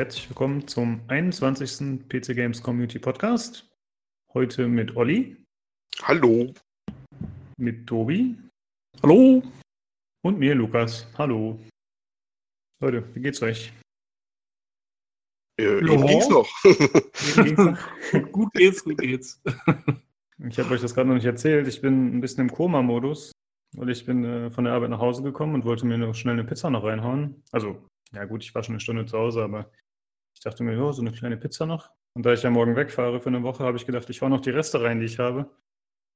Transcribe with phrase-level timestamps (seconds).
[0.00, 2.08] herzlich willkommen zum 21.
[2.08, 3.68] PC Games Community Podcast.
[4.32, 5.36] Heute mit Olli.
[6.00, 6.54] Hallo.
[7.58, 8.34] Mit Tobi.
[9.02, 9.42] Hallo.
[10.24, 11.06] Und mir, Lukas.
[11.18, 11.60] Hallo.
[12.82, 13.74] Leute, wie geht's euch?
[15.60, 16.48] Äh, eben ging's noch.
[18.32, 19.42] gut geht's, gut geht's.
[20.48, 21.68] Ich habe euch das gerade noch nicht erzählt.
[21.68, 23.32] Ich bin ein bisschen im Koma-Modus,
[23.76, 26.38] weil ich bin äh, von der Arbeit nach Hause gekommen und wollte mir noch schnell
[26.38, 27.42] eine Pizza noch reinhauen.
[27.52, 29.70] Also, ja gut, ich war schon eine Stunde zu Hause, aber
[30.40, 31.90] ich dachte mir, oh, so eine kleine Pizza noch.
[32.14, 34.40] Und da ich ja morgen wegfahre für eine Woche, habe ich gedacht, ich hau noch
[34.40, 35.50] die Reste rein, die ich habe.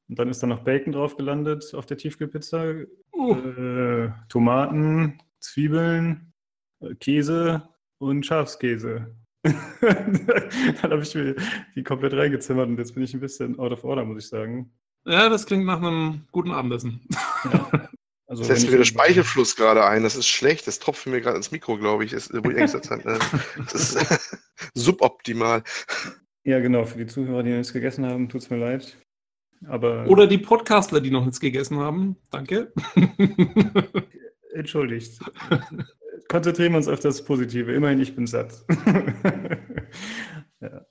[0.08, 2.72] Und dann ist da noch Bacon drauf gelandet auf der Tiefkühlpizza.
[3.12, 3.34] Uh.
[3.34, 6.32] Äh, Tomaten, Zwiebeln,
[6.80, 9.14] äh, Käse und Schafskäse.
[9.44, 11.36] dann habe ich mir
[11.74, 14.72] die komplett reingezimmert und jetzt bin ich ein bisschen out of order, muss ich sagen.
[15.04, 17.06] Ja, das klingt nach einem guten Abendessen.
[17.52, 17.90] Ja.
[18.34, 20.02] Also, das setzt mir der Speichelfluss gerade ein.
[20.02, 20.66] Das ist schlecht.
[20.66, 22.10] Das tropft mir gerade ins Mikro, glaube ich.
[22.10, 23.18] Das, wo ich gesagt habe,
[23.72, 24.38] das ist
[24.74, 25.62] suboptimal.
[26.44, 26.84] Ja, genau.
[26.84, 28.96] Für die Zuhörer, die noch nichts gegessen haben, tut es mir leid.
[29.66, 32.16] Aber Oder die Podcastler, die noch nichts gegessen haben.
[32.30, 32.72] Danke.
[34.54, 35.20] Entschuldigt
[36.28, 37.72] konzentrieren wir uns auf das Positive.
[37.72, 38.64] Immerhin, ich bin satt.
[40.60, 40.84] ja.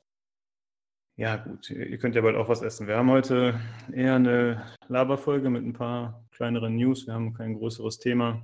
[1.15, 1.35] Ja.
[1.37, 2.87] gut, ihr könnt ja bald auch was essen.
[2.87, 3.59] Wir haben heute
[3.91, 7.07] eher eine Laberfolge mit ein paar kleineren News.
[7.07, 8.41] Wir haben kein größeres Thema.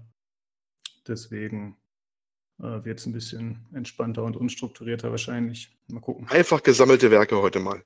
[1.07, 1.77] Deswegen
[2.59, 5.75] äh, wird es ein bisschen entspannter und unstrukturierter wahrscheinlich.
[5.87, 6.27] Mal gucken.
[6.29, 7.83] Einfach gesammelte Werke heute mal.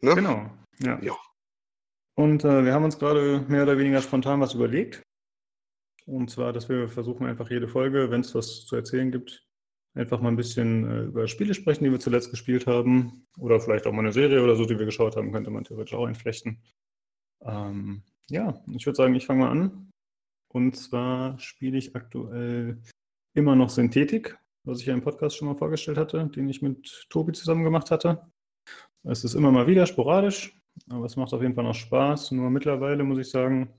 [0.00, 0.14] Ne?
[0.14, 0.98] Genau, ja.
[1.02, 1.16] ja.
[2.14, 5.02] Und äh, wir haben uns gerade mehr oder weniger spontan was überlegt.
[6.06, 9.46] Und zwar, dass wir versuchen einfach jede Folge, wenn es was zu erzählen gibt,
[9.94, 13.26] einfach mal ein bisschen äh, über Spiele sprechen, die wir zuletzt gespielt haben.
[13.38, 15.94] Oder vielleicht auch mal eine Serie oder so, die wir geschaut haben, könnte man theoretisch
[15.94, 16.62] auch einflechten.
[17.42, 19.90] Ähm, ja, ich würde sagen, ich fange mal an.
[20.48, 22.80] Und zwar spiele ich aktuell
[23.34, 27.06] immer noch Synthetik, was ich ja im Podcast schon mal vorgestellt hatte, den ich mit
[27.08, 28.30] Tobi zusammen gemacht hatte.
[29.02, 30.54] Es ist immer mal wieder sporadisch,
[30.88, 32.32] aber es macht auf jeden Fall noch Spaß.
[32.32, 33.72] Nur mittlerweile muss ich sagen,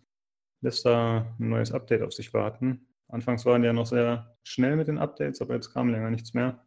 [0.61, 2.87] lässt da ein neues Update auf sich warten.
[3.13, 6.33] Anfangs waren die ja noch sehr schnell mit den Updates, aber jetzt kam länger nichts
[6.33, 6.65] mehr.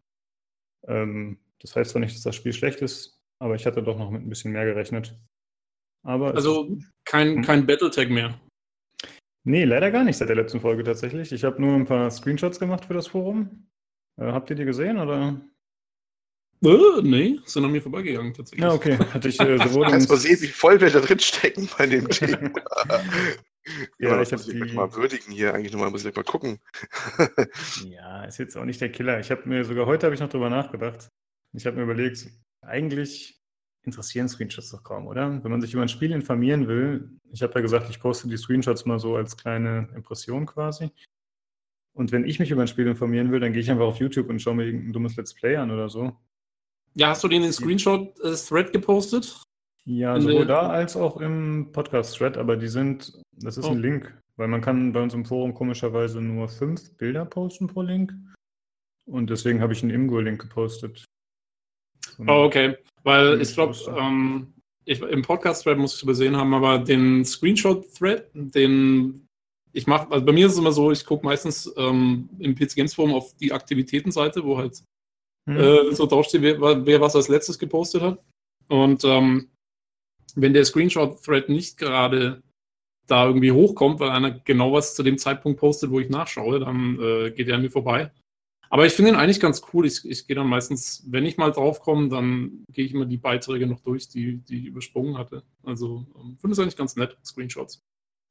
[0.86, 4.12] Ähm, das heißt zwar nicht, dass das Spiel schlecht ist, aber ich hatte doch noch
[4.12, 5.18] mit ein bisschen mehr gerechnet.
[6.04, 7.42] Aber also kein, hm.
[7.42, 8.40] kein Battletech mehr.
[9.42, 11.32] Nee, leider gar nicht seit der letzten Folge tatsächlich.
[11.32, 13.68] Ich habe nur ein paar Screenshots gemacht für das Forum.
[14.16, 15.40] Äh, habt ihr die gesehen oder?
[16.64, 18.62] Äh, nee, sind an mir vorbeigegangen tatsächlich.
[18.62, 18.96] Ja, okay.
[18.98, 19.86] Hatte ich äh, sowohl.
[19.90, 22.50] Kannst mal sehen, wie voll wir da drin stecken bei dem Thema.
[23.98, 26.60] Ja, ich habe die mal würdigen hier eigentlich nochmal, muss ich mal gucken.
[27.84, 29.18] ja, ist jetzt auch nicht der Killer.
[29.20, 31.08] Ich habe mir sogar heute habe ich noch drüber nachgedacht.
[31.52, 32.28] Ich habe mir überlegt,
[32.62, 33.40] eigentlich
[33.82, 35.42] interessieren Screenshots doch kaum, oder?
[35.42, 38.36] Wenn man sich über ein Spiel informieren will, ich habe ja gesagt, ich poste die
[38.36, 40.90] Screenshots mal so als kleine Impression quasi.
[41.92, 44.28] Und wenn ich mich über ein Spiel informieren will, dann gehe ich einfach auf YouTube
[44.28, 46.16] und schaue mir irgendein dummes Let's Play an oder so.
[46.94, 49.42] Ja, hast du den in den Screenshot-Thread gepostet?
[49.86, 53.70] Ja, sowohl da als auch im Podcast-Thread, aber die sind, das ist oh.
[53.70, 57.82] ein Link, weil man kann bei uns im Forum komischerweise nur fünf Bilder posten pro
[57.82, 58.12] Link.
[59.06, 61.04] Und deswegen habe ich einen Imgo-Link gepostet.
[62.16, 62.76] So oh, okay.
[63.04, 64.52] Weil ich glaube, ähm,
[64.86, 69.28] im Podcast-Thread muss ich übersehen haben, aber den Screenshot-Thread, den
[69.72, 72.74] ich mache, also bei mir ist es immer so, ich gucke meistens ähm, im PC
[72.74, 74.82] Games Forum auf die Aktivitätenseite, wo halt
[75.48, 75.56] hm.
[75.56, 78.18] äh, so draufsteht, wer, wer was als letztes gepostet hat.
[78.68, 79.50] Und ähm,
[80.36, 82.42] wenn der Screenshot-Thread nicht gerade
[83.06, 86.98] da irgendwie hochkommt, weil einer genau was zu dem Zeitpunkt postet, wo ich nachschaue, dann
[87.00, 88.10] äh, geht er an mir vorbei.
[88.68, 89.86] Aber ich finde ihn eigentlich ganz cool.
[89.86, 93.66] Ich, ich gehe dann meistens, wenn ich mal draufkomme, dann gehe ich immer die Beiträge
[93.66, 95.44] noch durch, die, die ich übersprungen hatte.
[95.62, 97.82] Also ähm, finde es eigentlich ganz nett, Screenshots.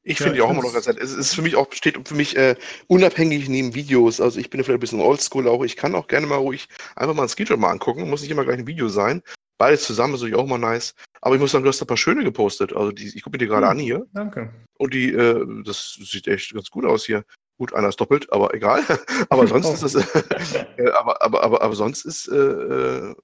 [0.03, 0.99] Ich finde ja, die auch immer noch ganz nett.
[0.99, 2.55] Es ist für mich auch, steht für mich äh,
[2.87, 4.21] unabhängig neben Videos.
[4.21, 5.63] Also ich bin vielleicht ein bisschen oldschool auch.
[5.63, 8.07] Ich kann auch gerne mal ruhig einfach mal ein Screenshot mal angucken.
[8.09, 9.23] Muss nicht immer gleich ein Video sein.
[9.57, 10.93] Beides zusammen ist natürlich auch mal nice.
[11.21, 12.73] Aber ich muss sagen, du hast ein paar schöne gepostet.
[12.73, 14.05] Also die, ich gucke mir die gerade hm, an hier.
[14.13, 14.53] Danke.
[14.77, 17.23] Und die, äh, das sieht echt ganz gut aus hier.
[17.57, 18.83] Gut, einer ist doppelt, aber egal.
[19.29, 19.95] aber sonst ist das,
[20.77, 23.15] äh, aber, aber, aber, aber sonst ist, äh, äh,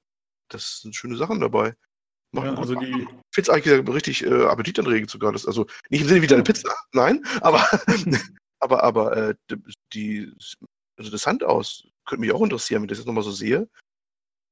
[0.49, 1.75] das sind schöne Sachen dabei.
[2.33, 2.87] Machen ja, also die.
[2.87, 5.33] Ich finde es eigentlich richtig äh, appetitanregend sogar.
[5.33, 7.67] Das, also nicht im Sinne wie deine Pizza, nein, aber,
[8.59, 9.35] aber, aber äh,
[9.93, 10.31] die,
[10.97, 11.87] also interessant aus.
[12.05, 13.69] Könnte mich auch interessieren, wenn ich das jetzt nochmal so sehe.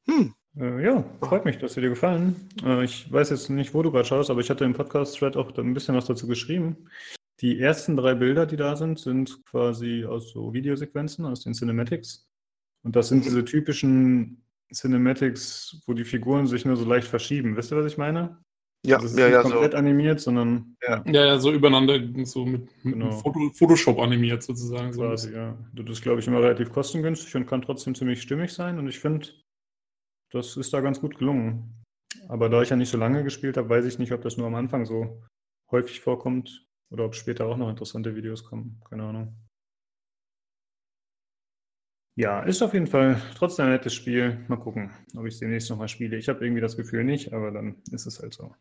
[0.07, 2.49] Hm, ja, freut mich, dass sie dir gefallen.
[2.63, 5.55] Äh, ich weiß jetzt nicht, wo du gerade schaust, aber ich hatte im Podcast-Thread auch
[5.57, 6.89] ein bisschen was dazu geschrieben.
[7.41, 12.27] Die ersten drei Bilder, die da sind, sind quasi aus so Videosequenzen, aus den Cinematics.
[12.83, 14.43] Und das sind diese typischen
[14.73, 17.55] Cinematics, wo die Figuren sich nur so leicht verschieben.
[17.55, 18.37] Wisst ihr, was ich meine?
[18.85, 19.77] Ja, also es ist ja, nicht ja, komplett so.
[19.77, 20.77] animiert, sondern.
[20.87, 21.03] Ja.
[21.05, 23.11] ja, ja, so übereinander, so mit, mit Genau.
[23.11, 24.93] Foto, Photoshop animiert sozusagen.
[24.93, 25.01] So.
[25.01, 25.57] Quasi, ja.
[25.73, 28.79] Das ist, glaube ich, immer relativ kostengünstig und kann trotzdem ziemlich stimmig sein.
[28.79, 29.27] Und ich finde,
[30.31, 31.83] das ist da ganz gut gelungen.
[32.27, 34.47] Aber da ich ja nicht so lange gespielt habe, weiß ich nicht, ob das nur
[34.47, 35.23] am Anfang so
[35.71, 38.81] häufig vorkommt oder ob später auch noch interessante Videos kommen.
[38.89, 39.35] Keine Ahnung.
[42.15, 44.43] Ja, ist auf jeden Fall trotzdem ein nettes Spiel.
[44.49, 46.17] Mal gucken, ob ich es demnächst nochmal spiele.
[46.17, 48.53] Ich habe irgendwie das Gefühl nicht, aber dann ist es halt so.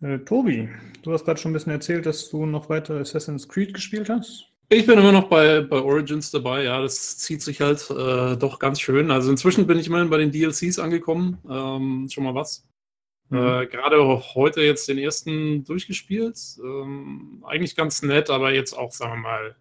[0.00, 0.70] Äh, Tobi,
[1.02, 4.51] du hast gerade schon ein bisschen erzählt, dass du noch weiter Assassin's Creed gespielt hast.
[4.72, 8.58] Ich bin immer noch bei, bei Origins dabei, ja, das zieht sich halt äh, doch
[8.58, 9.10] ganz schön.
[9.10, 12.66] Also inzwischen bin ich immerhin bei den DLCs angekommen, ähm, schon mal was.
[13.28, 13.36] Mhm.
[13.36, 13.98] Äh, Gerade
[14.34, 16.38] heute jetzt den ersten durchgespielt.
[16.64, 19.56] Ähm, eigentlich ganz nett, aber jetzt auch, sagen wir mal,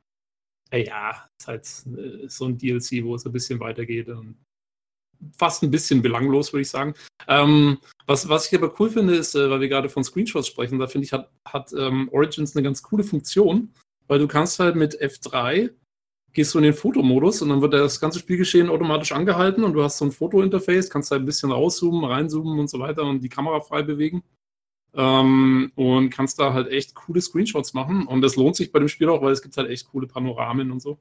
[0.70, 1.68] äh, ja, ist halt
[1.98, 4.08] äh, so ein DLC, wo es ein bisschen weitergeht.
[4.08, 4.38] Und
[5.38, 6.94] fast ein bisschen belanglos, würde ich sagen.
[7.28, 10.80] Ähm, was, was ich aber cool finde, ist, äh, weil wir gerade von Screenshots sprechen,
[10.80, 13.74] da finde ich, hat, hat ähm, Origins eine ganz coole Funktion
[14.12, 15.72] weil du kannst halt mit F3
[16.34, 19.82] gehst du in den Fotomodus und dann wird das ganze Spielgeschehen automatisch angehalten und du
[19.84, 23.30] hast so ein Fotointerface, kannst halt ein bisschen rauszoomen, reinzoomen und so weiter und die
[23.30, 24.22] Kamera frei bewegen.
[24.94, 28.06] Ähm, und kannst da halt echt coole Screenshots machen.
[28.06, 30.72] Und das lohnt sich bei dem Spiel auch, weil es gibt halt echt coole Panoramen
[30.72, 31.00] und so.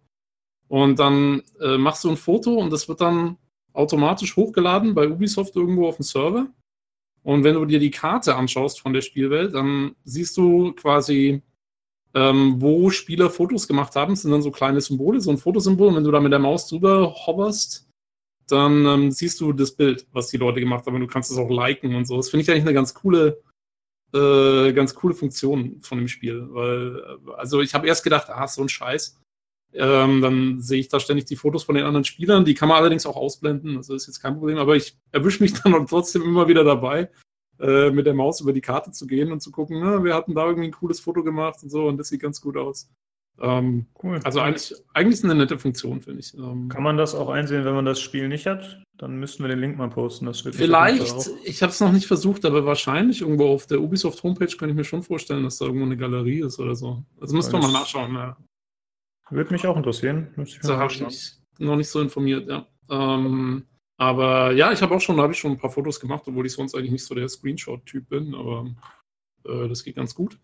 [0.68, 3.38] Und dann äh, machst du ein Foto und das wird dann
[3.72, 6.46] automatisch hochgeladen bei Ubisoft irgendwo auf dem Server.
[7.24, 11.42] Und wenn du dir die Karte anschaust von der Spielwelt, dann siehst du quasi
[12.14, 14.12] ähm, wo Spieler Fotos gemacht haben.
[14.12, 15.88] Das sind dann so kleine Symbole, so ein Fotosymbol.
[15.88, 17.88] Und wenn du da mit der Maus drüber hoverst,
[18.48, 20.94] dann ähm, siehst du das Bild, was die Leute gemacht haben.
[20.94, 22.16] Und du kannst es auch liken und so.
[22.16, 23.40] Das finde ich eigentlich eine ganz coole,
[24.12, 26.46] äh, ganz coole Funktion von dem Spiel.
[26.50, 26.96] Weil,
[27.26, 29.16] äh, also ich habe erst gedacht, ah, so ein Scheiß.
[29.72, 32.44] Ähm, dann sehe ich da ständig die Fotos von den anderen Spielern.
[32.44, 33.76] Die kann man allerdings auch ausblenden.
[33.76, 34.58] Also ist jetzt kein Problem.
[34.58, 37.08] Aber ich erwische mich dann trotzdem immer wieder dabei,
[37.60, 40.34] äh, mit der Maus über die Karte zu gehen und zu gucken, na, wir hatten
[40.34, 42.90] da irgendwie ein cooles Foto gemacht und so und das sieht ganz gut aus.
[43.40, 44.20] Ähm, cool.
[44.24, 46.34] Also eigentlich, eigentlich ist eine nette Funktion, finde ich.
[46.34, 48.82] Ähm, Kann man das auch einsehen, wenn man das Spiel nicht hat?
[48.98, 50.26] Dann müssten wir den Link mal posten.
[50.26, 54.22] Das wird Vielleicht, ich habe es noch nicht versucht, aber wahrscheinlich irgendwo auf der Ubisoft
[54.22, 57.02] Homepage könnte ich mir schon vorstellen, dass da irgendwo eine Galerie ist oder so.
[57.18, 58.14] Also müsste man mal nachschauen.
[58.14, 58.36] Ja.
[59.30, 60.34] Würde mich auch interessieren.
[60.62, 61.02] Da habe ich
[61.58, 62.66] noch nicht so informiert, ja.
[62.90, 63.64] Ähm,
[64.00, 66.54] aber ja, ich habe auch schon, habe ich schon ein paar Fotos gemacht, obwohl ich
[66.54, 68.74] sonst eigentlich nicht so der Screenshot-Typ bin, aber
[69.44, 70.38] äh, das geht ganz gut.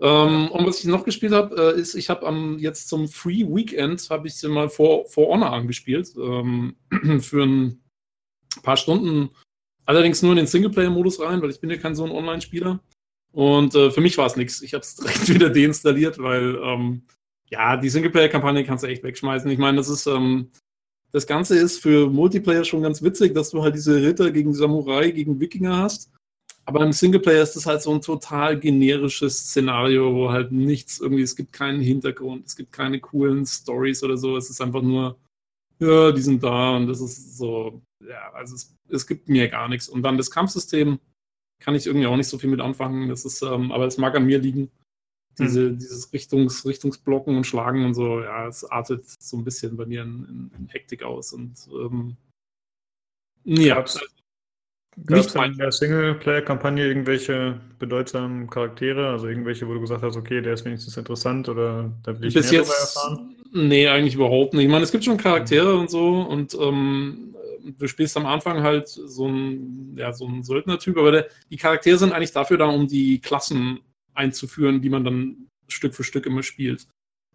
[0.00, 3.44] Ähm, und was ich noch gespielt habe, äh, ist, ich habe am jetzt zum Free
[3.46, 6.76] Weekend habe ich mal vor For Honor angespielt ähm,
[7.20, 7.84] für ein
[8.62, 9.28] paar Stunden.
[9.84, 12.80] Allerdings nur in den Singleplayer-Modus rein, weil ich bin ja kein so ein Online-Spieler.
[13.32, 14.62] Und äh, für mich war es nichts.
[14.62, 17.02] Ich habe es direkt wieder deinstalliert, weil ähm,
[17.50, 19.50] ja, die Singleplayer-Kampagne kannst du echt wegschmeißen.
[19.50, 20.50] Ich meine, das ist ähm,
[21.14, 25.12] das Ganze ist für Multiplayer schon ganz witzig, dass du halt diese Ritter gegen Samurai,
[25.12, 26.10] gegen Wikinger hast.
[26.64, 31.22] Aber im Singleplayer ist das halt so ein total generisches Szenario, wo halt nichts irgendwie,
[31.22, 34.36] es gibt keinen Hintergrund, es gibt keine coolen Stories oder so.
[34.36, 35.16] Es ist einfach nur,
[35.78, 39.68] ja, die sind da und das ist so, ja, also es, es gibt mir gar
[39.68, 39.88] nichts.
[39.88, 40.98] Und dann das Kampfsystem
[41.60, 43.08] kann ich irgendwie auch nicht so viel mit anfangen.
[43.08, 44.68] Das ist, ähm, aber es mag an mir liegen.
[45.38, 45.78] Diese, hm.
[45.78, 50.02] Dieses Richtungs, Richtungsblocken und Schlagen und so, ja, es artet so ein bisschen bei mir
[50.02, 51.32] in, in, in Hektik aus.
[51.32, 52.16] Und ähm,
[53.44, 53.74] ja.
[53.74, 53.86] Gab
[55.18, 60.54] es in der Singleplayer-Kampagne irgendwelche bedeutsamen Charaktere, also irgendwelche, wo du gesagt hast, okay, der
[60.54, 63.34] ist wenigstens interessant oder da will ich Bis mehr jetzt, erfahren?
[63.52, 64.64] Nee, eigentlich überhaupt nicht.
[64.64, 65.80] Ich meine, es gibt schon Charaktere mhm.
[65.80, 67.34] und so und ähm,
[67.76, 71.98] du spielst am Anfang halt so ein, ja, so ein Söldner-Typ, aber der, die Charaktere
[71.98, 73.80] sind eigentlich dafür da, um die Klassen
[74.14, 76.88] einzuführen, die man dann Stück für Stück immer spielt.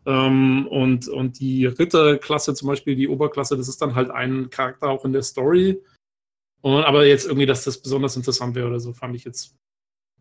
[0.05, 4.89] Ähm, und, und die Ritterklasse, zum Beispiel die Oberklasse, das ist dann halt ein Charakter
[4.89, 5.81] auch in der Story.
[6.62, 9.55] Und, aber jetzt irgendwie, dass das besonders interessant wäre oder so, fand ich jetzt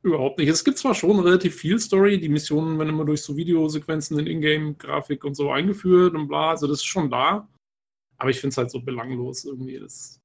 [0.03, 0.49] überhaupt nicht.
[0.49, 4.27] Es gibt zwar schon relativ viel Story, die Missionen werden immer durch so Videosequenzen in
[4.27, 7.49] Ingame-Grafik und so eingeführt und bla, also das ist schon da.
[8.19, 9.79] Aber ich finde es halt so belanglos irgendwie.
[9.79, 10.21] Das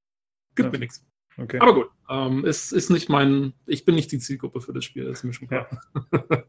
[0.55, 0.71] gibt ja.
[0.71, 1.03] mir nichts.
[1.37, 1.59] Okay.
[1.59, 5.05] Aber gut, ähm, es ist nicht mein, ich bin nicht die Zielgruppe für das Spiel,
[5.05, 5.67] das ist mir schon klar.
[6.11, 6.43] Ja.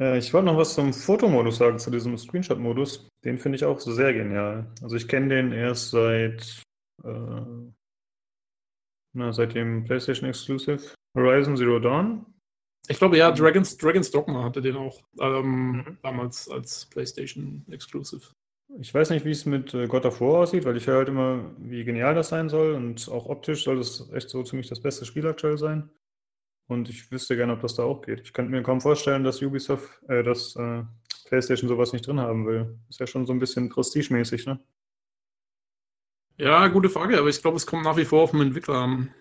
[0.00, 3.08] äh, ich wollte noch was zum Fotomodus sagen, zu diesem Screenshot-Modus.
[3.24, 4.70] Den finde ich auch sehr genial.
[4.82, 6.62] Also ich kenne den erst seit,
[7.04, 7.42] äh,
[9.14, 12.26] na, seit dem PlayStation Exclusive Horizon Zero Dawn.
[12.88, 15.98] Ich glaube, ja, Dragon's, Dragon's Dogma hatte den auch ähm, mhm.
[16.02, 18.22] damals als PlayStation Exclusive.
[18.80, 21.08] Ich weiß nicht, wie es mit äh, God of War aussieht, weil ich höre halt
[21.08, 24.80] immer, wie genial das sein soll und auch optisch soll das echt so ziemlich das
[24.80, 25.90] beste Spiel aktuell sein.
[26.68, 28.20] Und ich wüsste gerne, ob das da auch geht.
[28.20, 30.84] Ich könnte mir kaum vorstellen, dass Ubisoft, äh, dass äh,
[31.26, 32.78] PlayStation sowas nicht drin haben will.
[32.88, 34.58] Ist ja schon so ein bisschen prestigemäßig, ne?
[36.38, 39.14] Ja, gute Frage, aber ich glaube, es kommt nach wie vor auf den Entwickler an.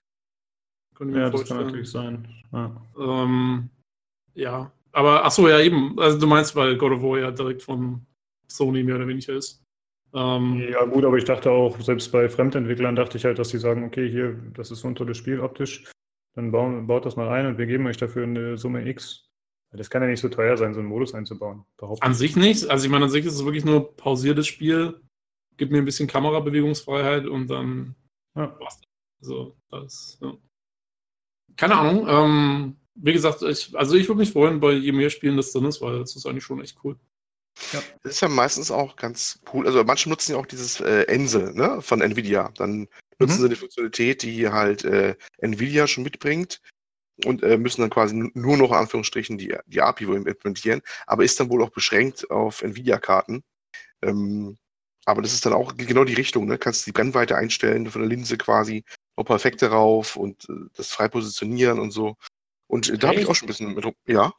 [1.00, 2.28] Ja, das kann natürlich sein.
[2.52, 2.82] Ja.
[2.98, 3.70] Ähm,
[4.34, 6.00] ja, aber achso, ja, eben.
[6.00, 8.06] Also du meinst, weil God of War ja direkt von
[8.56, 9.64] Sony mehr oder weniger ist.
[10.14, 13.60] Ähm, ja, gut, aber ich dachte auch, selbst bei Fremdentwicklern dachte ich halt, dass sie
[13.60, 15.90] sagen, okay, hier, das ist so ein tolles Spiel optisch,
[16.36, 19.28] dann bauen, baut das mal ein und wir geben euch dafür eine Summe X.
[19.74, 21.64] Das kann ja nicht so teuer sein, so einen Modus einzubauen.
[22.02, 22.70] An sich nicht.
[22.70, 25.00] Also ich meine, an sich ist es wirklich nur pausiertes Spiel.
[25.56, 27.96] Gib mir ein bisschen Kamerabewegungsfreiheit und dann
[28.36, 28.58] ja.
[29.22, 30.38] Also, das, ja.
[31.56, 32.08] Keine Ahnung.
[32.08, 35.66] Ähm, wie gesagt, ich, also ich würde mich freuen, bei je mehr Spielen das drin
[35.66, 36.98] ist, weil das ist eigentlich schon echt cool.
[37.74, 37.82] Ja.
[38.04, 39.68] Das ist ja meistens auch ganz cool.
[39.68, 42.52] Also manche nutzen ja auch dieses äh, Ense ne, von Nvidia.
[42.56, 42.88] Dann
[43.20, 43.42] nutzen mhm.
[43.42, 46.62] sie die Funktionalität, die halt äh, Nvidia schon mitbringt
[47.26, 51.40] und äh, müssen dann quasi nur noch in Anführungsstrichen die, die API implementieren, aber ist
[51.40, 53.44] dann wohl auch beschränkt auf Nvidia-Karten.
[54.02, 54.58] Ähm,
[55.06, 56.58] aber das ist dann auch genau die Richtung, ne?
[56.58, 58.84] Kannst die Brennweite einstellen von der Linse quasi,
[59.18, 62.16] noch perfekt darauf und äh, das frei positionieren und so.
[62.68, 64.34] Und äh, da habe ich auch schon ein bisschen mit, ja.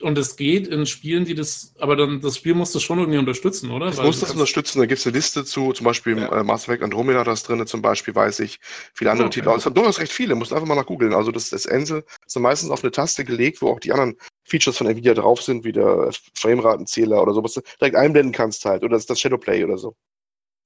[0.00, 3.18] Und es geht in Spielen, die das, aber dann das Spiel muss das schon irgendwie
[3.18, 3.86] unterstützen, oder?
[3.86, 6.40] Es muss das unterstützen, da gibt es eine Liste zu, zum Beispiel ja.
[6.40, 8.58] äh, Mass Effect Andromeda das drin, zum Beispiel, weiß ich,
[8.94, 9.40] viele andere okay.
[9.40, 9.50] Titel.
[9.50, 11.14] Also, durchaus recht viele, musst einfach mal nach googeln.
[11.14, 14.16] Also das, das Ensel ist dann meistens auf eine Taste gelegt, wo auch die anderen
[14.44, 18.96] Features von Nvidia drauf sind, wie der Frameratenzähler oder sowas, direkt einblenden kannst halt, oder
[18.96, 19.94] das, das Shadowplay oder so.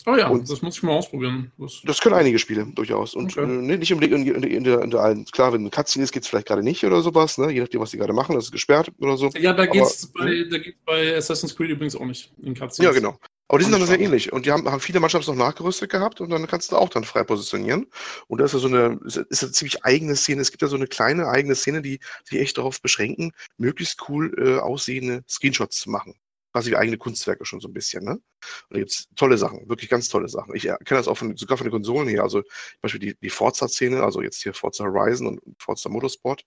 [0.09, 1.51] Oh ja, und das muss ich mal ausprobieren.
[1.59, 3.15] Das, das können einige Spiele durchaus.
[3.15, 3.43] Und okay.
[3.43, 5.25] äh, nicht unbedingt in, in, in, der, in der allen.
[5.25, 7.51] Klar, wenn ein Cutscene ist, geht es vielleicht gerade nicht oder sowas, ne?
[7.51, 9.31] je nachdem, was die gerade machen, das ist gesperrt oder so.
[9.37, 10.75] Ja, da geht es bei, hm?
[10.85, 12.87] bei Assassin's Creed übrigens auch nicht in Cutscenes.
[12.87, 13.19] Ja, genau.
[13.49, 14.33] Aber die sind dann sehr ähnlich.
[14.33, 17.03] Und die haben, haben viele Mannschaften noch nachgerüstet gehabt und dann kannst du auch dann
[17.03, 17.87] frei positionieren.
[18.29, 20.41] Und das ist ja so eine, ist, ist eine ziemlich eigene Szene.
[20.41, 24.35] Es gibt ja so eine kleine eigene Szene, die sich echt darauf beschränken, möglichst cool
[24.39, 26.15] äh, aussehende Screenshots zu machen
[26.57, 28.03] quasi wie eigene Kunstwerke schon so ein bisschen.
[28.03, 28.13] Ne?
[28.13, 28.23] Und
[28.71, 30.55] da gibt es tolle Sachen, wirklich ganz tolle Sachen.
[30.57, 32.23] Ich kenne das auch von, sogar von den Konsolen her.
[32.23, 36.45] Also zum Beispiel die, die Forza-Szene, also jetzt hier Forza Horizon und Forza Motorsport,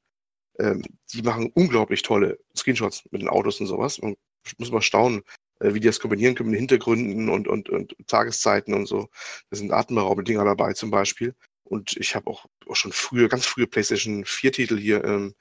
[0.58, 0.82] ähm,
[1.14, 4.00] die machen unglaublich tolle Screenshots mit den Autos und sowas.
[4.46, 5.22] Ich muss mal staunen,
[5.60, 9.10] äh, wie die das kombinieren können mit Hintergründen und, und, und Tageszeiten und so.
[9.52, 11.36] Da sind atemberaubende Dinger dabei zum Beispiel.
[11.64, 15.36] Und ich habe auch, auch schon frühe, ganz frühe PlayStation 4-Titel hier, ähm,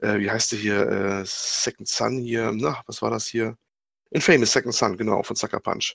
[0.00, 3.56] äh, wie heißt der hier, äh, Second Sun hier, na, was war das hier?
[4.10, 5.94] Infamous Second Son, genau, von Sucker Punch.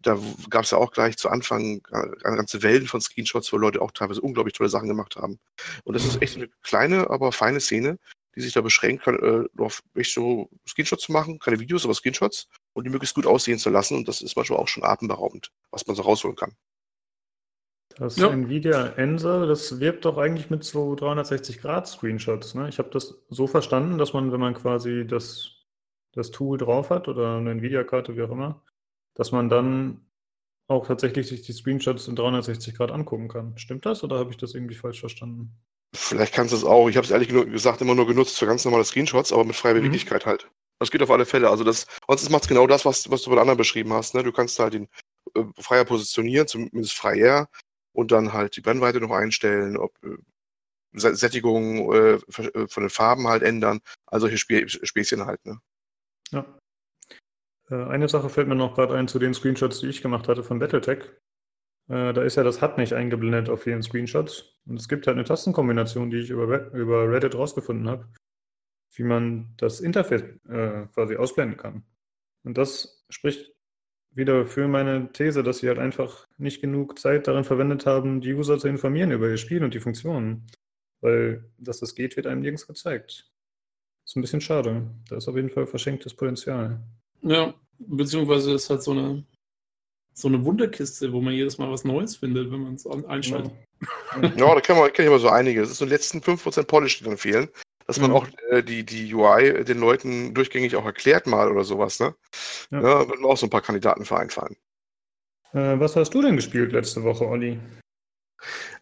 [0.00, 0.18] Da
[0.50, 3.80] gab es ja auch gleich zu Anfang äh, eine ganze Wellen von Screenshots, wo Leute
[3.80, 5.38] auch teilweise unglaublich tolle Sachen gemacht haben.
[5.84, 7.98] Und das ist echt eine kleine, aber feine Szene,
[8.34, 12.48] die sich da beschränkt, äh, auf echt so Screenshots zu machen, keine Videos, aber Screenshots
[12.72, 13.96] und die möglichst gut aussehen zu lassen.
[13.96, 16.56] Und das ist manchmal auch schon atemberaubend, was man so rausholen kann.
[17.96, 18.30] Das ja.
[18.30, 22.54] Nvidia Ense, das wirbt doch eigentlich mit so 360-Grad-Screenshots.
[22.54, 22.68] Ne?
[22.68, 25.61] Ich habe das so verstanden, dass man, wenn man quasi das
[26.12, 28.62] das Tool drauf hat oder eine Nvidia-Karte, wie auch immer,
[29.14, 30.06] dass man dann
[30.68, 33.56] auch tatsächlich sich die Screenshots in 360 Grad angucken kann.
[33.58, 35.52] Stimmt das oder habe ich das irgendwie falsch verstanden?
[35.94, 36.88] Vielleicht kannst du es auch.
[36.88, 39.74] Ich habe es ehrlich gesagt immer nur genutzt für ganz normale Screenshots, aber mit freier
[39.74, 39.80] mhm.
[39.80, 40.50] Beweglichkeit halt.
[40.78, 41.50] Das geht auf alle Fälle.
[41.50, 44.14] Also das, sonst macht es genau das, was, was du bei anderen beschrieben hast.
[44.14, 44.22] Ne?
[44.22, 44.88] Du kannst halt den
[45.34, 47.48] äh, freier positionieren, zumindest freier,
[47.92, 50.16] und dann halt die Brennweite noch einstellen, ob äh,
[50.94, 53.80] Sättigung äh, äh, von den Farben halt ändern.
[54.06, 55.44] Also solche Spä Späßchen halt.
[55.44, 55.58] Ne?
[56.32, 56.58] Ja.
[57.70, 60.42] Äh, eine Sache fällt mir noch gerade ein zu den Screenshots, die ich gemacht hatte
[60.42, 61.04] von Battletech.
[61.88, 64.58] Äh, da ist ja das HUD nicht eingeblendet auf vielen Screenshots.
[64.66, 68.08] Und es gibt halt eine Tastenkombination, die ich über, über Reddit rausgefunden habe,
[68.94, 71.84] wie man das Interface äh, quasi ausblenden kann.
[72.44, 73.52] Und das spricht
[74.14, 78.34] wieder für meine These, dass sie halt einfach nicht genug Zeit darin verwendet haben, die
[78.34, 80.46] User zu informieren über ihr Spiel und die Funktionen.
[81.00, 83.31] Weil, dass das geht, wird einem nirgends gezeigt.
[84.04, 84.90] Ist ein bisschen schade.
[85.08, 86.80] Da ist auf jeden Fall verschenktes Potenzial.
[87.22, 89.24] Ja, beziehungsweise ist halt so eine,
[90.12, 93.52] so eine Wunderkiste, wo man jedes Mal was Neues findet, wenn man es einschaltet.
[94.20, 95.62] Ja, ja da kann man ich aber so einige.
[95.62, 97.48] Es ist so die letzten 5% Polish, die dann fehlen.
[97.86, 98.16] Dass man mhm.
[98.16, 102.14] auch äh, die, die UI den Leuten durchgängig auch erklärt mal oder sowas, ne?
[102.70, 104.56] Ja, ja würden mir auch so ein paar Kandidaten für einfallen.
[105.52, 107.58] Äh, was hast du denn gespielt letzte Woche, Olli?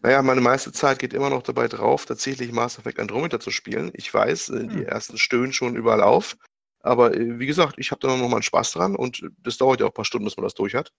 [0.01, 3.91] Naja, meine meiste Zeit geht immer noch dabei drauf, tatsächlich Mass Effect Andromeda zu spielen.
[3.93, 4.85] Ich weiß, äh, die hm.
[4.85, 6.37] ersten stöhnen schon überall auf.
[6.81, 9.79] Aber äh, wie gesagt, ich habe da noch mal einen Spaß dran und das dauert
[9.79, 10.91] ja auch ein paar Stunden, bis man das durch hat.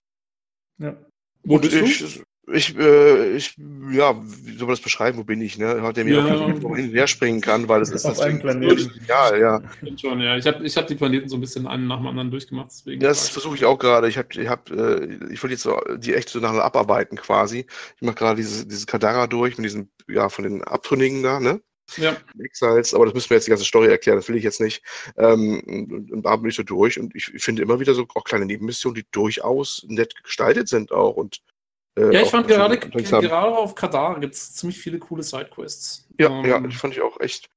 [0.77, 0.95] Ja.
[1.43, 2.23] Wo bist ich, du?
[2.51, 3.55] Ich, äh, ich,
[3.91, 5.17] ja, wie soll man das beschreiben?
[5.17, 5.57] Wo bin ich?
[5.57, 5.81] Ne?
[5.81, 6.45] Hat der mir ja.
[6.45, 8.91] hin und her springen kann, weil es ist auf einem Planeten.
[9.07, 9.61] Ja, ja.
[9.99, 10.35] Schon, ja.
[10.35, 12.69] Ich habe ich hab die Planeten so ein bisschen einen nach dem anderen durchgemacht.
[12.69, 14.09] Deswegen das versuche ich auch gerade.
[14.09, 17.65] Ich habe, ich, hab, äh, ich will jetzt so, die echt so nachher abarbeiten quasi.
[17.95, 21.61] Ich mache gerade dieses, dieses Kadara durch mit diesen, ja, von den Abtrünnigen da, ne?
[21.97, 22.17] Ja.
[22.39, 24.83] Exiles, aber das müssen wir jetzt die ganze Story erklären, das will ich jetzt nicht.
[25.17, 28.23] Ähm, und, und da bin ich so durch und ich finde immer wieder so auch
[28.23, 31.41] kleine Nebenmissionen, die durchaus nett gestaltet sind auch und
[31.95, 36.07] Äh, ja, ich fand gerade, gerade auf Kadar gibt es ziemlich viele coole Sidequests.
[36.19, 37.49] Ja, ähm, ja, die fand ich auch echt.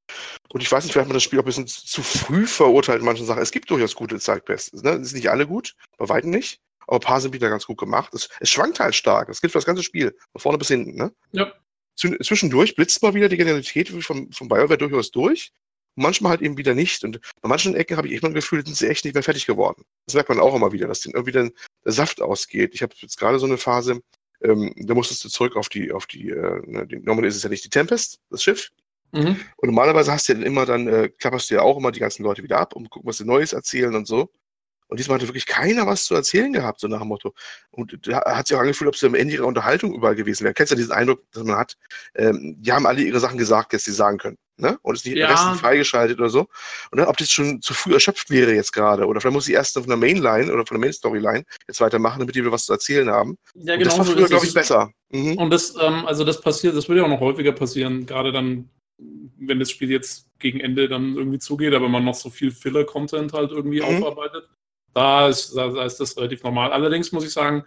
[0.50, 3.00] Und ich weiß nicht, vielleicht hat man das Spiel auch ein bisschen zu früh verurteilt
[3.00, 3.42] in manchen Sachen.
[3.42, 4.82] Es gibt durchaus gute Sidequests.
[4.82, 4.98] Ne?
[4.98, 6.60] Das sind nicht alle gut, bei weitem nicht.
[6.86, 8.14] Aber ein paar sind wieder ganz gut gemacht.
[8.14, 9.28] Es, es schwankt halt stark.
[9.28, 10.16] Es gibt für das ganze Spiel.
[10.32, 10.96] Von vorne bis hinten.
[10.96, 11.12] Ne?
[11.32, 11.52] Ja.
[11.96, 15.50] Zwischendurch blitzt mal wieder die Genialität von, von BioWare durchaus durch.
[15.94, 17.04] Manchmal halt eben wieder nicht.
[17.04, 19.22] Und bei manchen Ecken habe ich echt mal ein Gefühl, sind sie echt nicht mehr
[19.22, 19.82] fertig geworden.
[20.04, 21.52] Das merkt man auch immer wieder, dass denen irgendwie dann
[21.84, 22.74] der Saft ausgeht.
[22.74, 24.02] Ich habe jetzt gerade so eine Phase,
[24.42, 27.48] ähm, da musstest du zurück auf die, auf die, äh, die, normalerweise ist es ja
[27.48, 28.70] nicht die Tempest, das Schiff.
[29.12, 29.36] Mhm.
[29.56, 32.00] Und normalerweise hast du ja dann immer dann, äh, klapperst du ja auch immer die
[32.00, 34.30] ganzen Leute wieder ab und gucken, was sie Neues erzählen und so.
[34.88, 37.34] Und diesmal hatte wirklich keiner was zu erzählen gehabt, so nach dem Motto.
[37.70, 40.54] Und da hat sich auch angefühlt, ob sie am Ende ihrer Unterhaltung überall gewesen wäre.
[40.54, 41.76] Kennst du ja diesen Eindruck, dass man hat,
[42.14, 44.38] ähm, die haben alle ihre Sachen gesagt, jetzt sie sagen können.
[44.58, 44.78] Ne?
[44.82, 45.28] Und ist nicht ja.
[45.28, 46.48] Rest freigeschaltet oder so.
[46.90, 49.06] Und ne, ob das schon zu früh erschöpft wäre jetzt gerade.
[49.06, 52.34] Oder vielleicht muss sie erst von der Mainline oder von der Main-Storyline jetzt weitermachen, damit
[52.34, 53.36] die wieder was zu erzählen haben.
[53.54, 53.90] Ja, genau.
[53.90, 54.90] das war früher, glaube ich, besser.
[55.10, 55.36] Mhm.
[55.36, 58.70] Und das, ähm, also das passiert, das würde ja auch noch häufiger passieren, gerade dann,
[58.98, 63.34] wenn das Spiel jetzt gegen Ende dann irgendwie zugeht, aber man noch so viel Filler-Content
[63.34, 64.02] halt irgendwie mhm.
[64.02, 64.48] aufarbeitet.
[64.96, 66.72] Da ist, da, da ist das relativ normal.
[66.72, 67.64] Allerdings muss ich sagen,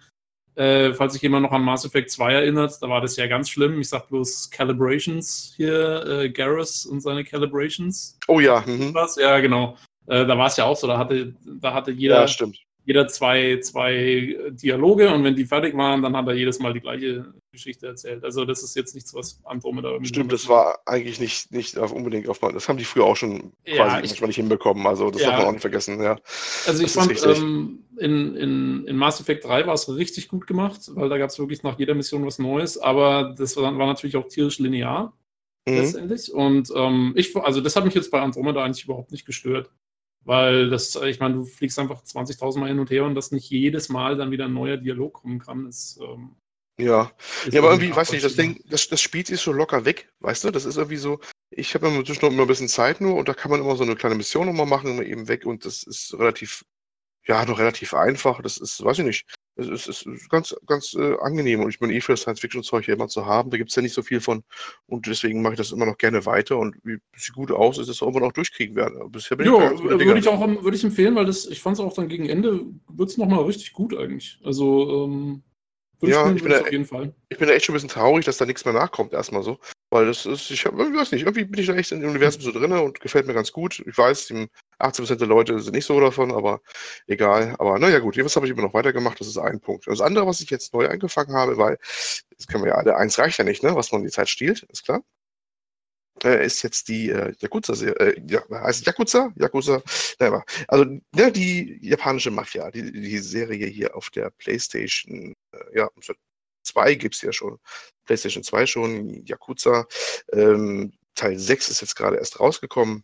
[0.56, 3.52] äh, falls sich jemand noch an Mass Effect 2 erinnert, da war das ja ganz
[3.52, 3.80] schlimm.
[3.80, 8.18] Ich sag bloß Calibrations hier, äh, Garrus und seine Calibrations.
[8.28, 8.64] Oh ja.
[8.66, 8.96] Mhm.
[8.96, 9.16] Was?
[9.18, 9.78] Ja, genau.
[10.08, 12.28] Äh, da war es ja auch so, da hatte, da hatte jeder, ja,
[12.90, 16.80] jeder zwei, zwei Dialoge und wenn die fertig waren, dann hat er jedes Mal die
[16.80, 18.24] gleiche Geschichte erzählt.
[18.24, 20.10] Also das ist jetzt nichts, was Andromeda irgendwie.
[20.10, 22.40] Stimmt, das war eigentlich nicht, nicht auf, unbedingt auf.
[22.40, 24.88] Das haben die früher auch schon ja, quasi ich, manchmal nicht hinbekommen.
[24.88, 25.30] Also das ja.
[25.30, 26.02] darf man auch nicht vergessen.
[26.02, 26.18] Ja.
[26.66, 30.48] Also ich das fand, ähm, in, in, in Mass Effect 3 war es richtig gut
[30.48, 33.86] gemacht, weil da gab es wirklich nach jeder Mission was Neues, aber das war, war
[33.86, 35.14] natürlich auch tierisch linear.
[35.68, 35.76] Mhm.
[35.76, 36.34] Letztendlich.
[36.34, 39.70] Und ähm, ich, also das hat mich jetzt bei Andromeda eigentlich überhaupt nicht gestört.
[40.26, 43.50] Weil das, ich meine, du fliegst einfach 20.000 Mal hin und her und dass nicht
[43.50, 46.36] jedes Mal dann wieder ein neuer Dialog kommen kann, ist, ähm,
[46.80, 47.12] ja,
[47.52, 50.46] ja aber irgendwie, weiß nicht, das Ding, das, das spielt sich so locker weg, weißt
[50.46, 50.52] du?
[50.52, 53.34] Das ist irgendwie so, ich habe immer zwischendurch immer ein bisschen Zeit nur und da
[53.34, 56.14] kann man immer so eine kleine Mission nochmal machen, immer eben weg und das ist
[56.14, 56.64] relativ,
[57.28, 58.42] ja, noch relativ einfach.
[58.42, 59.26] Das ist, weiß ich nicht,
[59.60, 62.86] es ist, ist, ist ganz, ganz äh, angenehm und ich bin eh für das Science-Fiction-Zeug
[62.86, 63.50] hier immer zu haben.
[63.50, 64.44] Da gibt es ja nicht so viel von
[64.88, 67.78] und deswegen mache ich das immer noch gerne weiter und wie es sieht gut aus,
[67.78, 69.12] ist es auch immer noch durchkriegen werden.
[69.12, 71.80] Bisher bin jo, ich würde ich auch würde ich empfehlen, weil das, ich fand es
[71.80, 74.40] auch dann gegen Ende, wird es nochmal richtig gut eigentlich.
[74.44, 75.44] Also, ähm,
[76.02, 77.14] ja, ich bin, da, auf jeden Fall.
[77.28, 79.60] ich bin da echt schon ein bisschen traurig, dass da nichts mehr nachkommt, erstmal so.
[79.90, 82.52] Weil das ist, ich, hab, weiß nicht, irgendwie bin ich da echt dem Universum so
[82.52, 83.84] drin und gefällt mir ganz gut.
[83.86, 84.32] Ich weiß,
[84.80, 86.62] 18% der Leute sind nicht so davon, aber
[87.08, 87.56] egal.
[87.60, 89.88] Aber naja, gut, was habe ich immer noch weitergemacht, das ist ein Punkt.
[89.88, 91.78] Das andere, was ich jetzt neu angefangen habe, weil,
[92.38, 94.64] das können wir ja alle, eins reicht ja nicht, ne, was man die Zeit stiehlt,
[94.64, 95.04] ist klar
[96.24, 99.32] äh, ist jetzt die äh, Yakuza, äh, ja, heißt Yakuza?
[99.36, 99.82] Yakuza,
[100.20, 105.90] naja, also ja, die japanische Mafia, die, die Serie hier auf der PlayStation, äh, ja,
[106.64, 107.58] 2 gibt es ja schon,
[108.06, 109.88] PlayStation 2 schon, Yakuza,
[110.34, 113.04] ähm, Teil 6 ist jetzt gerade erst rausgekommen,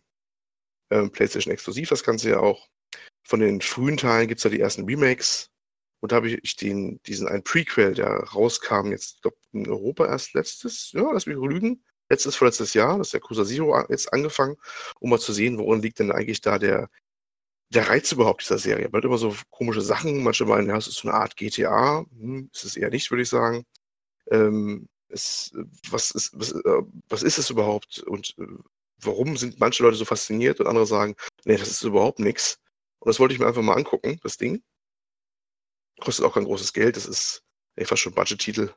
[0.90, 2.68] ähm, PlayStation exklusiv das Ganze ja auch.
[3.24, 5.50] Von den frühen Teilen gibt es ja die ersten Remakes,
[6.00, 10.34] und da habe ich den, diesen einen Prequel, der rauskam jetzt, glaube in Europa erst
[10.34, 14.56] letztes, ja, lass mich lügen, letztes, vorletztes Jahr, das Cruiser Zero jetzt angefangen,
[15.00, 16.88] um mal zu sehen, worin liegt denn eigentlich da der,
[17.70, 18.88] der Reiz überhaupt dieser Serie.
[18.90, 22.04] Man hat immer so komische Sachen, manche meinen, ja, es ist so eine Art GTA,
[22.18, 23.64] hm, ist es eher nicht, würde ich sagen.
[24.30, 25.52] Ähm, es,
[25.90, 28.46] was, ist, was, äh, was ist es überhaupt und äh,
[28.98, 32.58] warum sind manche Leute so fasziniert und andere sagen, nee, das ist überhaupt nichts.
[33.00, 34.62] Und das wollte ich mir einfach mal angucken, das Ding.
[36.00, 37.42] Kostet auch kein großes Geld, das ist
[37.76, 38.72] ey, fast schon Budget-Titel.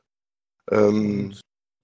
[0.70, 1.34] Ähm,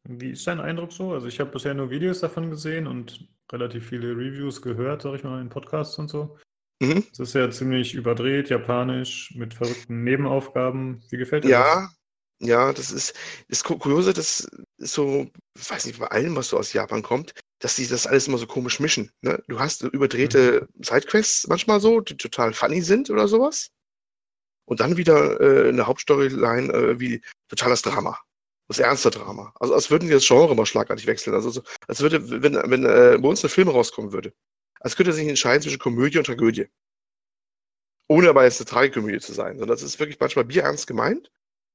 [0.09, 1.12] wie ist dein Eindruck so?
[1.12, 5.25] Also ich habe bisher nur Videos davon gesehen und relativ viele Reviews gehört, sag ich
[5.25, 6.37] mal, in Podcasts und so.
[6.81, 7.05] Mhm.
[7.12, 11.03] Es ist ja ziemlich überdreht, japanisch, mit verrückten Nebenaufgaben.
[11.11, 11.97] Wie gefällt dir ja, das?
[12.38, 13.14] Ja, das ist
[13.49, 15.27] das Kuriose, das ist so,
[15.59, 18.37] ich weiß nicht, bei allem, was so aus Japan kommt, dass sie das alles immer
[18.37, 19.11] so komisch mischen.
[19.23, 19.42] Ne?
[19.49, 20.83] Du hast überdrehte mhm.
[20.83, 23.71] Sidequests manchmal so, die total funny sind oder sowas.
[24.66, 28.19] Und dann wieder äh, eine Hauptstoryline äh, wie totales Drama
[28.68, 29.52] das ernste Drama.
[29.61, 31.35] Also als würden wir das Genre mal schlagartig wechseln.
[31.35, 34.33] Also so, als würde, wenn, wenn äh, bei uns ein Film rauskommen würde,
[34.81, 36.68] als könnte er sich entscheiden zwischen Komödie und Tragödie.
[38.09, 39.59] Ohne aber jetzt eine Tragikomödie zu sein.
[39.59, 41.31] Sondern das ist wirklich manchmal bierernst gemeint.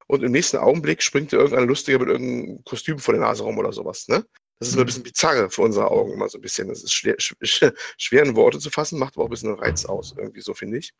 [0.08, 3.58] Und im nächsten Augenblick springt dir irgendein Lustiger mit irgendeinem Kostüm vor der Nase rum
[3.58, 4.08] oder sowas.
[4.08, 4.26] Ne?
[4.60, 4.82] Das ist mhm.
[4.82, 6.68] ein bisschen bizarre für unsere Augen immer so ein bisschen.
[6.68, 9.60] Das ist schwer, schwer, schwer in Worte zu fassen, macht aber auch ein bisschen einen
[9.60, 10.94] Reiz aus, irgendwie so, finde ich.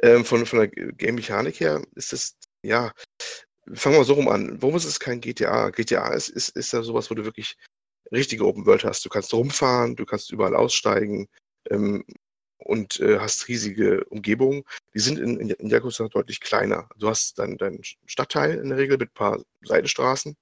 [0.00, 2.92] Ähm, von, von der Game-Mechanik her ist es, ja,
[3.72, 4.60] fangen wir so rum an.
[4.60, 5.70] Warum ist es kein GTA?
[5.70, 7.56] GTA ist, ist, ist ja sowas, wo du wirklich
[8.12, 9.04] richtige Open World hast.
[9.04, 11.28] Du kannst rumfahren, du kannst überall aussteigen.
[11.70, 12.04] Ähm,
[12.64, 14.64] und äh, hast riesige Umgebungen.
[14.94, 16.88] Die sind in, in, in Yakuza deutlich kleiner.
[16.96, 20.36] Du hast dann deinen Stadtteil in der Regel mit ein paar Seitenstraßen,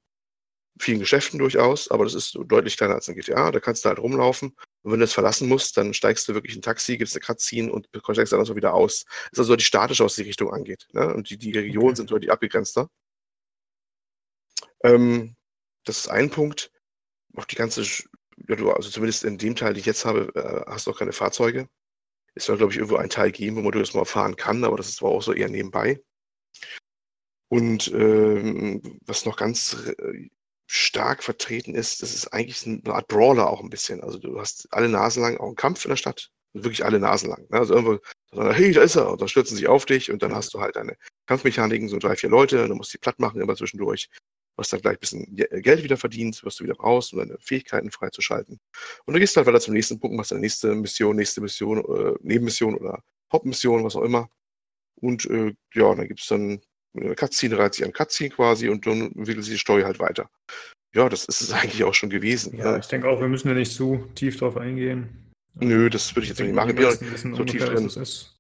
[0.78, 3.50] vielen Geschäften durchaus, aber das ist deutlich kleiner als ein GTA.
[3.50, 4.50] Da kannst du halt rumlaufen.
[4.82, 7.20] Und wenn du das verlassen musst, dann steigst du wirklich in ein Taxi, gibst eine
[7.20, 9.04] Cutscene und steigst dann auch wieder aus.
[9.04, 10.86] Das ist also deutlich statischer, was die Richtung angeht.
[10.92, 11.12] Ne?
[11.14, 11.96] Und die, die Regionen okay.
[11.96, 12.88] sind deutlich abgegrenzter.
[14.82, 15.36] Ähm,
[15.84, 16.70] das ist ein Punkt.
[17.36, 20.70] Auch die ganze, ja, du, also zumindest in dem Teil, den ich jetzt habe, äh,
[20.70, 21.68] hast du auch keine Fahrzeuge.
[22.34, 24.76] Es soll, glaube ich, irgendwo ein Teil geben, wo man das mal fahren kann, aber
[24.76, 26.00] das ist zwar auch so eher nebenbei.
[27.48, 30.30] Und ähm, was noch ganz äh,
[30.66, 34.02] stark vertreten ist, das ist eigentlich eine Art Brawler auch ein bisschen.
[34.02, 36.30] Also du hast alle Nasen lang auch einen Kampf in der Stadt.
[36.54, 37.46] Wirklich alle Nasen lang.
[37.50, 37.58] Ne?
[37.58, 37.98] Also irgendwo,
[38.32, 40.76] hey, da ist er, und dann stürzen sie auf dich und dann hast du halt
[40.76, 44.08] deine Kampfmechaniken, so drei, vier Leute, und dann musst du die platt machen immer zwischendurch
[44.58, 47.90] hast dann gleich ein bisschen Geld wieder verdient, wirst du wieder raus, um deine Fähigkeiten
[47.90, 48.60] freizuschalten.
[49.04, 51.78] Und dann gehst du halt weiter zum nächsten Punkt, machst deine nächste Mission, nächste Mission,
[51.78, 54.28] äh, Nebenmission oder Hauptmission, was auch immer.
[54.96, 56.60] Und äh, ja, dann gibt es dann
[56.94, 60.30] eine Cutscene, reizt sich an Cutscene quasi und dann entwickelt sich die Story halt weiter.
[60.94, 62.56] Ja, das ist es eigentlich auch schon gewesen.
[62.56, 62.78] Ja, ne?
[62.78, 65.30] ich denke auch, wir müssen ja nicht zu tief drauf eingehen.
[65.54, 66.76] Nö, das würde ich jetzt ich nicht machen.
[66.76, 67.86] Wir sind so tief drin.
[67.86, 68.36] Es ist.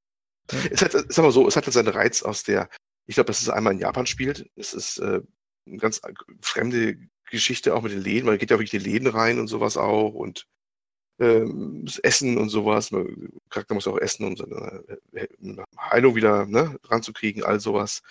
[0.50, 0.58] Ja.
[0.70, 2.68] Es hat, sag mal so, es hat halt seinen Reiz aus der,
[3.06, 4.50] ich glaube, dass es einmal in Japan spielt.
[4.56, 5.20] Es ist äh,
[5.66, 6.00] eine ganz
[6.40, 6.98] fremde
[7.30, 8.26] Geschichte auch mit den Läden.
[8.26, 10.46] Man geht ja wirklich in die Läden rein und sowas auch und
[11.18, 12.90] ähm, das Essen und sowas.
[12.90, 15.26] Man, Charakter muss auch essen, um seine äh,
[15.78, 18.02] Heilung wieder ne, ranzukriegen, all sowas.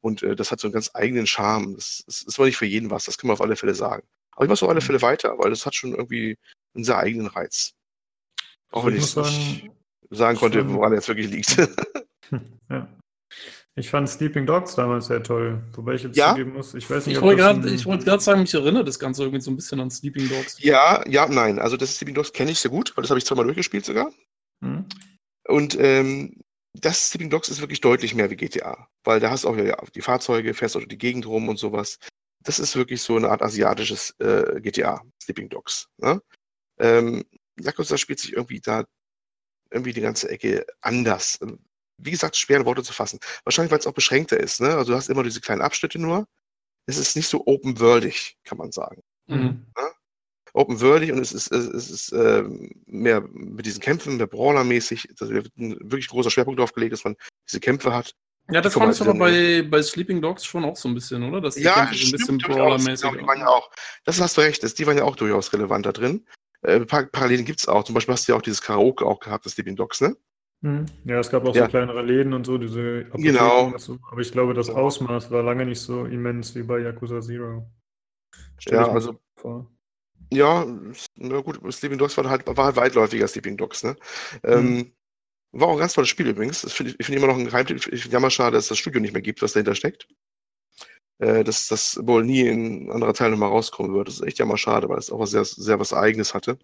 [0.00, 1.74] Und äh, das hat so einen ganz eigenen Charme.
[1.74, 4.06] Das, das ist aber nicht für jeden was, das kann man auf alle Fälle sagen.
[4.32, 4.84] Aber ich mache es auf alle mhm.
[4.84, 6.36] Fälle weiter, weil das hat schon irgendwie
[6.74, 7.72] einen sehr eigenen Reiz.
[8.70, 9.70] Auch wenn ich es nicht
[10.10, 11.56] sagen konnte, woran er jetzt wirklich liegt.
[12.70, 12.97] ja.
[13.78, 16.30] Ich fand Sleeping Dogs damals sehr toll, wobei ich jetzt ja?
[16.30, 19.40] zugeben muss, ich weiß nicht, ich wollte gerade wollt sagen, mich erinnert das Ganze irgendwie
[19.40, 20.56] so ein bisschen an Sleeping Dogs.
[20.60, 21.60] Ja, ja, nein.
[21.60, 24.12] Also das Sleeping Dogs kenne ich sehr gut, weil das habe ich zweimal durchgespielt sogar.
[24.60, 24.86] Mhm.
[25.46, 26.40] Und ähm,
[26.74, 29.76] das Sleeping Dogs ist wirklich deutlich mehr wie GTA, weil da hast du auch ja
[29.94, 31.98] die Fahrzeuge, fährst auch die Gegend rum und sowas.
[32.42, 35.88] Das ist wirklich so eine Art asiatisches äh, GTA, Sleeping Dogs.
[35.98, 36.20] Ne?
[36.80, 37.24] Ähm,
[37.60, 38.84] Yakuza spielt sich irgendwie da
[39.70, 41.38] irgendwie die ganze Ecke anders
[41.98, 43.20] wie gesagt, schwer in Worte zu fassen.
[43.44, 44.60] Wahrscheinlich, weil es auch beschränkter ist.
[44.60, 44.74] Ne?
[44.74, 46.26] Also du hast immer diese kleinen Abschnitte nur.
[46.86, 49.02] Es ist nicht so open-worldig, kann man sagen.
[49.26, 49.66] Mhm.
[49.76, 49.90] Ja?
[50.54, 52.42] Open-worldig und es ist, es ist äh,
[52.86, 55.08] mehr mit diesen Kämpfen, mehr Brawler-mäßig.
[55.18, 58.14] Da wird ein wirklich großer Schwerpunkt drauf gelegt, dass man diese Kämpfe hat.
[58.50, 61.42] Ja, das fand ich aber bei, bei Sleeping Dogs schon auch so ein bisschen, oder?
[61.42, 63.40] Dass die ja, Kämpfe so ein bisschen Brawler-mäßig genau, waren.
[63.40, 63.70] Ja auch,
[64.04, 66.26] das hast du recht, das, die waren ja auch durchaus relevant da drin.
[66.62, 67.84] Äh, Parallelen gibt es auch.
[67.84, 70.16] Zum Beispiel hast du ja auch dieses Karaoke auch gehabt, das Sleeping Dogs, ne?
[70.60, 70.86] Mhm.
[71.04, 71.64] Ja, es gab auch ja.
[71.64, 73.78] so kleinere Läden und so, diese Apotheken genau.
[73.78, 73.98] So.
[74.10, 77.70] Aber ich glaube, das Ausmaß war lange nicht so immens wie bei Yakuza Zero.
[78.58, 79.18] Stell ja, also.
[79.36, 79.70] Vor.
[80.32, 80.66] Ja,
[81.16, 83.96] na gut, Sleeping Dogs war halt, war halt weitläufiger Sleeping Dogs, ne?
[84.42, 84.92] Ähm, mhm.
[85.52, 86.62] war auch ein ganz tolles Spiel übrigens.
[86.62, 87.76] Das find ich, ich finde immer noch ein Geheimtipp.
[87.92, 90.08] Ich finde jammer schade, dass es das Studio nicht mehr gibt, was dahinter steckt.
[91.20, 94.08] Äh, dass das wohl nie in anderer Teil nochmal rauskommen wird.
[94.08, 96.58] Das ist echt jammer schade, weil es auch sehr, sehr was Eigenes hatte.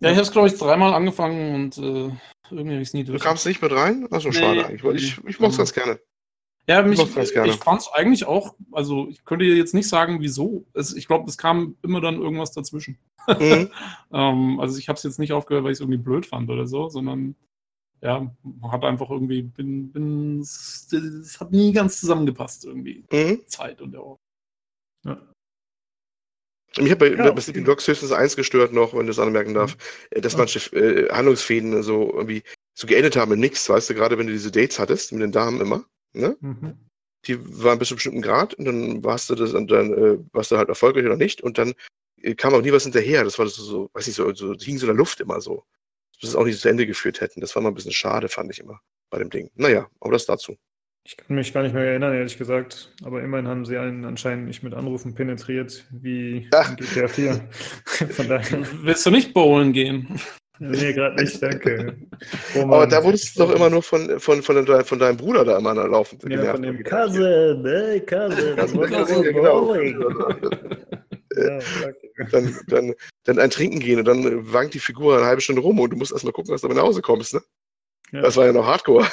[0.00, 2.10] Ja, ich habe es, glaube ich, dreimal angefangen und äh,
[2.50, 3.20] irgendwie habe ich es nie durch.
[3.20, 4.06] Du kamst nicht mit rein?
[4.10, 6.00] Achso, nee, schade eigentlich, weil ich, ich mochte es ganz gerne.
[6.66, 10.64] Ja, mich, ich, ich fand es eigentlich auch, also ich könnte jetzt nicht sagen, wieso.
[10.72, 12.98] Es, ich glaube, es kam immer dann irgendwas dazwischen.
[13.28, 13.70] Mhm.
[14.12, 16.66] ähm, also ich habe es jetzt nicht aufgehört, weil ich es irgendwie blöd fand oder
[16.66, 17.34] so, sondern
[18.00, 18.34] ja,
[18.70, 23.04] hat einfach irgendwie, bin, bin, es, es hat nie ganz zusammengepasst irgendwie.
[23.12, 23.42] Mhm.
[23.46, 24.20] Zeit und der Ort.
[25.04, 25.20] Ja.
[26.78, 29.76] Mich hat bei, ja, Sleeping Dogs höchstens eins gestört noch, wenn du das anmerken darf,
[30.14, 30.22] mhm.
[30.22, 32.42] dass manche äh, Handlungsfäden so irgendwie
[32.74, 35.32] so geendet haben in nichts, weißt du, gerade wenn du diese Dates hattest mit den
[35.32, 36.36] Damen immer, ne?
[36.40, 36.78] Mhm.
[37.26, 40.18] Die waren bis zu einem bestimmten Grad und dann warst du das und dann äh,
[40.32, 41.72] warst du halt erfolgreich oder nicht und dann
[42.20, 43.24] äh, kam auch nie was hinterher.
[43.24, 45.64] Das war so, so weiß nicht, so, so hing so in der Luft immer so.
[46.20, 47.40] Dass es auch nicht zu Ende geführt hätten.
[47.40, 49.50] Das war mal ein bisschen schade, fand ich immer bei dem Ding.
[49.54, 50.56] Naja, aber das dazu.
[51.06, 52.90] Ich kann mich gar nicht mehr erinnern, ehrlich gesagt.
[53.04, 56.70] Aber immerhin haben sie einen anscheinend nicht mit Anrufen penetriert, wie Ach.
[56.70, 57.48] in GTA 4.
[57.84, 58.66] Von daher.
[58.82, 60.18] Willst du nicht bowlen gehen?
[60.60, 61.96] Nee, gerade nicht, danke.
[62.54, 65.44] Oh aber da wurdest du doch immer nur von, von, von, dein, von deinem Bruder
[65.44, 66.18] da immer laufen.
[66.30, 69.74] Ja, von dem Cousin, ey, Cousin, Cousin, genau.
[69.74, 71.58] ja,
[72.30, 75.80] dann, dann, dann ein Trinken gehen und dann wankt die Figur eine halbe Stunde rum
[75.80, 77.42] und du musst erstmal gucken, dass du nach Hause kommst, ne?
[78.12, 78.22] Ja.
[78.22, 79.06] Das war ja noch Hardcore.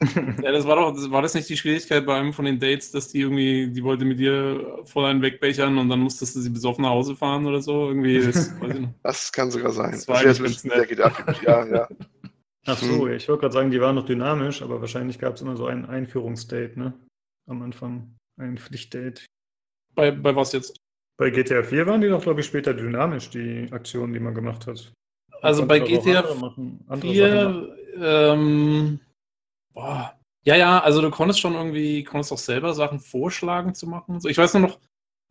[0.42, 3.08] ja, das war doch, war das nicht die Schwierigkeit bei einem von den Dates, dass
[3.08, 6.82] die irgendwie, die wollte mit dir voll einen wegbechern und dann musstest du sie besoffen
[6.82, 7.88] nach Hause fahren oder so?
[7.88, 8.52] Irgendwie, das,
[9.02, 9.92] das kann sogar sein.
[9.92, 10.90] Das war das ganz nett.
[11.42, 11.88] Ja, ja.
[12.66, 13.12] Ach so, hm.
[13.12, 15.86] ich wollte gerade sagen, die waren noch dynamisch, aber wahrscheinlich gab es immer so ein
[15.86, 16.92] Einführungsdate, ne?
[17.48, 18.14] Am Anfang.
[18.38, 19.24] Ein Pflichtdate.
[19.94, 20.76] Bei, bei was jetzt?
[21.16, 24.66] Bei GTA 4 waren die doch, glaube ich, später dynamisch, die Aktionen, die man gemacht
[24.66, 24.92] hat.
[25.40, 26.22] Also bei GTA
[27.00, 29.00] 4 ähm,
[29.72, 34.20] boah, ja, ja, also du konntest schon irgendwie, konntest auch selber Sachen vorschlagen zu machen.
[34.20, 34.78] So, ich weiß nur noch,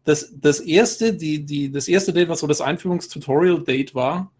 [0.03, 4.32] das, das erste, die, die, das erste Date, was so das Einführungstutorial-Date war,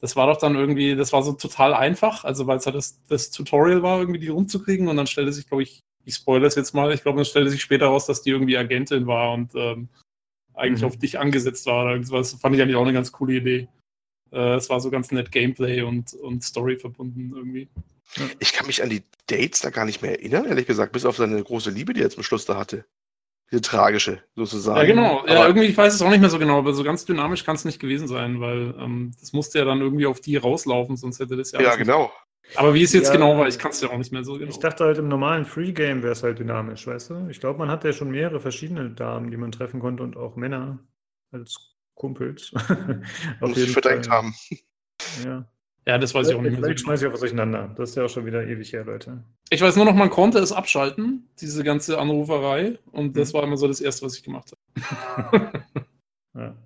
[0.00, 3.02] das war doch dann irgendwie, das war so total einfach, also weil es halt das,
[3.06, 6.54] das Tutorial war, irgendwie die rumzukriegen und dann stellte sich, glaube ich, ich spoilere es
[6.56, 9.54] jetzt mal, ich glaube, dann stellte sich später raus, dass die irgendwie Agentin war und
[9.54, 9.88] ähm,
[10.54, 10.88] eigentlich mhm.
[10.88, 11.98] auf dich angesetzt war.
[11.98, 13.68] Das fand ich eigentlich auch eine ganz coole Idee.
[14.34, 17.68] Äh, es war so ganz nett Gameplay und, und Story verbunden irgendwie.
[18.38, 21.16] Ich kann mich an die Dates da gar nicht mehr erinnern, ehrlich gesagt, bis auf
[21.16, 22.84] seine große Liebe, die er zum Schluss da hatte.
[23.50, 24.78] Diese tragische, sozusagen.
[24.78, 25.20] Ja, genau.
[25.20, 27.44] Aber ja, irgendwie, ich weiß es auch nicht mehr so genau, aber so ganz dynamisch
[27.44, 30.96] kann es nicht gewesen sein, weil ähm, das musste ja dann irgendwie auf die rauslaufen,
[30.96, 31.60] sonst hätte das ja.
[31.60, 32.10] Ja, genau.
[32.56, 34.34] Aber wie es jetzt ja, genau war, ich kann es ja auch nicht mehr so
[34.34, 34.50] genau.
[34.50, 37.28] Ich dachte halt, im normalen Free-Game wäre es halt dynamisch, weißt du?
[37.30, 40.36] Ich glaube, man hatte ja schon mehrere verschiedene Damen, die man treffen konnte und auch
[40.36, 40.78] Männer
[41.30, 42.52] als Kumpels.
[43.40, 44.34] Auf jeden verdrängt haben.
[45.24, 45.46] Ja.
[45.86, 46.60] Ja, das weiß ich auch nicht mehr.
[46.60, 47.74] Vielleicht so schmeiße ich auch was durcheinander.
[47.76, 49.22] Das ist ja auch schon wieder ewig her, Leute.
[49.50, 52.78] Ich weiß nur noch, man konnte es abschalten, diese ganze Anruferei.
[52.90, 53.36] Und das mhm.
[53.36, 55.64] war immer so das Erste, was ich gemacht habe.
[56.34, 56.56] ja.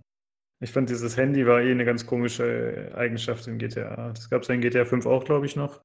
[0.60, 4.12] Ich fand, dieses Handy war eh eine ganz komische Eigenschaft in GTA.
[4.12, 5.82] Das gab es ja in GTA 5 auch, glaube ich, noch.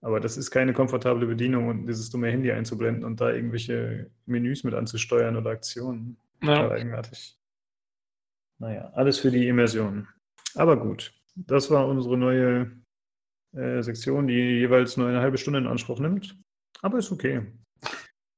[0.00, 4.64] Aber das ist keine komfortable Bedienung und dieses dumme Handy einzublenden und da irgendwelche Menüs
[4.64, 6.16] mit anzusteuern oder Aktionen.
[6.42, 6.56] Ja.
[6.56, 7.38] Total eigenartig.
[8.62, 10.06] Naja, alles für die Immersion.
[10.54, 12.70] Aber gut, das war unsere neue
[13.56, 16.38] äh, Sektion, die jeweils nur eine halbe Stunde in Anspruch nimmt.
[16.80, 17.42] Aber ist okay.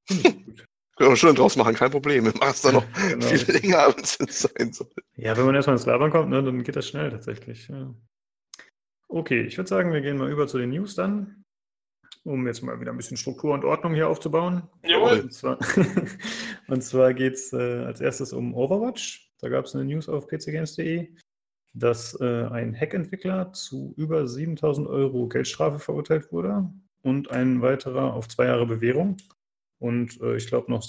[0.09, 0.65] Gut.
[0.97, 2.25] Können wir schon draus machen, kein Problem.
[2.25, 3.27] Wir machen es dann noch genau.
[3.27, 4.89] viel länger, als es sein soll.
[5.15, 7.67] Ja, wenn man erstmal ins Labern kommt, ne, dann geht das schnell tatsächlich.
[7.67, 7.93] Ja.
[9.07, 11.43] Okay, ich würde sagen, wir gehen mal über zu den News dann,
[12.23, 14.63] um jetzt mal wieder ein bisschen Struktur und Ordnung hier aufzubauen.
[14.83, 15.19] Jawohl.
[15.19, 15.59] Und zwar,
[16.79, 19.24] zwar geht es äh, als erstes um Overwatch.
[19.41, 21.09] Da gab es eine News auf pcgames.de,
[21.73, 26.69] dass äh, ein Hack-Entwickler zu über 7000 Euro Geldstrafe verurteilt wurde
[27.01, 29.17] und ein weiterer auf zwei Jahre Bewährung.
[29.79, 30.87] Und äh, ich glaube, noch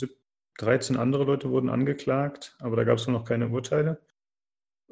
[0.59, 4.01] 13 andere Leute wurden angeklagt, aber da gab es noch keine Urteile.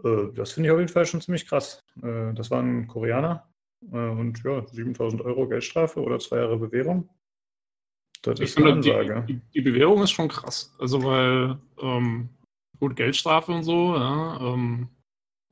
[0.03, 1.81] Äh, das finde ich auf jeden Fall schon ziemlich krass.
[2.03, 3.49] Äh, das waren Koreaner
[3.93, 7.09] äh, und ja, 7000 Euro Geldstrafe oder zwei Jahre Bewährung.
[8.23, 9.25] Das ich ist finde, eine Ansage.
[9.29, 10.75] Die, die, Bewährung ist schon krass.
[10.79, 12.31] Also, weil, ähm,
[12.85, 14.89] gut, Geldstrafe und so, ja, ähm,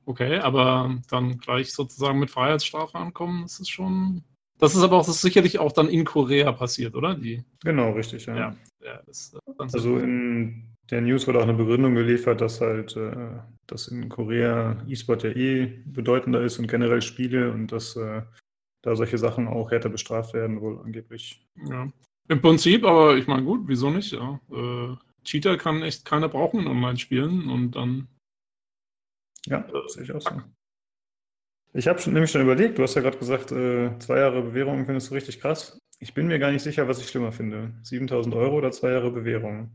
[0.05, 4.23] okay, aber dann gleich sozusagen mit Freiheitsstrafe ankommen, das ist schon
[4.59, 7.15] das ist aber auch das ist sicherlich auch dann in Korea passiert, oder?
[7.15, 8.35] Die, genau, richtig, ja.
[8.35, 13.39] ja, ja das, also in der News wurde auch eine Begründung geliefert, dass halt, äh,
[13.65, 18.21] dass in Korea E-Sport ja eh bedeutender ist und generell Spiele und dass äh,
[18.83, 21.45] da solche Sachen auch härter bestraft werden, wohl angeblich.
[21.67, 21.87] Ja.
[22.27, 24.11] Im Prinzip, aber ich meine, gut, wieso nicht?
[24.13, 24.39] Ja.
[24.51, 28.07] Äh, Cheater kann echt keiner brauchen in Online-Spielen und dann.
[29.45, 30.41] Ja, sehe ich auch so.
[31.73, 35.09] Ich habe nämlich schon überlegt, du hast ja gerade gesagt, äh, zwei Jahre Bewährung findest
[35.09, 35.77] du richtig krass.
[35.99, 37.73] Ich bin mir gar nicht sicher, was ich schlimmer finde.
[37.81, 39.71] 7000 Euro oder zwei Jahre Bewährung?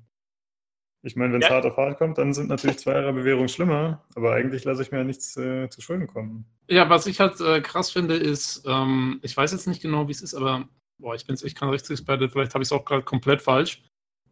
[1.03, 1.55] Ich meine, wenn es ja.
[1.55, 4.91] hart auf hart kommt, dann sind natürlich zwei Jahre Bewährung schlimmer, aber eigentlich lasse ich
[4.91, 6.45] mir ja nichts äh, zu Schulden kommen.
[6.69, 10.13] Ja, was ich halt äh, krass finde, ist, ähm, ich weiß jetzt nicht genau, wie
[10.13, 12.85] es ist, aber boah, ich bin jetzt echt kein Rechtsexperte, vielleicht habe ich es auch
[12.85, 13.83] gerade komplett falsch.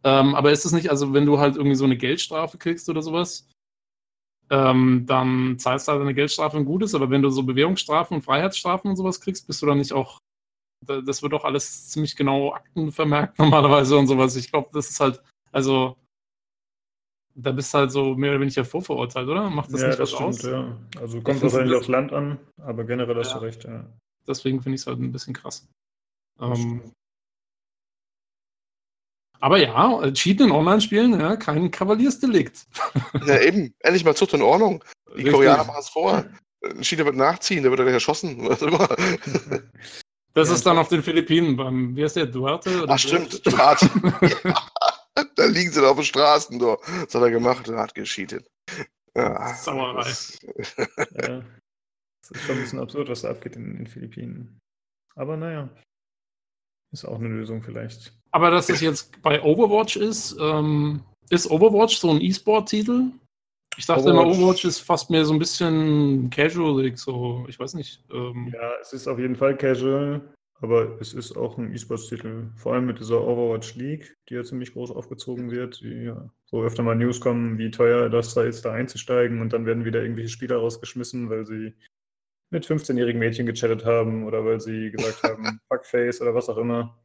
[0.07, 3.01] Ähm, aber ist es nicht, also wenn du halt irgendwie so eine Geldstrafe kriegst oder
[3.01, 3.45] sowas,
[4.49, 8.23] ähm, dann zahlst du halt eine Geldstrafe und Gutes, aber wenn du so Bewährungsstrafen und
[8.23, 10.19] Freiheitsstrafen und sowas kriegst, bist du dann nicht auch,
[10.85, 14.37] das wird doch alles ziemlich genau Akten vermerkt normalerweise und sowas.
[14.37, 15.97] Ich glaube, das ist halt, also,
[17.35, 19.49] da bist du halt so mehr oder weniger vorverurteilt, oder?
[19.49, 20.41] Macht das ja, nicht das was stimmt, aus?
[20.43, 21.01] Ja.
[21.01, 23.39] Also kommt wahrscheinlich aufs Land an, aber generell hast ja.
[23.39, 23.85] du recht, ja.
[24.25, 25.67] Deswegen finde ich es halt ein bisschen krass.
[26.39, 26.93] Ähm,
[29.39, 32.67] aber ja, Cheaten in Online-Spielen, ja, kein Kavaliersdelikt.
[33.25, 33.73] Ja, eben.
[33.79, 34.83] Endlich mal Zucht in Ordnung.
[35.09, 35.33] Die Richtig.
[35.33, 36.25] Koreaner machen es vor.
[36.63, 38.47] Ein Cheater wird nachziehen, der wird dann erschossen.
[38.47, 38.87] Was immer.
[40.33, 40.55] Das ja.
[40.55, 42.85] ist dann auf den Philippinen beim, wie heißt der, Duarte?
[42.87, 43.89] Ach, stimmt, Duarte.
[44.43, 45.25] ja.
[45.35, 46.77] Da liegen sie da auf den Straßen, du.
[46.85, 48.47] Das hat er gemacht und hat gescheatet.
[49.15, 50.03] Ja, Sauerei.
[50.03, 51.41] Das, ja.
[52.21, 54.59] das ist schon ein bisschen absurd, was da abgeht in den Philippinen.
[55.15, 55.69] Aber naja,
[56.97, 58.13] ist auch eine Lösung vielleicht.
[58.31, 63.11] Aber dass es jetzt bei Overwatch ist, ähm, ist Overwatch so ein E-Sport-Titel?
[63.77, 67.75] Ich dachte Overwatch, immer, Overwatch ist fast mehr so ein bisschen casual, so, ich weiß
[67.75, 68.03] nicht.
[68.11, 68.51] Ähm.
[68.53, 70.21] Ja, es ist auf jeden Fall casual,
[70.61, 72.47] aber es ist auch ein E-Sports-Titel.
[72.55, 76.63] Vor allem mit dieser Overwatch League, die ja ziemlich groß aufgezogen wird, die, ja, wo
[76.63, 80.01] öfter mal News kommen, wie teuer das da ist, da einzusteigen und dann werden wieder
[80.01, 81.73] irgendwelche Spieler rausgeschmissen, weil sie
[82.49, 86.97] mit 15-jährigen Mädchen gechattet haben oder weil sie gesagt haben, Fuckface oder was auch immer.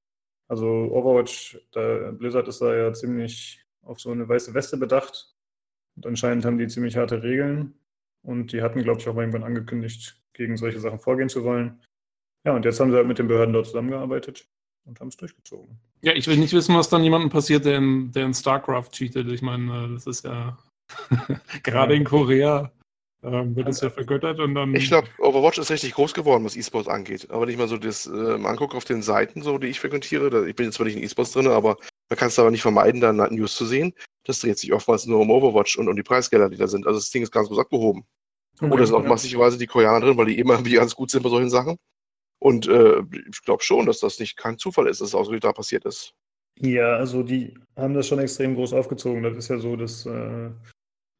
[0.48, 5.35] Also Overwatch, da, Blizzard ist da ja ziemlich auf so eine weiße Weste bedacht.
[5.96, 7.74] Und anscheinend haben die ziemlich harte Regeln.
[8.22, 11.83] Und die hatten, glaube ich, auch irgendwann angekündigt, gegen solche Sachen vorgehen zu wollen.
[12.44, 14.48] Ja, und jetzt haben sie halt mit den Behörden dort zusammengearbeitet
[14.85, 15.78] und haben es durchgezogen.
[16.02, 19.28] Ja, ich will nicht wissen, was dann jemandem passiert, der in, der in StarCraft cheatet.
[19.31, 20.59] Ich meine, das ist ja
[21.62, 22.72] gerade in Korea
[23.22, 24.74] ähm, wird es ja vergöttert und dann.
[24.74, 27.30] Ich glaube, Overwatch ist richtig groß geworden, was E-Sports angeht.
[27.30, 30.30] Aber wenn ich mal so das ähm, angucke auf den Seiten, so die ich frequentiere,
[30.30, 31.76] da, ich bin jetzt zwar nicht in E-Sports drin, aber
[32.08, 33.94] da kannst du aber nicht vermeiden, da News zu sehen.
[34.24, 36.87] Das dreht sich oftmals nur um Overwatch und um die Preisgelder, die da sind.
[36.87, 38.04] Also das Ding ist ganz groß abgehoben.
[38.61, 41.22] Okay, Oder sind auch massigerweise die Koreaner drin, weil die immer irgendwie ganz gut sind
[41.22, 41.76] bei solchen Sachen.
[42.38, 45.38] Und äh, ich glaube schon, dass das nicht kein Zufall ist, dass das auch so
[45.38, 46.12] da passiert ist.
[46.58, 49.22] Ja, also die haben das schon extrem groß aufgezogen.
[49.22, 50.50] Das ist ja so, dass, äh,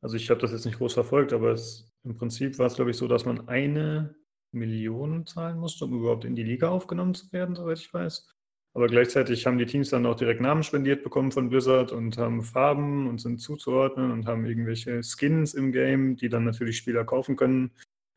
[0.03, 2.91] also ich habe das jetzt nicht groß verfolgt, aber es, im Prinzip war es, glaube
[2.91, 4.15] ich, so, dass man eine
[4.53, 8.29] Million zahlen musste, um überhaupt in die Liga aufgenommen zu werden, soweit ich weiß.
[8.75, 12.43] Aber gleichzeitig haben die Teams dann auch direkt Namen spendiert bekommen von Blizzard und haben
[12.43, 17.37] Farben und sind zuzuordnen und haben irgendwelche Skins im Game, die dann natürlich Spieler kaufen
[17.37, 17.71] können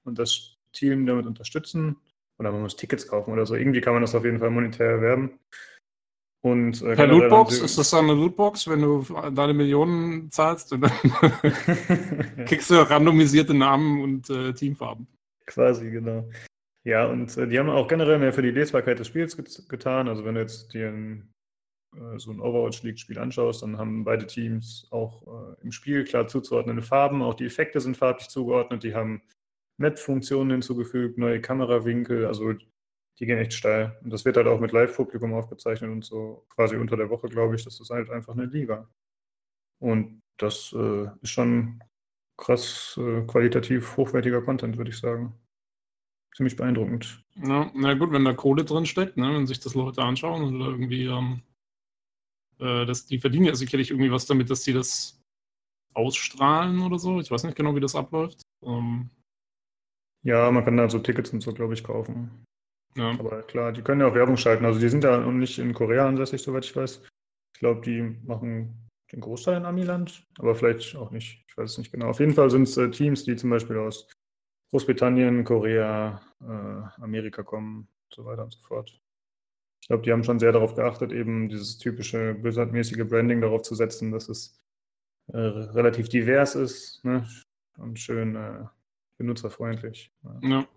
[0.06, 1.98] und das Team damit unterstützen.
[2.38, 3.56] Oder man muss Tickets kaufen oder so.
[3.56, 5.40] Irgendwie kann man das auf jeden Fall monetär erwerben.
[6.46, 7.58] Und, äh, per Lootbox?
[7.58, 10.72] Ist das dann eine Lootbox, wenn du deine Millionen zahlst?
[10.74, 10.92] Und dann
[12.46, 15.08] kriegst du randomisierte Namen und äh, Teamfarben.
[15.48, 16.30] Quasi, genau.
[16.84, 20.08] Ja, und äh, die haben auch generell mehr für die Lesbarkeit des Spiels get getan.
[20.08, 21.34] Also wenn du jetzt dir ein,
[21.96, 26.28] äh, so ein Overwatch League-Spiel anschaust, dann haben beide Teams auch äh, im Spiel klar
[26.28, 27.24] zuzuordnende Farben.
[27.24, 28.84] Auch die Effekte sind farblich zugeordnet.
[28.84, 29.24] Die haben
[29.80, 32.28] Map-Funktionen hinzugefügt, neue Kamerawinkel.
[32.28, 32.54] Also
[33.20, 33.98] die gehen echt steil.
[34.04, 37.56] Und das wird halt auch mit Live-Publikum aufgezeichnet und so quasi unter der Woche, glaube
[37.56, 37.64] ich.
[37.64, 38.88] Das ist halt einfach eine Liga.
[39.80, 41.82] Und das äh, ist schon
[42.38, 45.34] krass äh, qualitativ hochwertiger Content, würde ich sagen
[46.36, 47.24] ziemlich beeindruckend.
[47.36, 50.60] Ja, na gut, wenn da Kohle drin steckt, ne, wenn sich das Leute anschauen und
[50.60, 51.42] irgendwie, ähm,
[52.60, 55.22] äh, das, die verdienen ja sicherlich irgendwie was damit, dass sie das
[55.94, 57.22] ausstrahlen oder so.
[57.22, 58.42] Ich weiß nicht genau, wie das abläuft.
[58.64, 59.10] Ähm,
[60.24, 62.44] ja, man kann da so Tickets und so, glaube ich, kaufen.
[62.96, 63.12] Ja.
[63.12, 64.66] Aber klar, die können ja auch Werbung schalten.
[64.66, 67.02] Also die sind ja nicht in Korea ansässig, soweit ich weiß.
[67.54, 71.46] Ich glaube, die machen den Großteil in Amiland, aber vielleicht auch nicht.
[71.48, 72.08] Ich weiß es nicht genau.
[72.08, 74.08] Auf jeden Fall sind es äh, Teams, die zum Beispiel aus
[74.72, 79.02] Großbritannien, Korea, äh, Amerika kommen und so weiter und so fort.
[79.82, 83.76] Ich glaube, die haben schon sehr darauf geachtet, eben dieses typische Blizzard-mäßige Branding darauf zu
[83.76, 84.60] setzen, dass es
[85.28, 87.28] äh, relativ divers ist ne?
[87.78, 88.66] und schön äh,
[89.18, 90.12] benutzerfreundlich.
[90.24, 90.40] Ja.
[90.42, 90.68] ja.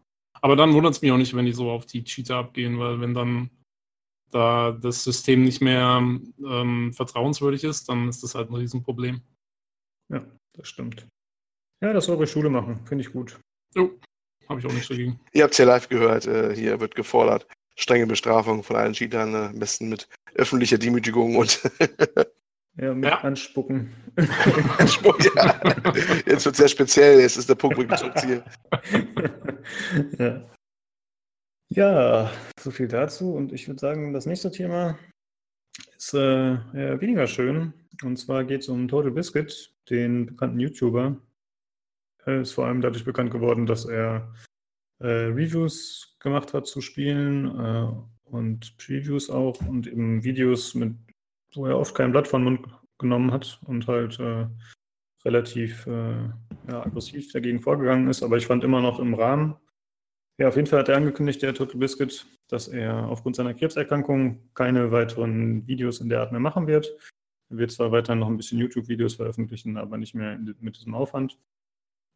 [0.41, 3.01] Aber dann wundert es mich auch nicht, wenn die so auf die Cheater abgehen, weil
[3.01, 3.51] wenn dann
[4.31, 6.03] da das System nicht mehr
[6.45, 9.23] ähm, vertrauenswürdig ist, dann ist das halt ein Riesenproblem.
[10.11, 11.07] Ja, das stimmt.
[11.81, 12.85] Ja, das soll eure Schule machen.
[12.87, 13.39] Finde ich gut.
[13.75, 13.99] Jo,
[14.49, 15.21] habe ich auch nicht dagegen.
[15.33, 17.47] Ihr habt es ja live gehört, äh, hier wird gefordert.
[17.77, 21.61] Strenge Bestrafung von allen Cheatern, äh, am besten mit öffentlicher Demütigung und.
[22.79, 23.21] ja, mit ja.
[23.21, 23.93] Anspucken.
[24.79, 25.61] Anspucken, ja.
[26.27, 28.45] Jetzt wird es sehr speziell, jetzt ist der Punkt, wo ich mich zurückziehe.
[30.19, 30.45] ja.
[31.69, 33.35] ja, so viel dazu.
[33.35, 34.99] Und ich würde sagen, das nächste Thema
[35.97, 37.75] ist äh, weniger schön.
[38.03, 41.17] Und zwar geht es um Total Biscuit, den bekannten YouTuber,
[42.29, 44.35] er ist vor allem dadurch bekannt geworden, dass er
[45.01, 47.89] äh, Reviews gemacht hat zu Spielen äh,
[48.25, 50.95] und Previews auch und eben Videos, mit,
[51.55, 52.67] wo er oft kein Blatt von Mund
[52.99, 54.47] genommen hat und halt äh,
[55.25, 56.29] relativ äh,
[56.69, 58.23] ja, aggressiv dagegen vorgegangen ist.
[58.23, 59.57] Aber ich fand immer noch im Rahmen.
[60.39, 64.51] Ja, auf jeden Fall hat er angekündigt, der Total Biscuit, dass er aufgrund seiner Krebserkrankung
[64.55, 66.97] keine weiteren Videos in der Art mehr machen wird.
[67.51, 71.39] Er wird zwar weiterhin noch ein bisschen YouTube-Videos veröffentlichen, aber nicht mehr mit diesem Aufwand.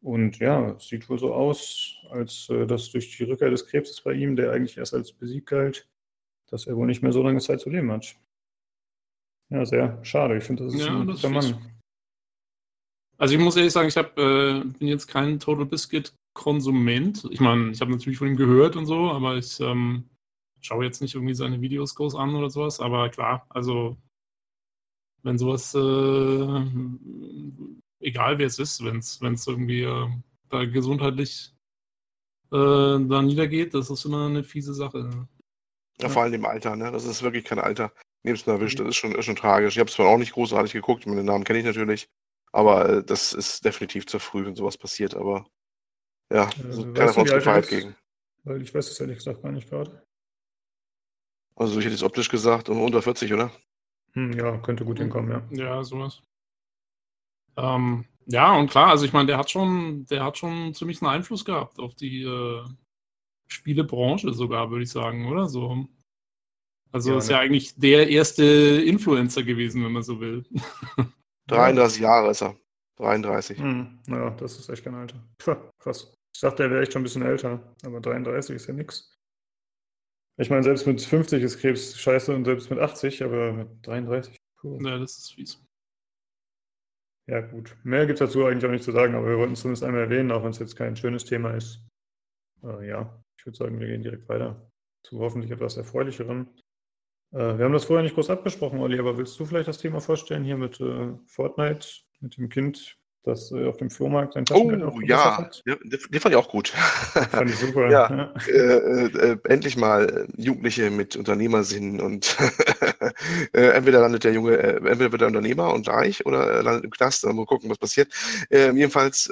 [0.01, 4.01] Und ja, es sieht wohl so aus, als äh, dass durch die Rückkehr des Krebses
[4.01, 5.89] bei ihm, der eigentlich erst als besiegt galt,
[6.47, 8.15] dass er wohl nicht mehr so lange Zeit zu leben hat.
[9.53, 10.37] Ja, sehr schade.
[10.37, 11.55] Ich finde, das ist ja, ein guter Mann.
[13.19, 17.27] Also ich muss ehrlich sagen, ich hab, äh, bin jetzt kein Total Biscuit-Konsument.
[17.29, 20.09] Ich meine, ich habe natürlich von ihm gehört und so, aber ich ähm,
[20.59, 22.79] schaue jetzt nicht irgendwie seine Videos groß an oder sowas.
[22.79, 23.95] Aber klar, also
[25.21, 26.71] wenn sowas äh,
[27.99, 30.09] egal wer es ist, wenn es irgendwie äh,
[30.49, 31.53] da gesundheitlich
[32.51, 35.27] äh, da niedergeht, das ist immer eine fiese Sache.
[36.01, 36.91] Ja, vor allem im Alter, ne?
[36.91, 37.93] Das ist wirklich kein Alter.
[38.23, 39.75] Nebst erwischt, das ist schon, ist schon tragisch.
[39.75, 42.09] Ich habe es zwar auch nicht großartig geguckt, meine Namen kenne ich natürlich,
[42.51, 45.45] aber äh, das ist definitiv zu früh, wenn sowas passiert, aber
[46.31, 47.95] ja, also, keiner von uns gefeiert gegen.
[48.43, 50.03] Weil ich weiß es ehrlich gesagt gar nicht gerade.
[51.55, 53.51] Also ich hätte es optisch gesagt, unter 40, oder?
[54.13, 55.65] Hm, ja, könnte gut hinkommen, ja.
[55.65, 56.21] Ja, sowas.
[57.57, 61.11] Ähm, ja, und klar, also ich meine, der hat schon, der hat schon ziemlich einen
[61.11, 62.63] Einfluss gehabt auf die äh,
[63.47, 65.87] Spielebranche sogar, würde ich sagen, oder so.
[66.93, 67.33] Also ja, ist ne?
[67.33, 70.45] ja eigentlich der erste Influencer gewesen, wenn man so will.
[71.47, 72.55] 33 Jahre ist er.
[72.97, 73.57] 33.
[73.57, 75.21] Hm, naja, das ist echt kein Alter.
[75.39, 76.13] Puh, krass.
[76.35, 79.17] Ich dachte, er wäre echt schon ein bisschen älter, aber 33 ist ja nix.
[80.37, 84.37] Ich meine, selbst mit 50 ist Krebs scheiße und selbst mit 80, aber mit 33,
[84.63, 84.87] cool.
[84.87, 85.63] Ja, das ist fies.
[87.27, 87.75] Ja, gut.
[87.83, 90.01] Mehr gibt es dazu eigentlich auch nicht zu sagen, aber wir wollten es zumindest einmal
[90.01, 91.81] erwähnen, auch wenn es jetzt kein schönes Thema ist.
[92.63, 94.69] Äh, ja, ich würde sagen, wir gehen direkt weiter
[95.03, 96.47] zu hoffentlich etwas Erfreulicherem.
[97.33, 99.99] Äh, wir haben das vorher nicht groß abgesprochen, Olli, aber willst du vielleicht das Thema
[99.99, 101.87] vorstellen hier mit äh, Fortnite,
[102.19, 105.63] mit dem Kind, das äh, auf dem Flohmarkt sein Taschengeld Oh ja, hat?
[105.65, 106.69] ja den fand ich auch gut.
[106.69, 107.89] Fand ich super.
[107.89, 108.33] ja, ja.
[108.47, 112.37] Äh, äh, endlich mal Jugendliche mit Unternehmersinn und
[113.53, 117.25] entweder landet der Junge, entweder wird er Unternehmer und reich oder landet im Knast.
[117.25, 118.13] Mal gucken, was passiert.
[118.51, 119.31] Ähm, jedenfalls,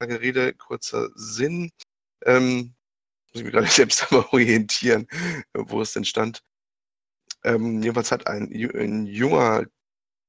[0.00, 1.70] lange Rede, kurzer Sinn.
[2.24, 2.74] Ähm,
[3.32, 5.06] muss ich mich gerade selbst einmal orientieren,
[5.54, 6.42] wo es denn stand.
[7.46, 9.64] Ähm, jedenfalls hat ein, ein, junger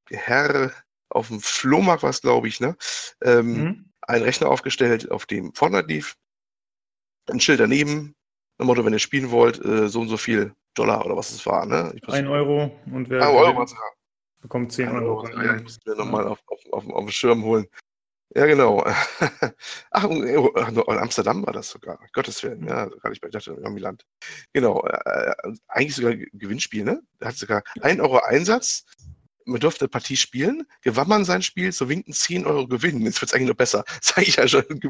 [0.10, 0.72] Herr
[1.10, 2.78] auf dem Flohmarkt, was glaube ich, ne,
[3.22, 3.86] ähm, mhm.
[4.02, 6.16] einen Rechner aufgestellt, auf dem Fortnite lief.
[7.30, 8.16] Ein Schild daneben,
[8.60, 11.46] ein Motto, wenn ihr spielen wollt, äh, so und so viel Dollar oder was es
[11.46, 11.66] war.
[11.66, 11.94] Ne?
[12.08, 13.66] ein Euro und wer, Euro,
[14.42, 15.28] bekommt 10 Euro.
[15.28, 17.66] Ja, ich muss mir nochmal auf, auf, auf, auf den Schirm holen.
[18.38, 18.86] Ja, genau.
[19.92, 21.98] Ach, in Amsterdam war das sogar.
[22.14, 22.68] Gottes Willen.
[22.68, 24.06] Ja, gar nicht bei, dachte, irgendwie Land.
[24.54, 24.86] Genau.
[24.86, 27.02] Äh, äh, eigentlich sogar Gewinnspiel, ne?
[27.20, 28.86] Er hat sogar 1 Euro Einsatz.
[29.46, 33.02] Man durfte eine Partie spielen, gewann man sein Spiel, so winken 10 Euro Gewinn.
[33.02, 33.84] Jetzt wird es eigentlich noch besser.
[33.88, 34.82] Das ist eigentlich ja schon ein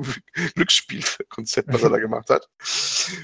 [0.55, 2.49] Glücksspielkonzept, was er da gemacht hat.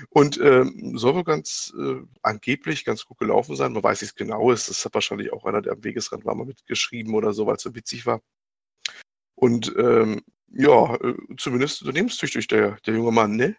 [0.10, 3.74] Und ähm, soll wohl ganz äh, angeblich ganz gut gelaufen sein.
[3.74, 4.70] Man weiß nicht genau ist.
[4.70, 7.64] Das hat wahrscheinlich auch einer, der am Wegesrand war, mal mitgeschrieben oder so, weil es
[7.64, 8.22] so witzig war.
[9.44, 10.22] Und ähm,
[10.54, 13.58] ja, äh, zumindest unternehmenstüchtig der, der junge Mann, ne?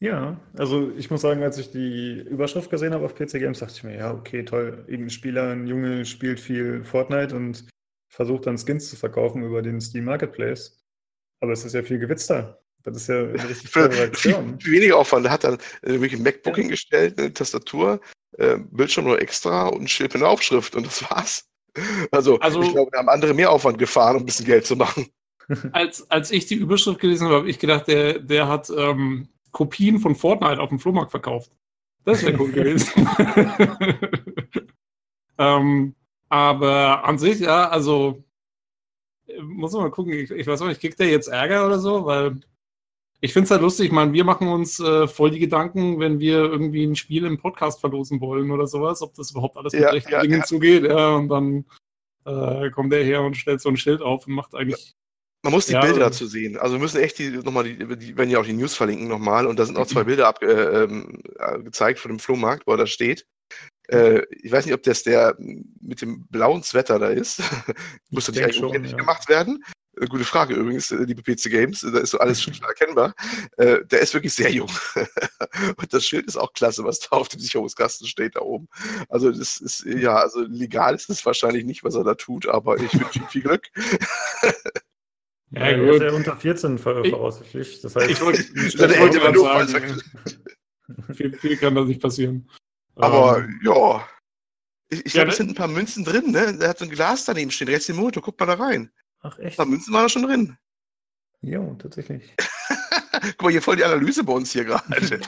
[0.00, 3.74] Ja, also ich muss sagen, als ich die Überschrift gesehen habe auf PC Games, dachte
[3.76, 7.68] ich mir, ja, okay, toll, irgendein Spieler, ein Junge spielt viel Fortnite und
[8.08, 10.82] versucht dann Skins zu verkaufen über den Steam Marketplace.
[11.38, 12.60] Aber es ist ja viel gewitzter.
[12.82, 14.58] Das ist ja eine richtig tolle Reaktion.
[14.58, 15.26] Viel, weniger Aufwand.
[15.26, 16.62] Er hat dann äh, wirklich ein MacBook ja.
[16.62, 18.00] hingestellt, eine Tastatur,
[18.38, 21.48] äh, Bildschirm nur extra und ein Schild mit einer Aufschrift und das war's.
[22.10, 24.76] Also, also ich glaube, da haben andere mehr Aufwand gefahren, um ein bisschen Geld zu
[24.76, 25.06] machen.
[25.72, 29.98] Als, als ich die Überschrift gelesen habe, habe ich gedacht, der, der hat ähm, Kopien
[29.98, 31.50] von Fortnite auf dem Flohmarkt verkauft.
[32.04, 33.08] Das wäre cool gewesen.
[35.38, 35.94] ähm,
[36.28, 38.22] aber an sich, ja, also
[39.42, 40.12] muss man mal gucken.
[40.12, 42.06] Ich, ich weiß auch nicht, kriegt der jetzt Ärger oder so?
[42.06, 42.40] Weil
[43.24, 43.86] ich finde es halt lustig.
[43.86, 47.38] Ich meine, wir machen uns äh, voll die Gedanken, wenn wir irgendwie ein Spiel im
[47.38, 50.44] Podcast verlosen wollen oder sowas, ob das überhaupt alles mit ja, rechten ja, Dingen ja.
[50.44, 50.82] zugeht.
[50.82, 51.64] Ja, und dann
[52.26, 54.94] äh, kommt der her und stellt so ein Schild auf und macht eigentlich.
[55.44, 56.56] Man muss die Bilder dazu sehen.
[56.56, 59.46] Also wir müssen echt die nochmal, die, die werden ja auch die News verlinken nochmal.
[59.46, 62.72] Und da sind auch zwei Bilder ab, äh, ähm, äh, gezeigt von dem Flohmarkt, wo
[62.72, 63.24] er da steht.
[63.88, 67.40] Äh, ich weiß nicht, ob das der mit dem blauen Sweater da ist.
[68.10, 69.62] Muss natürlich eigentlich schon, gemacht werden.
[70.00, 73.14] Äh, gute Frage übrigens, äh, liebe PC Games, da ist so alles schon erkennbar.
[73.56, 74.70] Äh, der ist wirklich sehr jung.
[75.76, 78.68] Und das Schild ist auch klasse, was da auf dem Sicherungskasten steht da oben.
[79.08, 82.76] Also das ist, ja, also legal ist es wahrscheinlich nicht, was er da tut, aber
[82.76, 83.68] ich wünsche ihm viel Glück.
[85.54, 85.96] Ja, ja gut.
[85.96, 87.82] ist ja unter 14 voraussichtlich.
[87.82, 90.00] Das heißt, ich wollte, ich wollte sagen,
[91.14, 92.48] viel, viel kann da nicht passieren.
[92.94, 94.08] Aber ähm, ja,
[94.88, 95.44] ich, ich ja, glaube, es ne?
[95.44, 96.56] sind ein paar Münzen drin, ne?
[96.58, 98.90] Der hat so ein Glas daneben stehen, rechts im Motor, guck mal da rein.
[99.22, 99.52] Ach echt?
[99.52, 100.56] Ein paar Münzen waren da schon drin.
[101.40, 102.34] Jo, tatsächlich.
[103.22, 104.84] Guck mal, hier voll die Analyse bei uns hier gerade.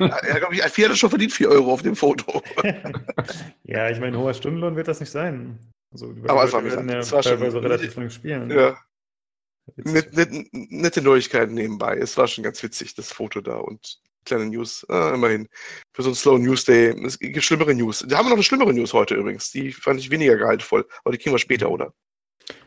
[0.00, 2.42] ja, glaube ich, Alfie hat schon verdient 4 Euro auf dem Foto.
[3.64, 5.58] ja, ich meine, hoher Stundenlohn wird das nicht sein.
[5.92, 8.50] Also, Aber einfach werden ja das war teilweise schon, relativ lang spielen.
[8.50, 8.78] Ja.
[9.76, 11.96] Net, net, nette Neuigkeiten nebenbei.
[11.96, 14.84] Es war schon ganz witzig, das Foto da und kleine News.
[14.88, 15.48] Ah, immerhin.
[15.92, 16.94] Für so einen Slow News Day.
[17.04, 18.04] Es gibt schlimmere News.
[18.06, 19.50] Da haben wir noch eine schlimmere News heute übrigens.
[19.50, 20.86] Die fand ich weniger gehaltvoll.
[21.04, 21.92] Aber die kriegen wir später, oder?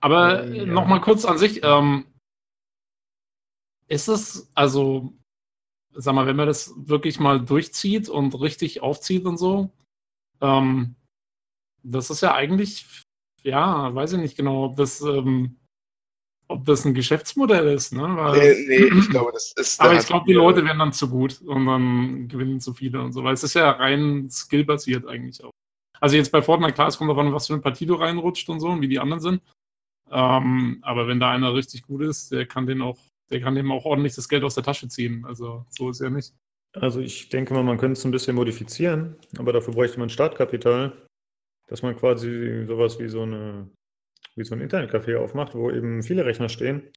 [0.01, 0.65] Aber äh, ja.
[0.65, 1.61] nochmal kurz an sich.
[1.63, 2.05] Ähm,
[3.87, 5.13] ist es, also,
[5.93, 9.71] sag mal, wenn man das wirklich mal durchzieht und richtig aufzieht und so,
[10.41, 10.95] ähm,
[11.83, 12.85] das ist ja eigentlich,
[13.43, 15.57] ja, weiß ich nicht genau, ob das, ähm,
[16.47, 18.01] ob das ein Geschäftsmodell ist, ne?
[18.01, 19.79] Weil, nee, nee, ich glaube, das ist.
[19.81, 23.11] aber ich glaube, die Leute werden dann zu gut und dann gewinnen zu viele und
[23.11, 25.51] so, weil es ist ja rein skillbasiert eigentlich auch.
[25.99, 28.59] Also jetzt bei Fortnite, klar, es kommt davon, was für eine Partie du reinrutscht und
[28.59, 29.41] so und wie die anderen sind.
[30.13, 32.99] Ähm, aber wenn da einer richtig gut ist, der kann den auch,
[33.31, 35.25] der kann dem auch ordentlich das Geld aus der Tasche ziehen.
[35.25, 36.33] Also so ist er nicht.
[36.73, 41.07] Also ich denke mal, man könnte es ein bisschen modifizieren, aber dafür bräuchte man Startkapital,
[41.67, 43.69] dass man quasi sowas wie so eine
[44.35, 46.91] wie so ein Internetcafé aufmacht, wo eben viele Rechner stehen.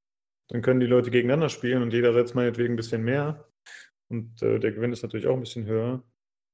[0.48, 3.48] Dann können die Leute gegeneinander spielen und jeder setzt meinetwegen ein bisschen mehr.
[4.08, 6.02] Und äh, der Gewinn ist natürlich auch ein bisschen höher,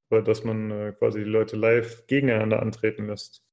[0.09, 3.43] weil dass man äh, quasi die Leute live gegeneinander antreten lässt.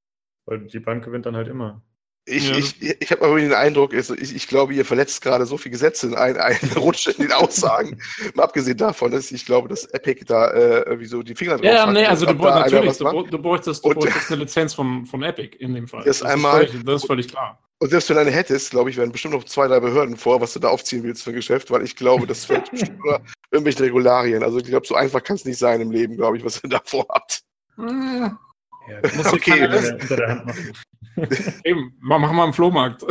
[0.45, 1.83] Weil die Bank gewinnt dann halt immer.
[2.25, 2.55] Ich, ja.
[2.55, 6.07] ich, ich habe aber den Eindruck, ich, ich glaube, ihr verletzt gerade so viele Gesetze
[6.07, 7.99] in einen, einen Rutsch in den Aussagen.
[8.35, 11.65] Mal abgesehen davon, dass ich glaube, dass Epic da äh, irgendwie so die Finger drauf
[11.65, 15.57] Ja, nee, also du, natürlich, du, du bräuchtest, du bräuchtest eine Lizenz von, von Epic
[15.57, 16.03] in dem Fall.
[16.05, 17.59] Das, das, einmal, ist, völlig, das ist völlig klar.
[17.79, 20.39] Und selbst wenn du eine hättest, glaube ich, werden bestimmt noch zwei, drei Behörden vor,
[20.39, 23.19] was du da aufziehen willst für ein Geschäft, weil ich glaube, das fällt bestimmt nur
[23.49, 24.43] irgendwelche Regularien.
[24.43, 26.69] Also ich glaube, so einfach kann es nicht sein im Leben, glaube ich, was ihr
[26.69, 27.41] da vorhabt.
[28.87, 29.63] Ja, das muss okay.
[29.63, 30.73] unter der Hand machen.
[31.63, 33.03] Eben, machen wir einen Flohmarkt.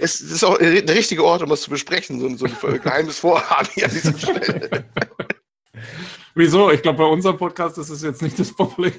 [0.00, 3.68] es ist auch der richtige Ort, um was zu besprechen, so, so ein geheimes Vorhaben
[3.74, 4.84] hier an dieser Stelle.
[6.34, 6.70] Wieso?
[6.70, 8.92] Ich glaube, bei unserem Podcast ist es jetzt nicht das Problem.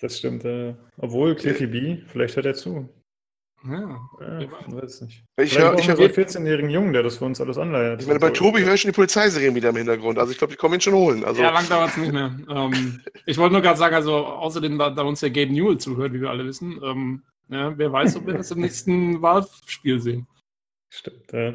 [0.00, 0.44] Das stimmt.
[0.44, 2.88] Äh, obwohl, Cliffy B, vielleicht hört er zu.
[3.64, 5.24] Ja, ja ich weiß nicht.
[5.36, 8.00] Ich höre ich hör, einen 14-jährigen Jungen, der das für uns alles anleiert.
[8.00, 8.30] Ich meine, bei.
[8.30, 10.18] Tobi höre ich schon die Polizeiserien wieder im Hintergrund.
[10.18, 11.24] Also ich glaube, die kommen ihn schon holen.
[11.24, 11.42] Also.
[11.42, 12.34] Ja, lang dauert es nicht mehr.
[12.48, 16.14] ähm, ich wollte nur gerade sagen, also außerdem, da, da, uns der Gabe Newell zuhört,
[16.14, 20.26] wie wir alle wissen, ähm, ja, wer weiß, ob wir das im nächsten Wahlspiel sehen.
[20.88, 21.54] Stimmt, ja.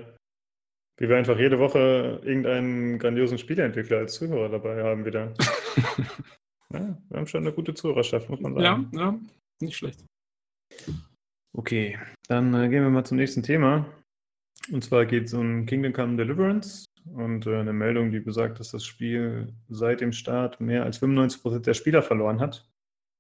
[0.97, 5.33] Wie wir einfach jede Woche irgendeinen grandiosen Spieleentwickler als Zuhörer dabei haben wieder.
[6.73, 8.89] ja, wir haben schon eine gute Zuhörerschaft, muss man sagen.
[8.93, 9.19] Ja, ja,
[9.59, 10.05] nicht schlecht.
[11.57, 11.97] Okay,
[12.27, 13.85] dann äh, gehen wir mal zum nächsten Thema.
[14.71, 18.71] Und zwar geht es um Kingdom Come Deliverance und äh, eine Meldung, die besagt, dass
[18.71, 22.67] das Spiel seit dem Start mehr als 95% der Spieler verloren hat.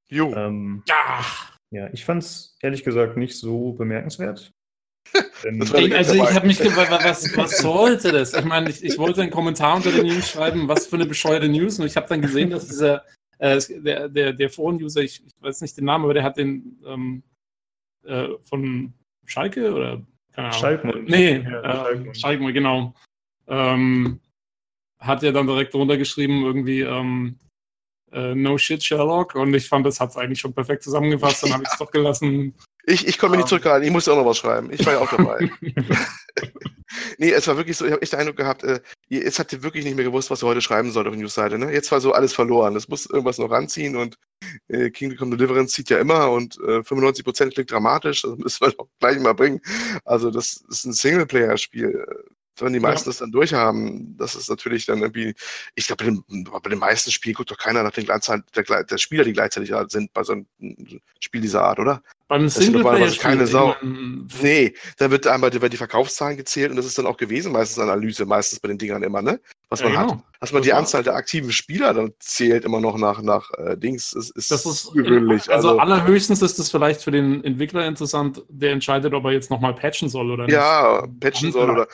[0.09, 0.33] Jo.
[0.35, 1.25] Ähm, ja.
[1.71, 4.51] ja, ich fand es ehrlich gesagt nicht so bemerkenswert.
[5.43, 8.33] also ich habe mich gefragt, was, was sollte das?
[8.33, 11.47] Ich meine, ich, ich, wollte einen Kommentar unter den News schreiben, was für eine bescheuerte
[11.47, 11.79] News.
[11.79, 13.05] Und ich habe dann gesehen, dass dieser
[13.37, 16.79] äh, der, der, der Foren-User, ich, ich, weiß nicht den Namen, aber der hat den
[16.85, 17.23] ähm,
[18.05, 18.93] äh, von
[19.25, 20.01] Schalke oder
[20.33, 20.59] keine Ahnung.
[20.59, 21.09] Schalkmund.
[21.09, 22.93] Nee, ja, äh, Schalkmund, genau.
[23.47, 24.19] Ähm,
[24.99, 27.39] hat ja dann direkt runtergeschrieben, irgendwie ähm,
[28.11, 31.53] äh, No Shit Sherlock und ich fand, das hat es eigentlich schon perfekt zusammengefasst, dann
[31.53, 32.53] habe ich es doch gelassen.
[32.85, 34.71] Ich, ich komme nicht zurückhalten, ich musste auch noch was schreiben.
[34.71, 35.49] Ich war ja auch dabei.
[37.17, 38.79] nee, es war wirklich so, ich habe echt den Eindruck gehabt, äh,
[39.09, 41.57] jetzt habt ihr wirklich nicht mehr gewusst, was ihr heute schreiben sollt auf der Newsseite.
[41.57, 41.71] Ne?
[41.71, 42.75] Jetzt war so alles verloren.
[42.75, 44.17] Es muss irgendwas noch ranziehen und
[44.67, 48.71] äh, Kingdom Come Deliverance zieht ja immer und äh, 95% klingt dramatisch, das müssen wir
[48.77, 49.61] doch gleich mal bringen.
[50.03, 52.05] Also das ist ein Singleplayer-Spiel
[52.61, 53.11] wenn die meisten ja.
[53.11, 55.33] das dann durchhaben, das ist natürlich dann irgendwie,
[55.75, 58.83] ich glaube, bei, den, bei den meisten Spielen guckt doch keiner nach den Gleichzeit, der,
[58.83, 60.47] der Spieler, die gleichzeitig sind bei so einem
[61.19, 62.01] Spiel dieser Art, oder?
[62.27, 63.75] Beim Singleplayer keine Sau.
[64.41, 67.77] Nee, da wird einmal die, die Verkaufszahlen gezählt und das ist dann auch gewesen, meistens
[67.77, 69.39] Analyse, meistens bei den Dingern immer, ne?
[69.69, 70.13] Was man ja, genau.
[70.13, 70.23] hat.
[70.39, 73.77] Dass man das die Anzahl der aktiven Spieler dann zählt immer noch nach, nach äh,
[73.77, 75.51] Dings, ist, ist das ist gewöhnlich.
[75.51, 79.51] Also, also, allerhöchstens ist es vielleicht für den Entwickler interessant, der entscheidet, ob er jetzt
[79.51, 80.53] nochmal patchen soll oder nicht.
[80.53, 81.87] Ja, patchen soll oder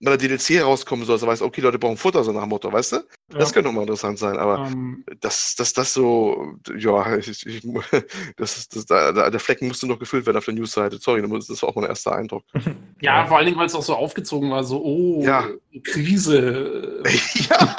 [0.00, 2.50] wenn der DLC herauskommen soll, dass er weiß, okay, Leute brauchen Futter, so nach dem
[2.50, 2.96] Motto, weißt du?
[2.96, 3.38] Ja.
[3.38, 5.04] Das könnte nochmal interessant sein, aber um, ähm.
[5.20, 7.62] dass das, das so, ja, ich, ich,
[8.36, 10.98] das ist, das, da, der Flecken musste noch gefüllt werden auf der Newsseite.
[10.98, 12.44] Sorry, das war auch mein erster Eindruck.
[13.02, 13.26] Ja, ja.
[13.26, 15.46] vor allen Dingen, weil es auch so aufgezogen war, so, oh, ja.
[15.84, 17.02] Krise.
[17.50, 17.76] ja.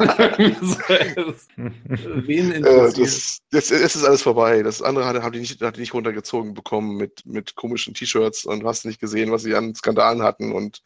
[1.58, 2.98] Wen interessiert?
[2.98, 4.62] Äh, das, das, es ist alles vorbei.
[4.62, 8.46] Das andere hat, haben die nicht, hat die nicht runtergezogen bekommen mit, mit komischen T-Shirts
[8.46, 10.84] und hast nicht gesehen, was sie an Skandalen hatten und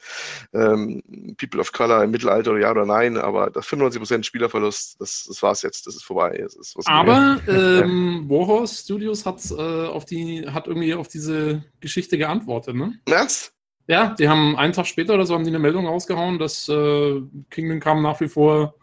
[0.53, 1.01] ähm,
[1.37, 5.51] People of Color im Mittelalter, ja oder nein, aber das 95% Spielerverlust, das, das war
[5.51, 6.39] es jetzt, das ist vorbei.
[6.41, 12.17] Das ist aber ähm, Warhorse Studios hat, äh, auf die, hat irgendwie auf diese Geschichte
[12.17, 12.99] geantwortet, ne?
[13.05, 13.53] Was?
[13.87, 17.21] Ja, die haben einen Tag später oder so haben die eine Meldung rausgehauen, dass äh,
[17.49, 18.75] Kingdom Come nach wie vor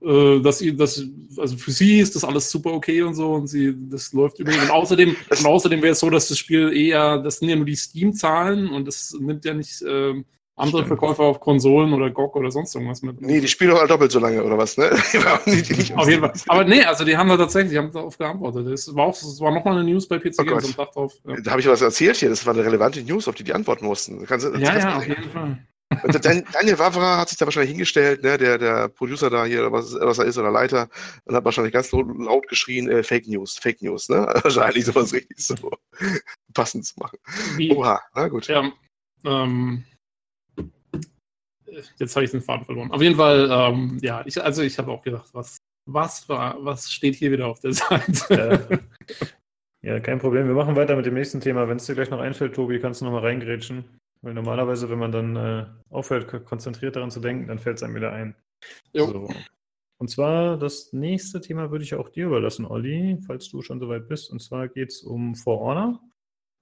[0.00, 1.02] äh, dass sie, dass,
[1.36, 4.62] also für sie ist das alles super okay und so und sie, das läuft übrigens.
[4.62, 7.64] Und außerdem, und außerdem wäre es so, dass das Spiel eher, das sind ja nur
[7.64, 10.22] die Steam-Zahlen und das nimmt ja nicht, äh,
[10.58, 10.88] andere Stimmt.
[10.88, 13.20] Verkäufer auf Konsolen oder GOG oder sonst irgendwas mit.
[13.20, 14.90] Nee, die spielen doch halt doppelt so lange oder was, ne?
[15.96, 16.32] auf jeden Fall.
[16.48, 18.66] Aber nee, also die haben da tatsächlich, die haben darauf geantwortet.
[18.66, 21.14] Es war auch, es war nochmal eine News bei PC oh Games am Tag drauf.
[21.26, 21.36] Ja.
[21.42, 23.86] Da habe ich was erzählt hier, das war eine relevante News, auf die die antworten
[23.86, 24.24] mussten.
[24.26, 25.58] Kannst, ja, kannst ja, auf jeden Fall.
[25.90, 30.18] Daniel Wavra hat sich da wahrscheinlich hingestellt, ne, der, der Producer da hier, was, was
[30.18, 30.88] er ist, oder Leiter,
[31.24, 34.26] und hat wahrscheinlich ganz laut geschrien, äh, Fake News, Fake News, ne?
[34.42, 35.54] Wahrscheinlich sowas richtig so
[36.52, 37.18] passend zu machen.
[37.56, 37.74] Wie?
[37.74, 38.48] Oha, na gut.
[38.48, 38.70] Ja,
[39.24, 39.84] ähm,
[41.98, 42.90] jetzt habe ich den Faden verloren.
[42.90, 47.14] Auf jeden Fall, ähm, ja, ich, also ich habe auch gedacht, was, was, was steht
[47.14, 48.78] hier wieder auf der Seite?
[49.82, 49.92] Ja.
[49.94, 50.46] ja, kein Problem.
[50.46, 51.68] Wir machen weiter mit dem nächsten Thema.
[51.68, 53.84] Wenn es dir gleich noch einfällt, Tobi, kannst du nochmal reingrätschen.
[54.20, 57.94] Weil normalerweise, wenn man dann äh, aufhört, konzentriert daran zu denken, dann fällt es einem
[57.94, 58.34] wieder ein.
[58.92, 59.28] So.
[59.98, 64.08] Und zwar das nächste Thema würde ich auch dir überlassen, Olli, falls du schon soweit
[64.08, 64.30] bist.
[64.30, 66.00] Und zwar geht es um For Honor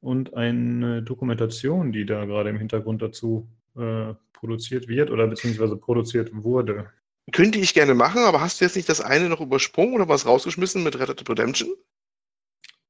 [0.01, 3.49] und eine Dokumentation, die da gerade im Hintergrund dazu
[3.79, 6.91] äh, produziert wird oder beziehungsweise produziert wurde.
[7.33, 10.27] Könnte ich gerne machen, aber hast du jetzt nicht das eine noch übersprungen oder was
[10.27, 11.74] rausgeschmissen mit Red Dead Redemption?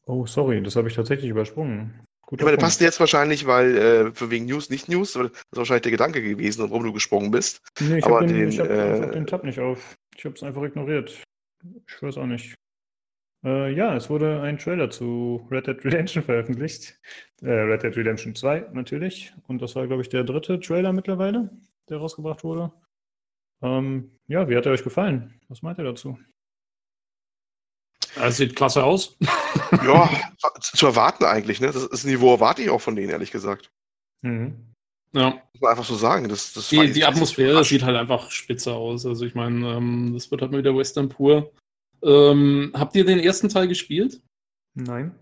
[0.05, 2.07] Oh, sorry, das habe ich tatsächlich übersprungen.
[2.26, 5.47] Guter ich meine, passt jetzt wahrscheinlich, weil äh, für wegen News nicht News, das ist
[5.53, 7.62] wahrscheinlich der Gedanke gewesen, warum du gesprungen bist.
[7.80, 9.97] Nee, ich habe den, ich hab äh, den Tab nicht auf.
[10.16, 11.22] Ich habe es einfach ignoriert.
[11.89, 12.55] Ich weiß auch nicht.
[13.47, 16.99] Äh, ja, es wurde ein Trailer zu Red Dead Redemption veröffentlicht.
[17.42, 19.32] Äh, Red Dead Redemption 2 natürlich.
[19.47, 21.51] Und das war, glaube ich, der dritte Trailer mittlerweile,
[21.88, 22.72] der rausgebracht wurde.
[23.62, 25.40] Ähm, ja, wie hat er euch gefallen?
[25.49, 26.18] Was meint ihr dazu?
[28.16, 29.16] Es sieht klasse aus.
[29.84, 30.11] ja,
[30.61, 31.61] zu erwarten eigentlich.
[31.61, 31.68] Ne?
[31.68, 33.70] Das, das Niveau erwarte ich auch von denen, ehrlich gesagt.
[34.22, 34.74] Mhm.
[35.12, 35.30] Ja.
[35.53, 36.28] Muss man einfach so sagen.
[36.28, 39.07] Das, das die, die Atmosphäre sieht halt einfach spitze aus.
[39.07, 41.53] Also ich meine, ähm, das wird halt mal wieder Western pur.
[42.07, 44.23] Ähm, habt ihr den ersten Teil gespielt?
[44.75, 45.15] Nein.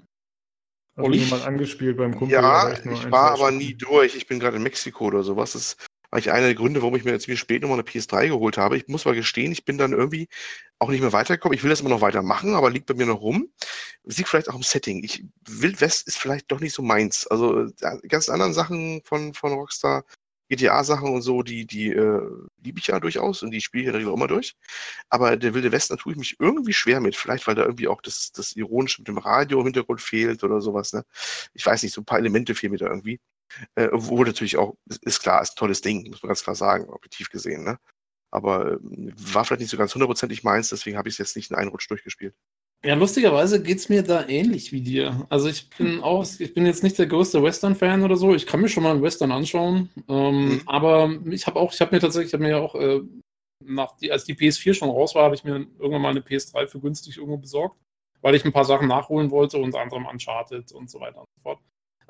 [0.96, 1.24] Also Olli?
[1.26, 2.34] mal angespielt beim Kumpel.
[2.34, 4.14] Ja, ich, ich war aber nie durch.
[4.14, 5.52] Ich bin gerade in Mexiko oder sowas.
[5.52, 5.76] Das
[6.14, 8.76] eigentlich einer der Gründe, warum ich mir jetzt wie spät nochmal eine PS3 geholt habe.
[8.76, 10.28] Ich muss mal gestehen, ich bin dann irgendwie
[10.78, 11.56] auch nicht mehr weitergekommen.
[11.56, 13.48] Ich will das immer noch weitermachen, aber liegt bei mir noch rum.
[14.04, 15.02] Liegt vielleicht auch im Setting.
[15.02, 17.26] Ich, Wild West ist vielleicht doch nicht so meins.
[17.26, 17.66] Also
[18.08, 20.04] ganz anderen Sachen von, von Rockstar,
[20.50, 22.20] GTA-Sachen und so, die, die äh,
[22.62, 24.54] liebe ich ja durchaus und die spiele ich ja natürlich auch immer durch.
[25.08, 27.16] Aber der Wilde Westen, tue ich mich irgendwie schwer mit.
[27.16, 30.60] Vielleicht, weil da irgendwie auch das, das Ironische mit dem Radio im Hintergrund fehlt oder
[30.60, 30.92] sowas.
[30.92, 31.04] Ne?
[31.54, 33.20] Ich weiß nicht, so ein paar Elemente fehlen mir da irgendwie.
[33.76, 36.88] Äh, obwohl natürlich auch, ist klar, ist ein tolles Ding, muss man ganz klar sagen,
[36.90, 37.64] objektiv gesehen.
[37.64, 37.78] Ne?
[38.30, 41.50] Aber äh, war vielleicht nicht so ganz hundertprozentig meins, deswegen habe ich es jetzt nicht
[41.50, 42.34] in einen Rutsch durchgespielt.
[42.84, 45.26] Ja, lustigerweise geht es mir da ähnlich wie dir.
[45.30, 48.34] Also ich bin auch, ich bin jetzt nicht der größte Western-Fan oder so.
[48.34, 49.88] Ich kann mir schon mal einen Western anschauen.
[50.06, 50.62] Ähm, mhm.
[50.66, 53.00] Aber ich habe auch, ich habe mir tatsächlich, ich habe mir ja auch, äh,
[53.64, 56.66] nach die, als die PS4 schon raus war, habe ich mir irgendwann mal eine PS3
[56.66, 57.76] für günstig irgendwo besorgt,
[58.20, 61.42] weil ich ein paar Sachen nachholen wollte, unter anderem Uncharted und so weiter und so
[61.42, 61.60] fort.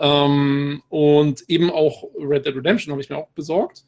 [0.01, 3.85] Ähm, und eben auch Red Dead Redemption habe ich mir auch besorgt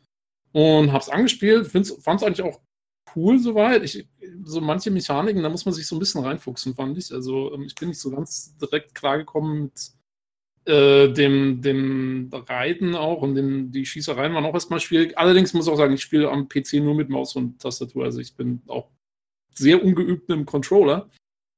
[0.53, 1.67] und habe es angespielt.
[1.67, 2.61] Fand es eigentlich auch
[3.15, 3.85] cool soweit.
[3.85, 4.07] Ich,
[4.45, 7.13] so manche Mechaniken, da muss man sich so ein bisschen reinfuchsen, fand ich.
[7.13, 9.91] Also ähm, ich bin nicht so ganz direkt klargekommen mit
[10.67, 15.17] äh, dem, dem Reiten auch und dem, die Schießereien waren auch erstmal schwierig.
[15.17, 18.05] Allerdings muss ich auch sagen, ich spiele am PC nur mit Maus und Tastatur.
[18.05, 18.91] Also ich bin auch
[19.55, 21.09] sehr ungeübt im Controller.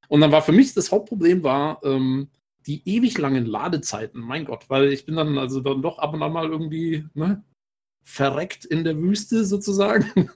[0.09, 2.28] Und dann war für mich das Hauptproblem war, ähm,
[2.66, 6.22] die ewig langen Ladezeiten, mein Gott, weil ich bin dann also dann doch ab und
[6.22, 7.42] an mal irgendwie ne,
[8.09, 10.30] verreckt in der Wüste sozusagen.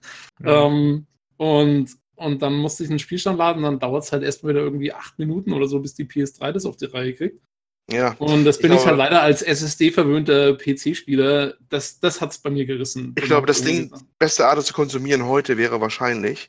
[0.45, 0.67] Ja.
[0.67, 1.07] ähm,
[1.39, 4.93] und, und dann musste ich einen Spielstand laden, dann dauert es halt erst wieder irgendwie
[4.93, 7.41] acht Minuten oder so, bis die PS3 das auf die Reihe kriegt.
[7.91, 8.15] Ja.
[8.19, 12.51] Und das bin ich, ich halt leider als SSD-verwöhnter PC-Spieler, das, das hat es bei
[12.51, 13.15] mir gerissen.
[13.19, 16.49] Ich glaube, das Ding, beste Art zu konsumieren heute wäre wahrscheinlich,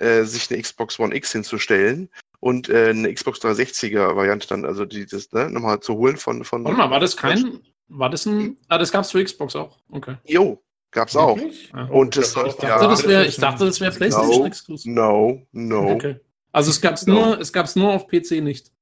[0.00, 2.10] äh, sich eine Xbox One X hinzustellen
[2.40, 6.44] und äh, eine Xbox 360er Variante dann, also die, das, ne, nochmal zu holen von.
[6.44, 7.60] von Warte mal, war das kein.
[7.88, 8.56] War das ein.
[8.68, 9.78] Ah, das gab's für Xbox auch.
[9.90, 10.16] Okay.
[10.24, 11.38] Jo, gab's auch.
[11.38, 11.84] Ja.
[11.86, 14.94] Und das, ich, dachte, ja, das wär, ich dachte, das wäre PlayStation no, Exclusive.
[14.94, 15.92] No, no.
[15.92, 16.20] Okay.
[16.52, 17.14] Also es gab's no.
[17.14, 18.72] nur, es gab's nur auf PC nicht.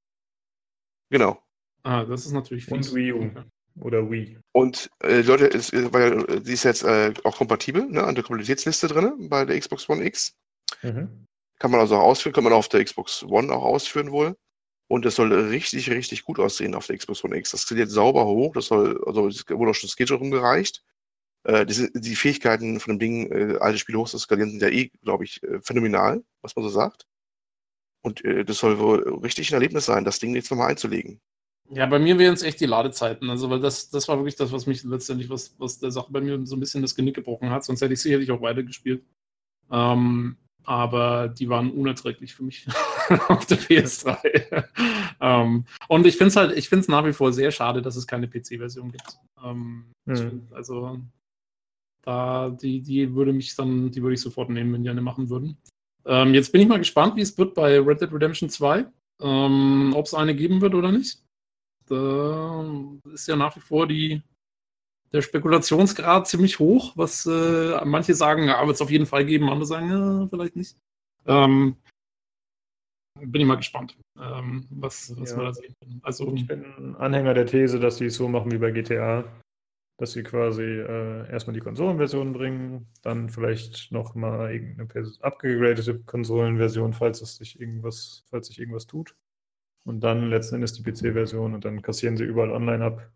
[1.11, 1.43] Genau.
[1.83, 2.91] Ah, das ist natürlich fies.
[2.91, 3.31] Und Wii U.
[3.81, 4.39] Oder Wii.
[4.53, 8.89] Und äh, Leute, ist, weil, die ist jetzt äh, auch kompatibel, ne, an der Kompatibilitätsliste
[8.89, 10.37] drin bei der Xbox One X.
[10.83, 11.27] Mhm.
[11.59, 14.37] Kann man also auch ausführen, kann man auf der Xbox One auch ausführen wohl.
[14.93, 17.53] Und es soll richtig, richtig gut aussehen auf der Xbox One X.
[17.53, 18.53] Das skaliert sauber hoch.
[18.53, 20.85] Das soll, also es wurde auch schon Schedule rumgereicht.
[21.45, 24.69] Äh, die, die, Fähigkeiten von dem Ding, äh, alte Spiele hoch zu skalieren, sind ja
[24.69, 27.07] eh, glaube ich, äh, phänomenal, was man so sagt.
[28.03, 31.23] Und äh, das soll wohl richtig ein Erlebnis sein, das Ding jetzt nochmal einzulegen.
[31.71, 33.31] Ja, bei mir wären es echt die Ladezeiten.
[33.31, 36.21] Also, weil das, das war wirklich das, was mich letztendlich, was, was der Sache bei
[36.21, 37.65] mir so ein bisschen das Genick gebrochen hat.
[37.65, 39.03] Sonst hätte ich sicherlich auch weitergespielt.
[39.71, 42.67] Ähm, aber die waren unerträglich für mich
[43.29, 44.65] auf der PS3.
[45.21, 47.97] ähm, und ich finde es halt, ich finde es nach wie vor sehr schade, dass
[47.97, 49.19] es keine PC-Version gibt.
[49.45, 50.17] Ähm, mhm.
[50.17, 51.01] find, also
[52.03, 55.31] da, die, die würde mich dann, die würde ich sofort nehmen, wenn die eine machen
[55.31, 55.57] würden.
[56.05, 58.87] Ähm, jetzt bin ich mal gespannt, wie es wird bei Red Dead Redemption 2.
[59.21, 61.23] Ähm, Ob es eine geben wird oder nicht.
[61.87, 62.65] Da
[63.13, 64.23] ist ja nach wie vor die,
[65.13, 69.51] der Spekulationsgrad ziemlich hoch, was äh, manche sagen, ja, wird es auf jeden Fall geben,
[69.51, 70.77] andere sagen, ja, vielleicht nicht.
[71.27, 71.77] Ähm,
[73.21, 75.37] bin ich mal gespannt, ähm, was, was ja.
[75.37, 75.75] wir da sehen.
[76.03, 79.25] Also, ich bin Anhänger der These, dass sie es so machen wie bei GTA,
[79.99, 87.21] dass sie quasi äh, erstmal die Konsolenversion bringen, dann vielleicht nochmal irgendeine abgegradete Konsolenversion, falls
[87.21, 89.15] es sich irgendwas, falls sich irgendwas tut.
[89.85, 93.13] Und dann letzten Endes die PC-Version und dann kassieren sie überall online ab.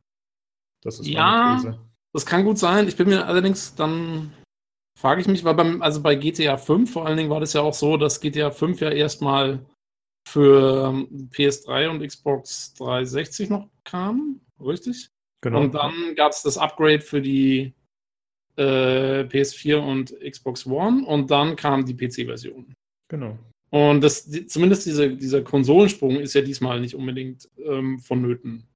[0.83, 1.79] Das ist ja, These.
[2.13, 2.89] Das kann gut sein.
[2.89, 4.33] Ich bin mir allerdings dann
[4.97, 7.61] frage ich mich, weil beim, also bei GTA 5 vor allen Dingen war das ja
[7.61, 9.65] auch so, dass GTA 5 ja erstmal
[10.27, 15.11] für ähm, PS3 und Xbox 360 noch kam, richtig?
[15.43, 15.61] Genau.
[15.61, 17.75] Und dann gab es das Upgrade für die
[18.57, 22.75] äh, PS4 und Xbox One und dann kam die PC-Version.
[23.09, 23.39] Genau.
[23.71, 28.67] Und das, die, zumindest diese, dieser Konsolensprung ist ja diesmal nicht unbedingt ähm, vonnöten.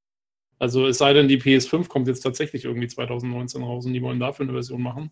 [0.60, 4.20] Also es sei denn, die PS5 kommt jetzt tatsächlich irgendwie 2019 raus und die wollen
[4.20, 5.10] dafür eine Version machen.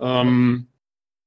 [0.00, 0.66] Ähm,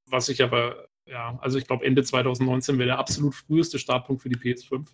[0.05, 4.27] was ich aber, ja, also ich glaube Ende 2019 wäre der absolut früheste Startpunkt für
[4.27, 4.85] die PS5.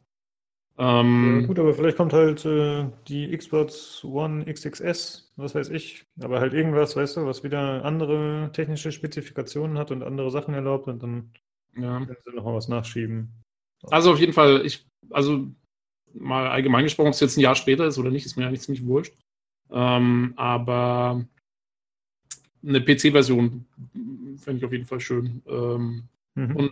[0.77, 6.05] Ähm, ja, gut, aber vielleicht kommt halt äh, die Xbox One XXS, was weiß ich,
[6.21, 10.87] aber halt irgendwas, weißt du, was wieder andere technische Spezifikationen hat und andere Sachen erlaubt
[10.87, 11.33] und dann
[11.75, 11.97] ja.
[11.97, 13.33] können sie noch mal was nachschieben.
[13.89, 15.47] Also auf jeden Fall, ich, also
[16.13, 18.61] mal allgemein gesprochen, ob es jetzt ein Jahr später ist oder nicht, ist mir eigentlich
[18.61, 19.13] ziemlich wurscht.
[19.71, 21.25] Ähm, aber
[22.65, 23.65] eine PC-Version
[24.37, 25.41] fände ich auf jeden Fall schön.
[25.47, 26.03] Ähm,
[26.35, 26.55] mhm.
[26.55, 26.71] Und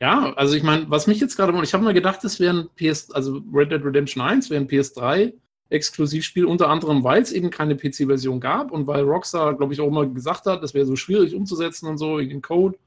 [0.00, 2.68] ja, also ich meine, was mich jetzt gerade, ich habe mal gedacht, es wäre ein
[2.76, 5.32] PS, also Red Dead Redemption 1 wäre ein PS3
[5.68, 9.88] Exklusivspiel, unter anderem, weil es eben keine PC-Version gab und weil Rockstar, glaube ich, auch
[9.88, 12.78] immer gesagt hat, das wäre so schwierig umzusetzen und so in den Code.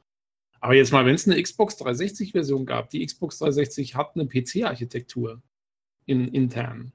[0.62, 5.42] Aber jetzt mal, wenn es eine Xbox 360-Version gab, die Xbox 360 hat eine PC-Architektur
[6.10, 6.92] in, intern.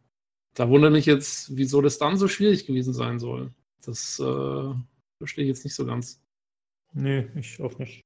[0.55, 3.53] Da wundert mich jetzt, wieso das dann so schwierig gewesen sein soll.
[3.85, 4.75] Das äh,
[5.19, 6.21] verstehe ich jetzt nicht so ganz.
[6.93, 8.05] Nee, ich auch nicht.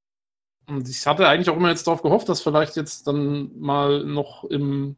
[0.66, 4.44] Und ich hatte eigentlich auch immer jetzt darauf gehofft, dass vielleicht jetzt dann mal noch
[4.44, 4.96] im,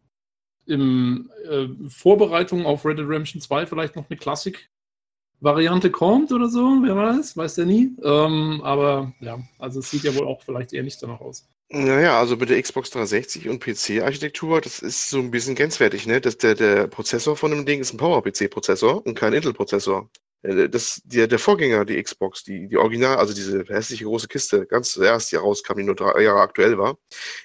[0.67, 6.81] im äh, Vorbereitung auf Red Dead Redemption 2 vielleicht noch eine Klassik-Variante kommt oder so.
[6.83, 7.97] Wer weiß, weiß der nie.
[8.03, 11.49] Ähm, aber ja, also es sieht ja wohl auch vielleicht eher nicht danach aus.
[11.73, 16.21] Naja, also mit der Xbox 360 und PC-Architektur, das ist so ein bisschen grenzwertig, ne?
[16.21, 20.11] Das, der, der Prozessor von dem Ding ist ein Power-PC-Prozessor und kein Intel-Prozessor.
[20.43, 24.67] Äh, das, der, der Vorgänger, die Xbox, die, die Original, also diese hässliche große Kiste,
[24.67, 26.99] ganz zuerst, die rauskam, die nur drei Jahre aktuell war,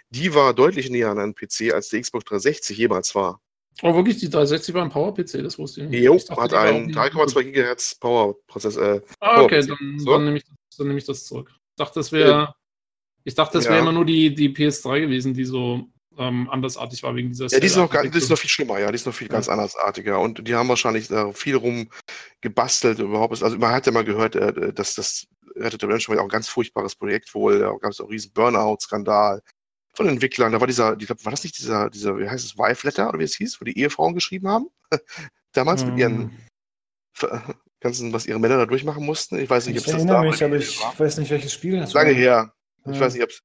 [0.10, 3.42] die war deutlich näher an einem PC, als die Xbox 360 jemals war.
[3.84, 6.04] Oh, wirklich, die 360 war ein Power-PC, das wusste ich nicht.
[6.04, 8.78] Jo, ich hat einen 3,2 GHz Power-Prozess.
[8.78, 10.44] Äh, ah, okay, Power dann, dann, nehme ich,
[10.78, 11.52] dann nehme ich das zurück.
[11.52, 12.56] Ich dachte, das wäre
[13.26, 13.72] ich dachte, das ja.
[13.72, 17.60] wäre immer nur die, die PS3 gewesen, die so ähm, andersartig war wegen dieser Ja,
[17.60, 19.34] die ist, noch, die ist noch viel schlimmer, ja, die ist noch viel ja.
[19.34, 20.20] ganz andersartiger.
[20.20, 21.90] Und die haben wahrscheinlich da viel rum
[22.42, 23.42] gebastelt überhaupt.
[23.44, 26.48] Also man hat ja mal gehört, äh, dass das Rettet der Menschen auch ein ganz
[26.48, 27.60] furchtbares Projekt wohl.
[27.60, 29.42] Da gab es auch einen riesen Burnout-Skandal
[29.94, 30.52] von Entwicklern.
[30.52, 33.20] Da war dieser, die, war das nicht dieser, dieser, wie heißt es, Wife Letter oder
[33.20, 34.68] wie es hieß, wo die Ehefrauen geschrieben haben?
[35.54, 35.90] Damals um.
[35.90, 36.38] mit ihren
[37.20, 37.56] hm.
[37.80, 39.40] ganzen, was ihre Männer da durchmachen mussten.
[39.40, 41.00] Ich weiß nicht, ob es das da mich, aber ich war.
[41.00, 42.18] weiß nicht, welches Spiel das Lange war.
[42.18, 42.54] her.
[42.86, 43.42] Ich weiß nicht, ob es.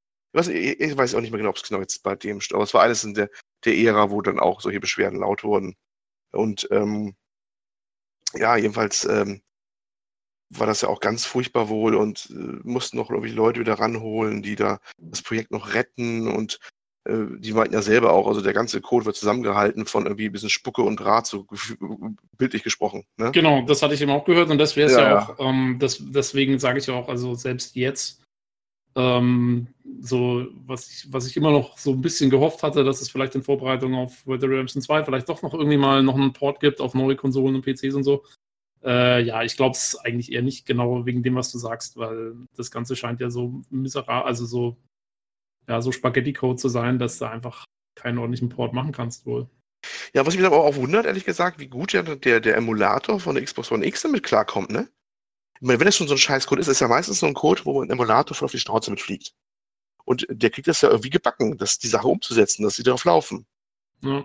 [0.49, 2.62] Ich, ich weiß auch nicht mehr genau, ob es genau jetzt bei dem steht, aber
[2.62, 3.30] es war alles in der,
[3.64, 5.76] der Ära, wo dann auch solche Beschwerden laut wurden.
[6.30, 7.16] Und ähm,
[8.34, 9.43] ja, jedenfalls ähm,
[10.51, 14.43] war das ja auch ganz furchtbar wohl und äh, mussten noch irgendwie Leute wieder ranholen,
[14.43, 16.59] die da das Projekt noch retten und
[17.05, 20.32] äh, die meinten ja selber auch, also der ganze Code wird zusammengehalten von irgendwie ein
[20.32, 21.47] bisschen Spucke und Draht, so
[22.36, 23.05] bildlich gesprochen.
[23.16, 23.30] Ne?
[23.32, 25.78] Genau, das hatte ich eben auch gehört und das wäre es ja, ja, auch, ähm,
[25.78, 28.20] das, deswegen sage ich ja auch, also selbst jetzt
[28.97, 29.68] ähm,
[30.01, 33.34] so, was ich, was ich immer noch so ein bisschen gehofft hatte, dass es vielleicht
[33.34, 36.61] in Vorbereitung auf Red Dead Redemption 2 vielleicht doch noch irgendwie mal noch einen Port
[36.61, 38.24] gibt auf neue Konsolen und PCs und so.
[38.82, 42.34] Äh, ja, ich glaube es eigentlich eher nicht genau wegen dem, was du sagst, weil
[42.57, 44.76] das Ganze scheint ja so miserabel, also so,
[45.68, 47.64] ja, so Spaghetti-Code zu sein, dass du einfach
[47.95, 49.49] keinen ordentlichen Port machen kannst wohl.
[50.14, 53.45] Ja, was mich aber auch wundert, ehrlich gesagt, wie gut der, der Emulator von der
[53.45, 54.88] Xbox One X damit klarkommt, ne?
[55.61, 57.90] Wenn das schon so ein Scheißcode ist, ist ja meistens so ein Code, wo ein
[57.90, 59.34] Emulator voll auf die Schnauze mitfliegt.
[60.04, 63.46] Und der kriegt das ja irgendwie gebacken, das, die Sache umzusetzen, dass sie darauf laufen.
[64.02, 64.24] Ja.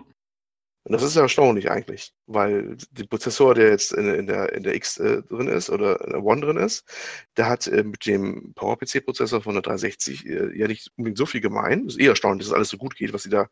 [0.86, 4.62] Und das ist ja erstaunlich eigentlich, weil der Prozessor, der jetzt in, in der, in
[4.62, 6.84] der X äh, drin ist oder in der One drin ist,
[7.36, 11.40] der hat äh, mit dem PowerPC-Prozessor von der 360 äh, ja nicht unbedingt so viel
[11.40, 11.86] gemein.
[11.86, 13.48] Es ist eher erstaunlich, dass es alles so gut geht, was sie da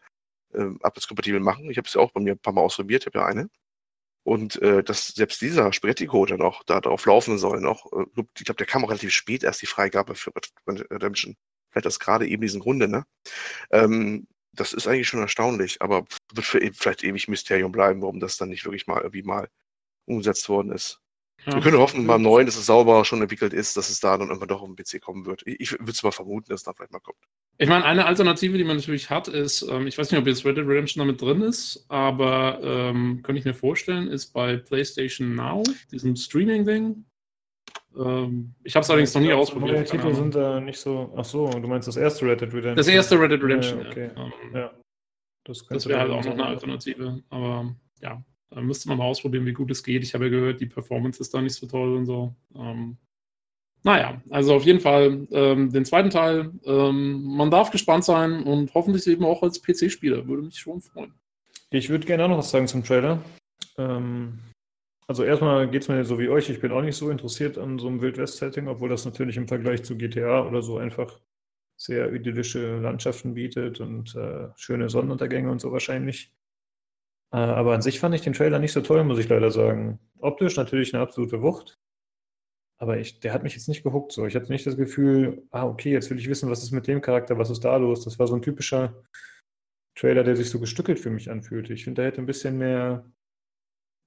[0.53, 1.69] äh, abwärtskompatibel machen.
[1.71, 3.49] Ich habe es ja auch bei mir ein paar Mal ausprobiert, ich habe ja eine.
[4.25, 7.93] Und äh, dass selbst dieser Spaghetti-Code dann auch da drauf laufen soll noch.
[7.93, 8.07] Äh,
[8.39, 10.33] ich glaube, der kam auch relativ spät erst die Freigabe für
[10.67, 11.37] Redemption.
[11.71, 13.05] Vielleicht aus gerade eben diesen Grunde, ne?
[13.71, 18.21] Ähm, das ist eigentlich schon erstaunlich, aber wird für e-, vielleicht ewig Mysterium bleiben, warum
[18.21, 19.49] das dann nicht wirklich mal irgendwie mal
[20.07, 21.01] umgesetzt worden ist.
[21.47, 24.17] Ja, Wir können hoffen, beim neuen, dass es sauber schon entwickelt ist, dass es da
[24.17, 25.43] dann irgendwann doch auf den PC kommen wird.
[25.47, 27.19] Ich, ich würde es mal vermuten, dass es da vielleicht mal kommt.
[27.59, 30.45] Ich meine, eine Alternative, die man natürlich hat, ist, ähm, ich weiß nicht, ob jetzt
[30.45, 35.35] Red Dead Redemption damit drin ist, aber ähm, könnte ich mir vorstellen, ist bei PlayStation
[35.35, 35.63] Now,
[35.93, 37.05] diesem Streaming-Ding.
[37.97, 39.93] Ähm, ich habe es allerdings noch nie ausprobiert.
[39.93, 41.13] Die Titel sind da nicht so.
[41.17, 42.77] Ach so, du meinst das erste Red Dead Redemption?
[42.77, 43.89] Das erste Red Dead Redemption, ja.
[43.89, 44.11] Okay.
[44.17, 44.25] ja.
[44.25, 44.71] Ähm, ja.
[45.45, 47.23] Das, das wäre halt auch noch eine Alternative.
[47.29, 48.25] Aber ja,
[48.55, 50.03] da müsste man mal ausprobieren, wie gut es geht.
[50.03, 52.35] Ich habe ja gehört, die Performance ist da nicht so toll und so.
[52.55, 52.97] Ähm,
[53.83, 56.53] naja, also auf jeden Fall ähm, den zweiten Teil.
[56.65, 60.27] Ähm, man darf gespannt sein und hoffentlich eben auch als PC-Spieler.
[60.27, 61.13] Würde mich schon freuen.
[61.71, 63.23] Ich würde gerne auch noch was sagen zum Trailer.
[63.77, 64.39] Ähm,
[65.07, 66.49] also erstmal geht es mir so wie euch.
[66.49, 69.83] Ich bin auch nicht so interessiert an so einem Wildwest-Setting, obwohl das natürlich im Vergleich
[69.83, 71.21] zu GTA oder so einfach
[71.77, 76.33] sehr idyllische Landschaften bietet und äh, schöne Sonnenuntergänge und so wahrscheinlich.
[77.35, 79.99] Äh, aber an sich fand ich den Trailer nicht so toll, muss ich leider sagen.
[80.21, 81.81] Optisch natürlich eine absolute Wucht.
[82.79, 84.25] Aber ich, der hat mich jetzt nicht gehuckt so.
[84.27, 87.01] Ich hatte nicht das Gefühl, ah, okay, jetzt will ich wissen, was ist mit dem
[87.01, 88.05] Charakter, was ist da los.
[88.05, 89.03] Das war so ein typischer
[89.97, 91.73] Trailer, der sich so gestückelt für mich anfühlte.
[91.73, 93.05] Ich finde, da hätte ein bisschen mehr,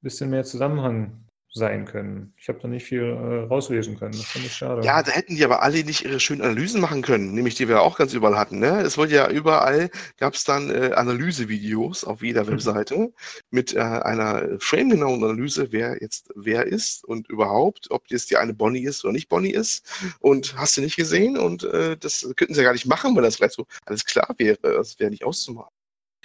[0.02, 1.27] bisschen mehr Zusammenhang
[1.58, 2.34] sein können.
[2.38, 4.14] Ich habe da nicht viel äh, rauslesen können.
[4.14, 4.86] Das finde ich schade.
[4.86, 7.82] Ja, da hätten die aber alle nicht ihre schönen Analysen machen können, nämlich die wir
[7.82, 8.60] auch ganz überall hatten.
[8.60, 8.82] Ne?
[8.82, 12.50] Es wurde ja überall, gab es dann äh, Analysevideos auf jeder mhm.
[12.50, 13.12] Webseite
[13.50, 18.54] mit äh, einer framegenauen Analyse, wer jetzt wer ist und überhaupt, ob jetzt die eine
[18.54, 19.86] Bonnie ist oder nicht Bonnie ist.
[20.20, 21.38] Und hast du nicht gesehen?
[21.38, 24.34] Und äh, das könnten sie ja gar nicht machen, weil das vielleicht so alles klar
[24.38, 24.58] wäre.
[24.62, 25.77] Das wäre nicht auszumachen.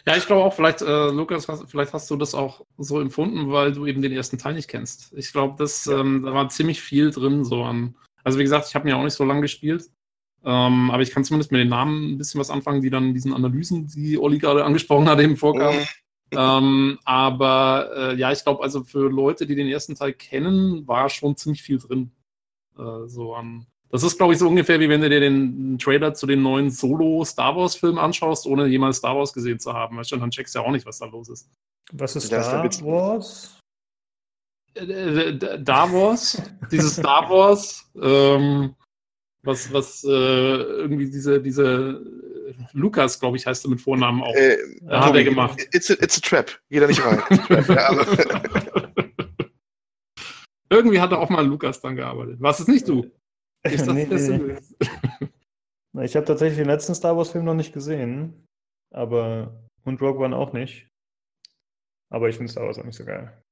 [0.04, 3.52] Ja, ich glaube auch, vielleicht, äh, Lukas, hast, vielleicht hast du das auch so empfunden,
[3.52, 5.12] weil du eben den ersten Teil nicht kennst.
[5.16, 7.96] Ich glaube, das, ähm, da war ziemlich viel drin, so an.
[8.24, 9.90] Also wie gesagt, ich habe mir auch nicht so lange gespielt.
[10.44, 13.14] Ähm, aber ich kann zumindest mit den Namen ein bisschen was anfangen, die dann in
[13.14, 15.86] diesen Analysen, die Olli gerade angesprochen hat, eben vorkamen.
[16.32, 21.08] Ähm, aber äh, ja, ich glaube, also für Leute, die den ersten Teil kennen, war
[21.10, 22.10] schon ziemlich viel drin.
[22.76, 26.14] Äh, so an das ist, glaube ich, so ungefähr wie wenn du dir den Trailer
[26.14, 29.98] zu den neuen Solo-Star Wars-Filmen anschaust, ohne jemals Star Wars gesehen zu haben.
[29.98, 31.50] Weißt du, dann checkst du ja auch nicht, was da los ist.
[31.92, 33.58] Was ist Star Wars?
[34.74, 36.42] Äh, äh, Star Wars?
[36.70, 38.74] Dieses Star Wars, ähm,
[39.42, 42.00] was, was äh, irgendwie diese, diese
[42.72, 44.34] Lukas, glaube ich, heißt er mit Vornamen auch.
[44.34, 44.56] Äh,
[44.88, 45.60] hat er gemacht.
[45.72, 46.50] It's a, it's a trap.
[46.70, 47.22] Geh da nicht rein.
[50.70, 52.38] Irgendwie hat er auch mal Lukas dann gearbeitet.
[52.40, 53.10] Was ist nicht du?
[53.64, 54.56] Ich dachte, nee, nee.
[55.92, 58.46] Na, ich habe tatsächlich den letzten Star Wars-Film noch nicht gesehen.
[58.90, 59.68] Aber.
[59.84, 60.88] Und Rogue One auch nicht.
[62.10, 63.42] Aber ich finde Star Wars auch nicht so geil.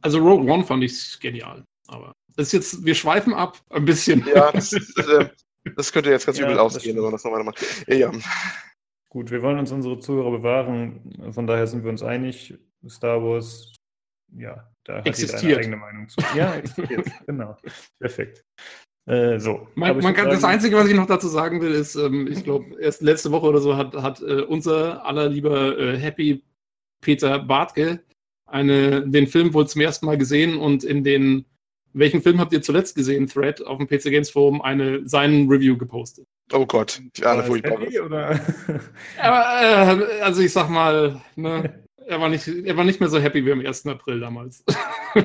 [0.00, 1.64] Also Rogue One fand ich genial.
[1.88, 4.26] Aber das ist jetzt, wir schweifen ab ein bisschen.
[4.26, 5.28] Ja, das, äh,
[5.76, 7.64] das könnte jetzt ganz ja, übel ausgehen, wenn man das nochmal macht.
[7.88, 8.10] Ja.
[9.08, 11.32] Gut, wir wollen uns unsere Zuhörer bewahren.
[11.32, 12.58] Von daher sind wir uns einig.
[12.88, 13.74] Star Wars,
[14.34, 15.42] ja, da hat existiert.
[15.42, 16.20] jeder eine eigene Meinung zu.
[16.34, 17.06] Ja, existiert.
[17.26, 17.56] genau.
[17.98, 18.44] Perfekt.
[19.06, 19.66] Äh, so.
[19.74, 22.80] Man, man kann, das Einzige, was ich noch dazu sagen will, ist, ähm, ich glaube,
[22.80, 26.42] erst letzte Woche oder so hat, hat äh, unser allerlieber äh, Happy
[27.00, 28.00] Peter Bartke
[28.46, 31.46] eine, den Film wohl zum ersten Mal gesehen und in den
[31.94, 35.76] welchen Film habt ihr zuletzt gesehen, Thread auf dem PC Games Forum, eine, seinen Review
[35.76, 36.26] gepostet.
[36.52, 37.80] Oh Gott, die Arne furchtbar.
[39.20, 43.18] Aber, äh, also ich sag mal, ne, er war, nicht, er war nicht mehr so
[43.18, 43.86] happy wie am 1.
[43.86, 44.64] April damals.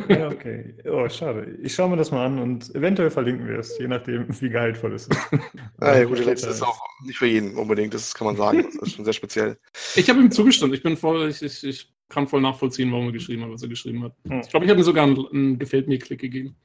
[0.09, 0.75] Ja, okay.
[0.83, 1.57] Oh, schade.
[1.63, 4.93] Ich schaue mir das mal an und eventuell verlinken wir es, je nachdem, wie gehaltvoll
[4.93, 5.17] es ist.
[5.79, 8.67] ah, ja, gut, der letzte ist auch nicht für jeden unbedingt, das kann man sagen.
[8.73, 9.57] Das ist schon sehr speziell.
[9.95, 10.73] Ich habe ihm zugestimmt.
[10.73, 13.69] Ich bin voll, ich, ich, ich kann voll nachvollziehen, warum er geschrieben hat, was er
[13.69, 14.13] geschrieben hat.
[14.27, 14.41] Hm.
[14.41, 16.57] Ich glaube, ich habe ihm sogar einen, einen Gefällt mir-Klick gegeben.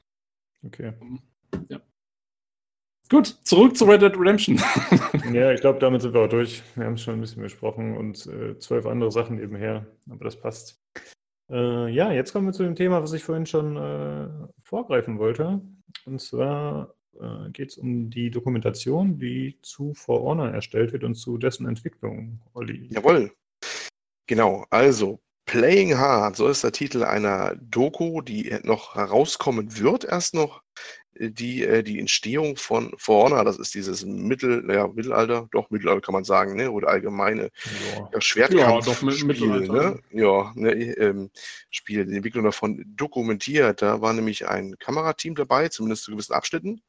[0.65, 0.91] Okay.
[1.69, 1.79] Ja.
[3.09, 4.59] Gut, zurück zu Red Dead Redemption.
[5.33, 6.63] ja, ich glaube, damit sind wir auch durch.
[6.75, 10.39] Wir haben es schon ein bisschen besprochen und äh, zwölf andere Sachen nebenher, aber das
[10.39, 10.81] passt.
[11.51, 14.29] Äh, ja, jetzt kommen wir zu dem Thema, was ich vorhin schon äh,
[14.63, 15.61] vorgreifen wollte.
[16.05, 21.15] Und zwar äh, geht es um die Dokumentation, die zu For Honor erstellt wird und
[21.15, 22.87] zu dessen Entwicklung, Olli.
[22.89, 23.31] Jawohl.
[24.27, 30.33] Genau, also Playing Hard, so ist der Titel einer Doku, die noch herauskommen wird, erst
[30.33, 30.63] noch
[31.15, 36.01] die, äh, die Entstehung von For Honor, das ist dieses Mittel, ja, Mittelalter, doch Mittelalter
[36.01, 36.71] kann man sagen, ne?
[36.71, 37.51] oder allgemeine
[37.95, 38.09] ja.
[38.11, 39.99] Ja, Schwertkampf-Spiel, ja, ne?
[40.11, 41.29] Ja, ne, ähm,
[41.69, 43.81] Spiel, die Entwicklung davon dokumentiert.
[43.81, 46.81] Da war nämlich ein Kamerateam dabei, zumindest zu gewissen Abschnitten.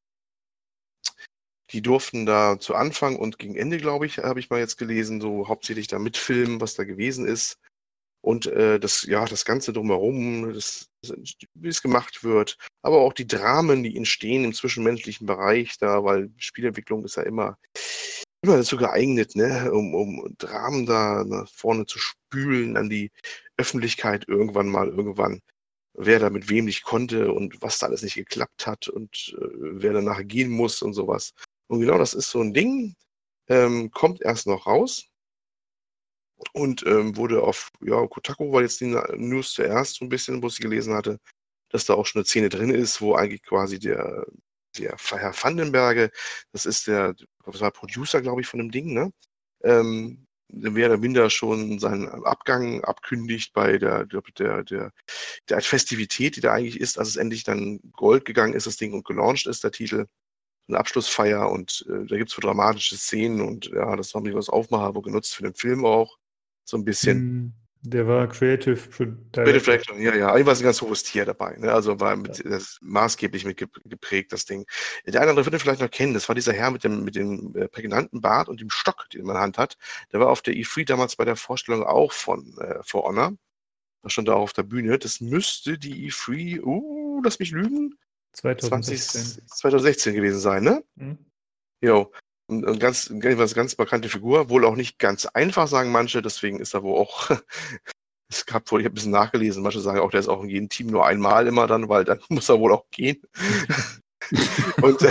[1.71, 5.21] Die durften da zu Anfang und gegen Ende, glaube ich, habe ich mal jetzt gelesen,
[5.21, 7.59] so hauptsächlich da mitfilmen, was da gewesen ist
[8.25, 10.89] und äh, das, ja, das Ganze drumherum, das,
[11.53, 16.31] wie es gemacht wird, aber auch die Dramen, die entstehen im zwischenmenschlichen Bereich da, weil
[16.39, 17.59] Spielentwicklung ist ja immer,
[18.41, 23.13] immer dazu geeignet, ne, um, um Dramen da nach vorne zu spülen an die
[23.59, 25.43] Öffentlichkeit irgendwann mal, irgendwann,
[25.93, 29.49] wer da mit wem nicht konnte und was da alles nicht geklappt hat und äh,
[29.59, 31.35] wer danach gehen muss und sowas.
[31.67, 32.95] Und genau das ist so ein Ding,
[33.49, 35.11] ähm, kommt erst noch raus
[36.53, 40.49] und ähm, wurde auf, ja, Kotaku war jetzt die News zuerst so ein bisschen, wo
[40.49, 41.19] ich gelesen hatte,
[41.71, 44.27] dass da auch schon eine Szene drin ist, wo eigentlich quasi der,
[44.79, 46.11] der Herr Vandenberge,
[46.53, 47.15] das ist der,
[47.45, 49.13] was war Producer, glaube ich, von dem Ding, ne?
[49.63, 54.93] Ähm, mehr oder minder schon seinen Abgang abkündigt bei der, der, der, der,
[55.49, 58.93] der Festivität, die da eigentlich ist, als es endlich dann Gold gegangen ist, das Ding
[58.93, 60.07] und gelauncht ist, der Titel.
[60.69, 64.35] Eine Abschlussfeier und äh, da gibt es so dramatische Szenen und ja, das haben die
[64.35, 66.17] was Aufmacher wo genutzt für den Film auch
[66.65, 67.19] so ein bisschen.
[67.19, 67.53] Hm,
[67.87, 70.33] der war Creative Creative Director, ja, ja.
[70.33, 71.55] Eigentlich war ein ganz hohes Tier dabei.
[71.59, 71.71] Ne?
[71.71, 72.51] Also war mit, ja.
[72.51, 74.65] das maßgeblich mit geprägt, das Ding.
[75.07, 76.15] Der eine oder andere wird ihn vielleicht noch kennen.
[76.15, 79.27] Das war dieser Herr mit dem, mit dem äh, prägnanten Bart und dem Stock, den
[79.27, 79.77] man in der Hand hat.
[80.13, 83.35] Der war auf der E3 damals bei der Vorstellung auch von äh, For Honor.
[84.03, 84.99] Das stand da auf der Bühne.
[84.99, 87.99] Das müsste die E3, uh, lass mich lügen.
[88.33, 89.21] 2016.
[89.21, 90.83] 20, 2016 gewesen sein, ne?
[90.95, 91.19] Mhm.
[91.83, 92.11] Jo.
[92.47, 96.75] Und ganz, ganz, ganz bekannte Figur, wohl auch nicht ganz einfach, sagen manche, deswegen ist
[96.75, 97.31] er wohl auch
[98.31, 100.49] es gab wohl, ich habe ein bisschen nachgelesen, manche sagen auch, der ist auch in
[100.49, 103.23] jedem Team nur einmal immer dann, weil dann muss er wohl auch gehen.
[104.83, 105.11] und äh,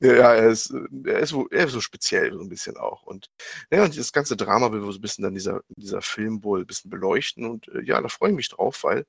[0.00, 3.04] ja, er ist, er, ist er ist so speziell so ein bisschen auch.
[3.04, 3.30] Und
[3.70, 6.66] ja, und das ganze Drama will so ein bisschen dann dieser, dieser Film wohl ein
[6.66, 7.46] bisschen beleuchten.
[7.46, 9.06] Und äh, ja, da freue ich mich drauf, weil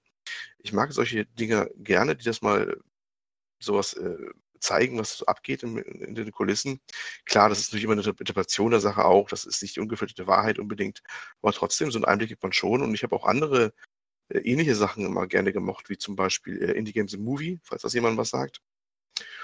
[0.59, 2.77] ich mag solche Dinge gerne, die das mal
[3.59, 4.29] sowas äh,
[4.65, 6.79] zeigen, was so abgeht in, in, den Kulissen.
[7.25, 10.27] Klar, das ist natürlich immer eine Interpretation der Sache auch, das ist nicht die ungefilterte
[10.27, 11.01] Wahrheit unbedingt,
[11.41, 13.73] aber trotzdem, so einen Einblick gibt man schon und ich habe auch andere
[14.29, 17.83] äh, ähnliche Sachen immer gerne gemocht, wie zum Beispiel äh, Indie Games im Movie, falls
[17.83, 18.61] das jemand was sagt.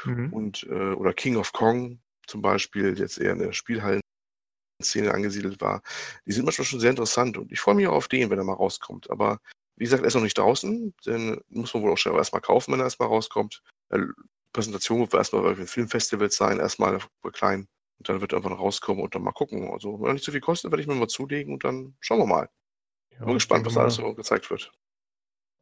[0.06, 0.34] Mhm.
[0.34, 5.82] Und, äh, oder King of Kong zum Beispiel, jetzt eher in der Spielhallen-Szene angesiedelt war.
[6.26, 8.44] Die sind manchmal schon sehr interessant und ich freue mich auch auf den, wenn er
[8.44, 9.10] mal rauskommt.
[9.10, 9.40] Aber
[9.76, 12.72] wie gesagt, er ist noch nicht draußen, denn muss man wohl auch schon erstmal kaufen,
[12.72, 13.62] wenn er erstmal rauskommt.
[14.54, 17.00] Präsentation wird erstmal bei Filmfestivals sein, erstmal
[17.34, 17.68] klein.
[17.98, 19.70] Und dann wird er einfach rauskommen und dann mal gucken.
[19.72, 22.26] Also, wenn nicht so viel kostet, werde ich mir mal zulegen und dann schauen wir
[22.26, 22.50] mal.
[23.12, 24.72] Ja, Bin gespannt, was alles so gezeigt wird.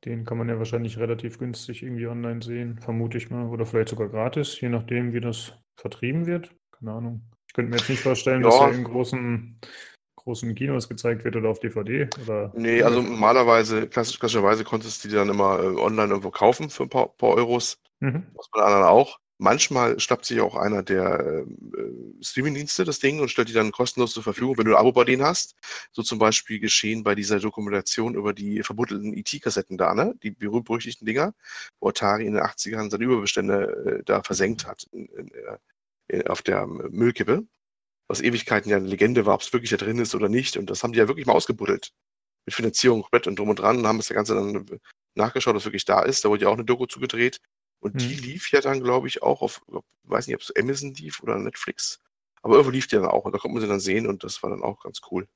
[0.06, 3.48] Den kann man ja wahrscheinlich relativ günstig irgendwie online sehen, vermute ich mal.
[3.48, 6.56] Oder vielleicht sogar gratis, je nachdem, wie das vertrieben wird.
[6.72, 7.30] Keine Ahnung.
[7.48, 8.50] Ich könnte mir jetzt nicht vorstellen, ja.
[8.50, 9.60] dass er in großen,
[10.24, 12.08] großen Kinos gezeigt wird oder auf DVD.
[12.24, 16.70] Oder nee, also normalerweise, klassisch, klassischerweise konntest du die dann immer äh, online irgendwo kaufen
[16.70, 17.80] für ein paar, paar Euros.
[18.00, 18.28] Mhm.
[18.34, 19.20] Was bei anderen auch.
[19.42, 21.46] Manchmal schnappt sich auch einer der äh,
[22.22, 25.06] Streamingdienste das Ding und stellt die dann kostenlos zur Verfügung, wenn du ein Abo bei
[25.06, 25.56] denen hast.
[25.94, 30.14] So zum Beispiel geschehen bei dieser Dokumentation über die verbuddelten IT-Kassetten da, ne?
[30.24, 31.34] Die berühmt-berüchtigten Dinger,
[31.80, 35.32] wo Atari in den 80ern seine Überbestände äh, da versenkt hat in, in,
[36.10, 37.46] in, auf der Müllkippe.
[38.10, 40.58] Was Ewigkeiten ja eine Legende war, ob es wirklich da drin ist oder nicht.
[40.58, 41.92] Und das haben die ja wirklich mal ausgebuddelt.
[42.46, 44.80] Mit Finanzierung, Bett und drum und dran und haben das Ganze dann
[45.16, 46.26] nachgeschaut, dass es wirklich da ist.
[46.26, 47.40] Da wurde ja auch eine Doku zugedreht.
[47.80, 48.00] Und mhm.
[48.00, 49.62] die lief ja dann, glaube ich, auch auf,
[50.04, 52.02] weiß nicht, ob es Amazon lief oder Netflix.
[52.42, 54.42] Aber irgendwo lief die dann auch und da konnte man sie dann sehen und das
[54.44, 55.28] war dann auch ganz cool.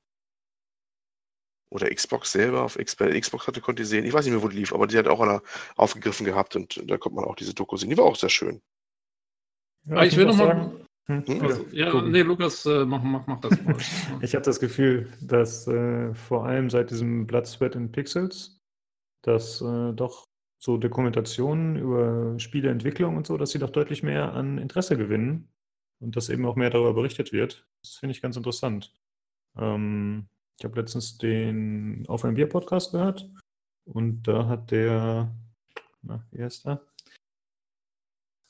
[1.70, 4.04] Oder Xbox selber, auf Xbox hatte, konnte ich sehen.
[4.04, 5.42] Ich weiß nicht mehr, wo die lief, aber die hat auch einer
[5.76, 7.90] aufgegriffen gehabt und da konnte man auch diese Doku sehen.
[7.90, 8.62] Die war auch sehr schön.
[9.86, 10.86] Ja, ich, ich will nochmal.
[11.06, 11.26] Hm?
[11.26, 11.42] hm?
[11.42, 12.12] Also, ja, gucken.
[12.12, 13.76] nee, Lukas, äh, mach, mach, mach das mal.
[14.22, 18.60] ich habe das Gefühl, dass äh, vor allem seit diesem Blood, Sweat and Pixels,
[19.22, 20.26] dass äh, doch
[20.58, 25.48] so Dokumentationen über Spieleentwicklung und so, dass sie doch deutlich mehr an Interesse gewinnen
[26.00, 27.66] und dass eben auch mehr darüber berichtet wird.
[27.82, 28.92] Das finde ich ganz interessant.
[29.58, 30.26] Ähm,
[30.58, 33.28] ich habe letztens den Auf ein Bier Podcast gehört
[33.84, 35.34] und da hat der,
[36.02, 36.80] na, wie heißt er?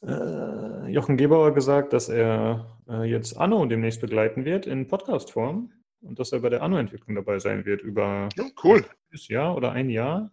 [0.07, 6.19] Äh, Jochen Gebauer gesagt, dass er äh, jetzt Anno demnächst begleiten wird in Podcast-Form und
[6.19, 8.85] dass er bei der Anno-Entwicklung dabei sein wird über ja, cool.
[9.13, 10.31] ein Jahr oder ein Jahr.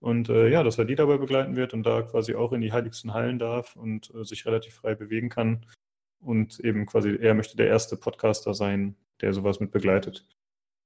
[0.00, 2.72] Und äh, ja, dass er die dabei begleiten wird und da quasi auch in die
[2.72, 5.66] heiligsten Hallen darf und äh, sich relativ frei bewegen kann.
[6.20, 10.26] Und eben quasi, er möchte der erste Podcaster sein, der sowas mit begleitet.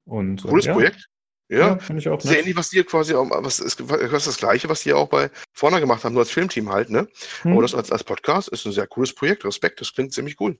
[0.04, 0.72] Und, äh, Cooles ja.
[0.72, 1.10] Projekt.
[1.48, 2.20] Ja, ja finde ich auch.
[2.20, 5.30] Sehr ähnlich, was die quasi auch, was ist, was das Gleiche, was die auch bei
[5.52, 7.08] vorne gemacht haben, nur als Filmteam halt, ne?
[7.42, 7.52] Hm.
[7.52, 9.44] Aber das als, als Podcast ist ein sehr cooles Projekt.
[9.44, 10.58] Respekt, das klingt ziemlich cool.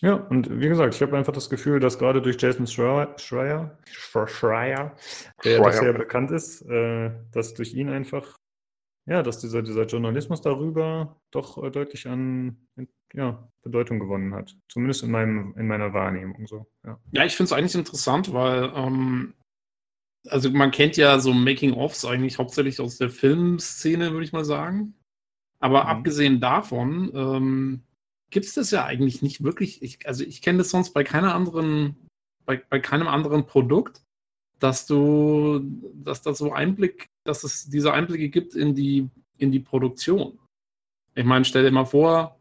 [0.00, 3.78] Ja, und wie gesagt, ich habe einfach das Gefühl, dass gerade durch Jason Schreier, Schreier,
[4.26, 4.96] Schreier
[5.44, 8.36] der das sehr bekannt ist, äh, dass durch ihn einfach,
[9.06, 12.68] ja, dass dieser, dieser Journalismus darüber doch äh, deutlich an
[13.12, 14.56] ja, Bedeutung gewonnen hat.
[14.68, 16.66] Zumindest in, meinem, in meiner Wahrnehmung so.
[16.84, 19.34] Ja, ja ich finde es eigentlich interessant, weil ähm,
[20.30, 24.94] also man kennt ja so Making-ofs eigentlich hauptsächlich aus der Filmszene, würde ich mal sagen.
[25.60, 25.88] Aber mhm.
[25.88, 27.82] abgesehen davon, ähm,
[28.30, 29.82] gibt es das ja eigentlich nicht wirklich.
[29.82, 31.96] Ich, also ich kenne das sonst bei keiner anderen,
[32.44, 34.02] bei, bei keinem anderen Produkt,
[34.58, 35.60] dass du,
[35.94, 39.08] dass da so Einblick, dass es diese Einblicke gibt in die,
[39.38, 40.38] in die Produktion.
[41.14, 42.40] Ich meine, stell dir mal vor,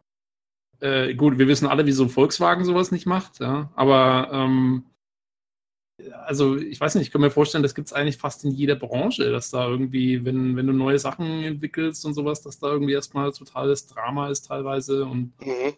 [0.79, 4.83] äh, gut, wir wissen alle, wieso Volkswagen sowas nicht macht, ja, aber ähm,
[6.25, 8.75] also ich weiß nicht, ich kann mir vorstellen, das gibt es eigentlich fast in jeder
[8.75, 12.93] Branche, dass da irgendwie, wenn, wenn du neue Sachen entwickelst und sowas, dass da irgendwie
[12.93, 15.73] erstmal totales Drama ist teilweise und mhm.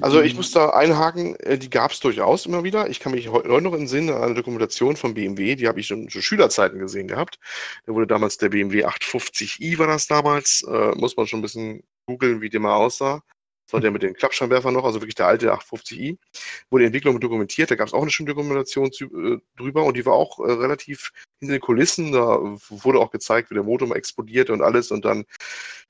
[0.00, 2.88] Also ich muss da einhaken, äh, die gab es durchaus immer wieder.
[2.88, 5.86] Ich kann mich heute noch in Sinn an eine Dokumentation von BMW, die habe ich
[5.86, 7.38] schon zu Schülerzeiten gesehen gehabt.
[7.84, 11.82] Da wurde damals der BMW 850i war das damals, äh, muss man schon ein bisschen
[12.06, 13.22] googeln, wie der mal aussah.
[13.72, 16.18] Das war der mit den Klappscheinwerfern noch, also wirklich der alte 850i.
[16.68, 19.96] Wurde die Entwicklung dokumentiert, da gab es auch eine schöne Dokumentation zu, äh, drüber und
[19.96, 21.10] die war auch äh, relativ
[21.40, 22.12] hinter den Kulissen.
[22.12, 25.24] Da wurde auch gezeigt, wie der Motor mal explodierte und alles und dann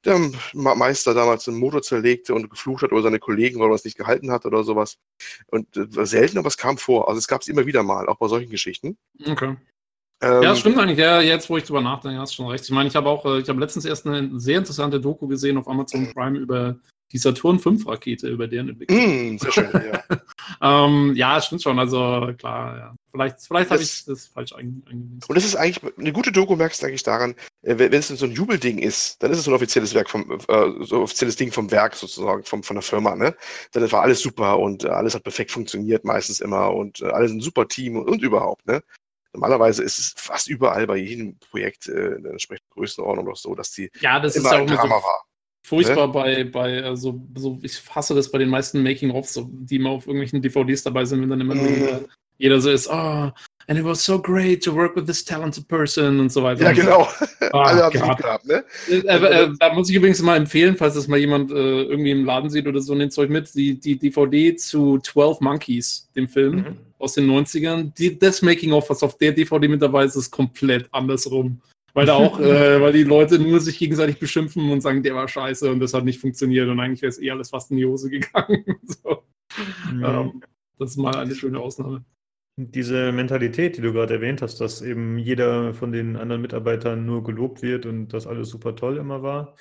[0.04, 0.16] der
[0.52, 3.98] Meister damals den Motor zerlegte und geflucht hat oder seine Kollegen, weil er es nicht
[3.98, 4.98] gehalten hat oder sowas.
[5.48, 7.08] Und äh, selten, aber es kam vor.
[7.08, 8.96] Also es gab es immer wieder mal, auch bei solchen Geschichten.
[9.26, 9.56] Okay.
[10.22, 10.98] Ähm, ja, stimmt eigentlich.
[10.98, 12.62] Ja, jetzt, wo ich drüber nachdenke, hast du schon recht.
[12.62, 15.58] Ich meine, ich habe auch, äh, ich habe letztens erst eine sehr interessante Doku gesehen
[15.58, 16.12] auf Amazon.
[16.14, 16.76] Prime über
[17.12, 19.34] die Saturn 5 Rakete, über deren Entwicklung.
[19.34, 20.02] Mm, sehr schön, ja.
[20.86, 21.78] ähm, ja, stimmt schon.
[21.78, 22.94] Also klar, ja.
[23.10, 25.20] Vielleicht, vielleicht habe ich das falsch eingewiesen.
[25.28, 28.24] Und das ist eigentlich eine gute Doku, merkst du eigentlich daran, äh, wenn es so
[28.24, 31.52] ein Jubelding ist, dann ist es so ein offizielles Werk vom, äh, so offizielles Ding
[31.52, 33.36] vom Werk sozusagen, vom, von der Firma, ne?
[33.72, 37.32] Dann war alles super und äh, alles hat perfekt funktioniert, meistens immer und äh, alles
[37.32, 38.82] ein super Team und, und überhaupt, ne?
[39.34, 43.54] Normalerweise ist es fast überall bei jedem Projekt äh, in der entsprechenden Größenordnung noch so,
[43.54, 45.24] dass die ja, das immer ist ein Drama so war.
[45.64, 46.12] Furchtbar ne?
[46.12, 50.42] bei, bei also, so, ich hasse das bei den meisten Making-ofs, die immer auf irgendwelchen
[50.42, 52.06] DVDs dabei sind, wenn dann immer mhm.
[52.38, 53.30] jeder so ist, oh,
[53.68, 56.64] and it was so great to work with this talented person und so weiter.
[56.64, 57.08] Ja, genau.
[57.52, 58.64] Oh, Alle haben es gehabt, ne?
[58.90, 62.10] Äh, äh, äh, da muss ich übrigens mal empfehlen, falls das mal jemand äh, irgendwie
[62.10, 66.26] im Laden sieht oder so, nehmt euch mit, die, die DVD zu 12 Monkeys, dem
[66.26, 66.78] Film mhm.
[66.98, 67.92] aus den 90ern.
[67.96, 71.60] Die, das Making-of, was auf der DVD mit dabei ist, ist komplett andersrum.
[71.94, 75.28] Weil da auch, äh, weil die Leute nur sich gegenseitig beschimpfen und sagen, der war
[75.28, 77.86] scheiße und das hat nicht funktioniert und eigentlich wäre es eh alles fast in die
[77.86, 78.64] Hose gegangen.
[78.82, 79.22] so.
[79.92, 80.04] mhm.
[80.04, 80.42] ähm,
[80.78, 82.04] das ist mal eine schöne Ausnahme.
[82.56, 87.24] Diese Mentalität, die du gerade erwähnt hast, dass eben jeder von den anderen Mitarbeitern nur
[87.24, 89.56] gelobt wird und dass alles super toll immer war,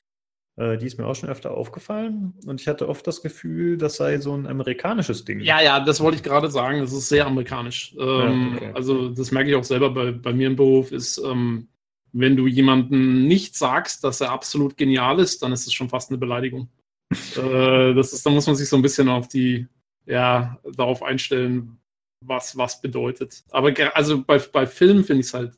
[0.58, 2.34] äh, die ist mir auch schon öfter aufgefallen.
[2.46, 5.40] Und ich hatte oft das Gefühl, das sei so ein amerikanisches Ding.
[5.40, 6.80] Ja, ja, das wollte ich gerade sagen.
[6.80, 7.96] Das ist sehr amerikanisch.
[7.98, 8.72] Ähm, ja, okay.
[8.74, 11.70] Also, das merke ich auch selber bei, bei mir im Beruf, ist, ähm,
[12.14, 16.10] wenn du jemandem nicht sagst, dass er absolut genial ist, dann ist es schon fast
[16.10, 16.70] eine Beleidigung.
[17.38, 19.68] äh, das ist, da muss man sich so ein bisschen auf die,
[20.06, 21.78] ja, darauf einstellen,
[22.26, 23.44] was was bedeutet.
[23.50, 25.58] Aber also bei, bei Filmen finde ich es halt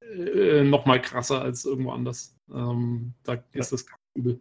[0.00, 2.36] äh, noch mal krasser als irgendwo anders.
[2.52, 4.40] Ähm, da ist das übel.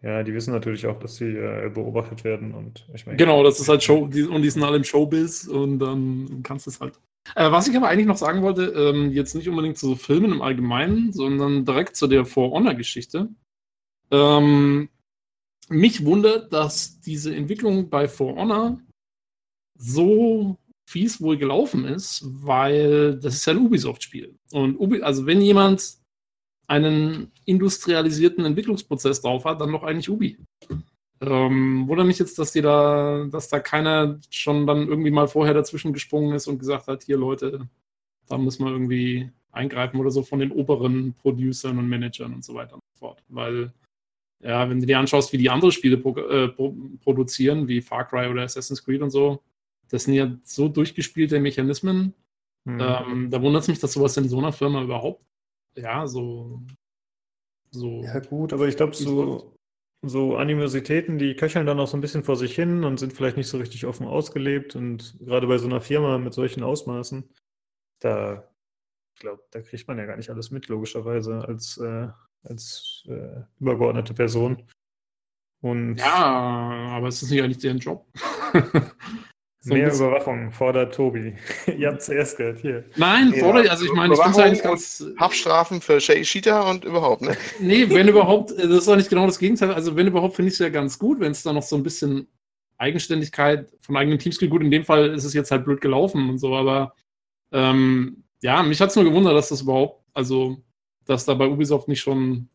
[0.00, 3.16] Ja, die wissen natürlich auch, dass sie äh, beobachtet werden und ich meine.
[3.16, 6.66] Genau, das ist halt Show, die, und die sind alle im Showbiz und dann kannst
[6.66, 7.00] du es halt
[7.34, 10.42] äh, was ich aber eigentlich noch sagen wollte, ähm, jetzt nicht unbedingt zu Filmen im
[10.42, 13.28] Allgemeinen, sondern direkt zu der For Honor-Geschichte.
[14.10, 14.88] Ähm,
[15.68, 18.78] mich wundert, dass diese Entwicklung bei For Honor
[19.76, 24.36] so fies wohl gelaufen ist, weil das ist ja ein Ubisoft-Spiel.
[24.52, 25.96] Und Ubi also wenn jemand
[26.66, 30.38] einen industrialisierten Entwicklungsprozess drauf hat, dann doch eigentlich Ubi.
[31.22, 35.54] Ähm, wundert mich jetzt, dass die da, dass da keiner schon dann irgendwie mal vorher
[35.54, 37.68] dazwischen gesprungen ist und gesagt hat, hier Leute,
[38.26, 42.54] da müssen wir irgendwie eingreifen oder so von den oberen Producern und Managern und so
[42.54, 43.22] weiter und so fort.
[43.28, 43.72] Weil,
[44.40, 48.08] ja, wenn du dir anschaust, wie die andere Spiele pro, äh, pro, produzieren, wie Far
[48.08, 49.42] Cry oder Assassin's Creed und so,
[49.90, 52.14] das sind ja so durchgespielte Mechanismen.
[52.64, 52.80] Mhm.
[52.80, 55.24] Ähm, da wundert es mich, dass sowas in so einer Firma überhaupt,
[55.76, 56.62] ja, so.
[57.70, 59.54] so ja, gut, aber ich glaube, so,
[60.02, 63.36] so Animositäten, die köcheln dann auch so ein bisschen vor sich hin und sind vielleicht
[63.36, 64.74] nicht so richtig offen ausgelebt.
[64.74, 67.28] Und gerade bei so einer Firma mit solchen Ausmaßen,
[68.00, 68.48] da,
[69.14, 72.08] ich glaube, da kriegt man ja gar nicht alles mit, logischerweise, als, äh,
[72.42, 74.64] als äh, übergeordnete Person.
[75.60, 78.06] Und ja, aber es ist nicht eigentlich deren Job.
[79.64, 81.34] So Mehr Überwachung fordert Tobi.
[81.78, 82.84] Ihr habt zuerst gehört, hier.
[82.96, 83.44] Nein, ja.
[83.44, 85.04] fordert, also ich meine, ich finde es eigentlich ganz.
[85.20, 87.36] Haftstrafen für Cheetah und überhaupt, ne?
[87.60, 89.72] Nee, wenn überhaupt, das ist doch nicht genau das Gegenteil.
[89.72, 91.84] Also, wenn überhaupt, finde ich es ja ganz gut, wenn es da noch so ein
[91.84, 92.26] bisschen
[92.76, 94.50] Eigenständigkeit von eigenen Teams gibt.
[94.50, 96.96] Gut, in dem Fall ist es jetzt halt blöd gelaufen und so, aber
[97.52, 100.60] ähm, ja, mich hat es nur gewundert, dass das überhaupt, also,
[101.04, 102.48] dass da bei Ubisoft nicht schon,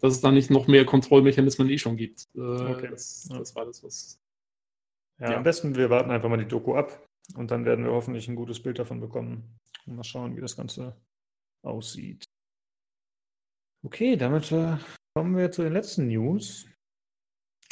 [0.00, 2.26] dass es da nicht noch mehr Kontrollmechanismen eh schon gibt.
[2.34, 2.88] Äh, okay.
[2.90, 4.21] das, das war das, was
[5.18, 7.06] ja, ja, am besten wir warten einfach mal die Doku ab
[7.36, 10.56] und dann werden wir hoffentlich ein gutes Bild davon bekommen und mal schauen, wie das
[10.56, 10.96] Ganze
[11.62, 12.24] aussieht.
[13.84, 14.76] Okay, damit äh,
[15.14, 16.66] kommen wir zu den letzten News.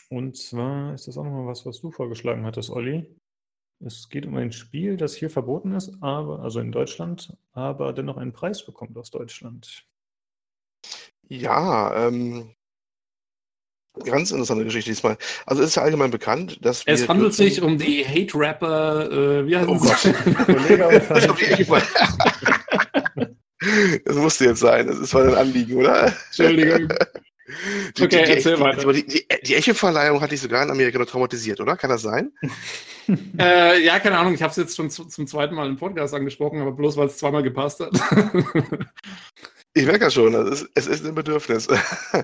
[0.08, 3.06] Und zwar ist das auch nochmal was, was du vorgeschlagen hattest, Olli.
[3.82, 8.16] Es geht um ein Spiel, das hier verboten ist, aber, also in Deutschland, aber dennoch
[8.16, 9.86] einen Preis bekommt aus Deutschland.
[11.28, 12.54] Ja, ähm,
[14.04, 15.16] Ganz interessante Geschichte diesmal.
[15.46, 19.56] Also es ist ja allgemein bekannt, dass Es handelt sich um die Hate-Rapper, äh, wie
[19.56, 20.14] heißt oh Gott.
[24.04, 24.86] das musste jetzt sein.
[24.86, 26.14] Das ist mal ein Anliegen, oder?
[26.28, 26.88] Entschuldigung.
[27.96, 28.92] Die, okay, die, erzähl die, weiter.
[28.92, 31.76] Die, die, die Echo-Verleihung hat dich sogar in Amerika noch traumatisiert, oder?
[31.76, 32.30] Kann das sein?
[33.40, 34.34] äh, ja, keine Ahnung.
[34.34, 37.08] Ich habe es jetzt schon zu, zum zweiten Mal im Podcast angesprochen, aber bloß, weil
[37.08, 37.90] es zweimal gepasst hat.
[39.72, 41.68] Ich merke ja schon, es ist, es ist ein Bedürfnis.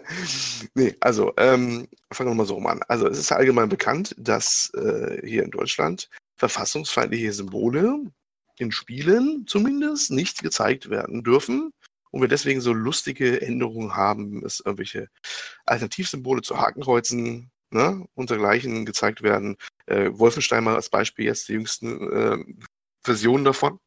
[0.75, 2.81] nee, also, ähm, fangen wir mal so rum an.
[2.89, 8.11] Also, es ist allgemein bekannt, dass äh, hier in Deutschland verfassungsfeindliche Symbole
[8.59, 11.71] in Spielen zumindest nicht gezeigt werden dürfen
[12.11, 15.09] und wir deswegen so lustige Änderungen haben, dass irgendwelche
[15.67, 19.57] Alternativsymbole zu Hakenkreuzen ne, und dergleichen gezeigt werden.
[19.87, 22.39] Äh, Wolfenstein mal als Beispiel jetzt die jüngsten äh,
[23.05, 23.79] Versionen davon.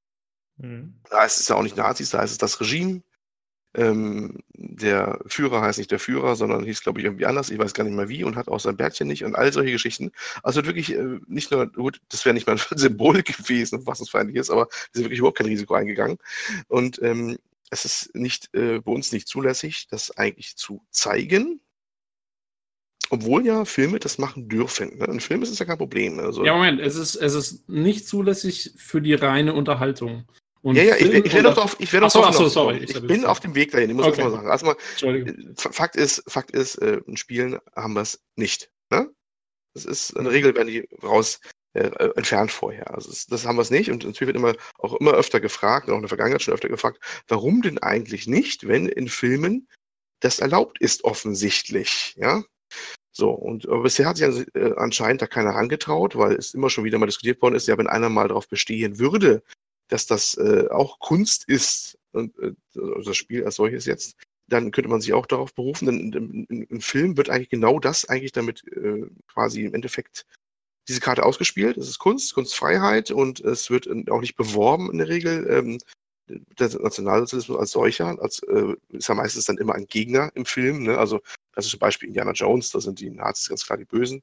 [0.58, 1.02] Mhm.
[1.10, 3.02] Da heißt es ja auch nicht Nazis, da heißt es das Regime.
[3.76, 7.52] Ähm, der Führer heißt nicht der Führer, sondern hieß, glaube ich, irgendwie anders.
[7.52, 9.72] Ich weiß gar nicht mehr wie und hat auch sein Bärtchen nicht und all solche
[9.72, 10.12] Geschichten.
[10.42, 14.10] Also wirklich äh, nicht nur, gut, das wäre nicht mal ein Symbol gewesen, was uns
[14.10, 16.18] feindlich ist, aber die sind wirklich überhaupt kein Risiko eingegangen.
[16.68, 17.38] Und ähm,
[17.70, 21.62] es ist nicht äh, bei uns nicht zulässig, das eigentlich zu zeigen.
[23.12, 24.98] Obwohl ja Filme das machen dürfen.
[24.98, 25.08] Ne?
[25.08, 26.20] Ein Film ist es ja kein Problem.
[26.20, 30.26] Also, ja, Moment, es ist, es ist nicht zulässig für die reine Unterhaltung.
[30.62, 32.80] Und ja, ja, ich, ich werde doch ich werde doch so, sorry.
[32.80, 34.24] Ich, ich bin auf dem Weg dahin, ich muss okay.
[34.24, 34.76] das mal sagen.
[35.06, 38.70] Erstmal, Fakt ist, Fakt ist, äh, in Spielen haben wir es nicht.
[38.90, 39.10] Ne?
[39.74, 41.40] Das ist eine Regel, werden die raus
[41.74, 42.94] äh, äh, entfernt vorher.
[42.94, 45.90] Also das, das haben wir es nicht und natürlich wird immer auch immer öfter gefragt,
[45.90, 49.68] auch in der Vergangenheit schon öfter gefragt, warum denn eigentlich nicht, wenn in Filmen
[50.20, 52.44] das erlaubt ist offensichtlich, ja?
[53.12, 56.84] So, und aber bisher hat sich äh, anscheinend da keiner herangetraut, weil es immer schon
[56.84, 59.44] wieder mal diskutiert worden ist, ja, wenn einer mal darauf bestehen würde,
[59.90, 64.16] dass das äh, auch Kunst ist, und äh, also das Spiel als solches jetzt,
[64.48, 68.32] dann könnte man sich auch darauf berufen, denn im Film wird eigentlich genau das eigentlich
[68.32, 70.26] damit äh, quasi im Endeffekt
[70.88, 71.78] diese Karte ausgespielt.
[71.78, 75.48] Es ist Kunst, Kunstfreiheit und es wird auch nicht beworben in der Regel.
[75.50, 75.78] Ähm,
[76.28, 80.84] der Nationalsozialismus als solcher, als, äh, ist ja meistens dann immer ein Gegner im Film.
[80.84, 80.98] Ne?
[80.98, 81.22] Also
[81.54, 84.22] das ist zum Beispiel Indiana Jones, da sind die Nazis ganz klar die Bösen.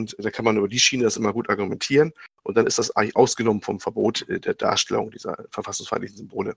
[0.00, 2.12] Und da kann man über die Schiene das immer gut argumentieren.
[2.42, 6.56] Und dann ist das eigentlich ausgenommen vom Verbot äh, der Darstellung dieser verfassungsfeindlichen Symbole.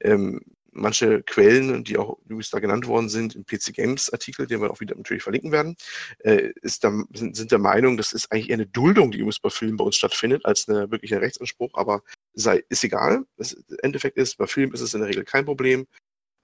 [0.00, 0.40] Ähm,
[0.72, 4.70] manche Quellen, die auch übrigens da genannt worden sind, im PC Games Artikel, den wir
[4.70, 5.74] auch wieder natürlich verlinken werden,
[6.20, 9.50] äh, da, sind, sind der Meinung, das ist eigentlich eher eine Duldung, die übrigens bei
[9.50, 12.02] Filmen bei uns stattfindet, als eine wirkliche Rechtsanspruch, aber
[12.34, 13.24] sei, ist egal.
[13.36, 15.88] Das Endeffekt ist, bei Filmen ist es in der Regel kein Problem.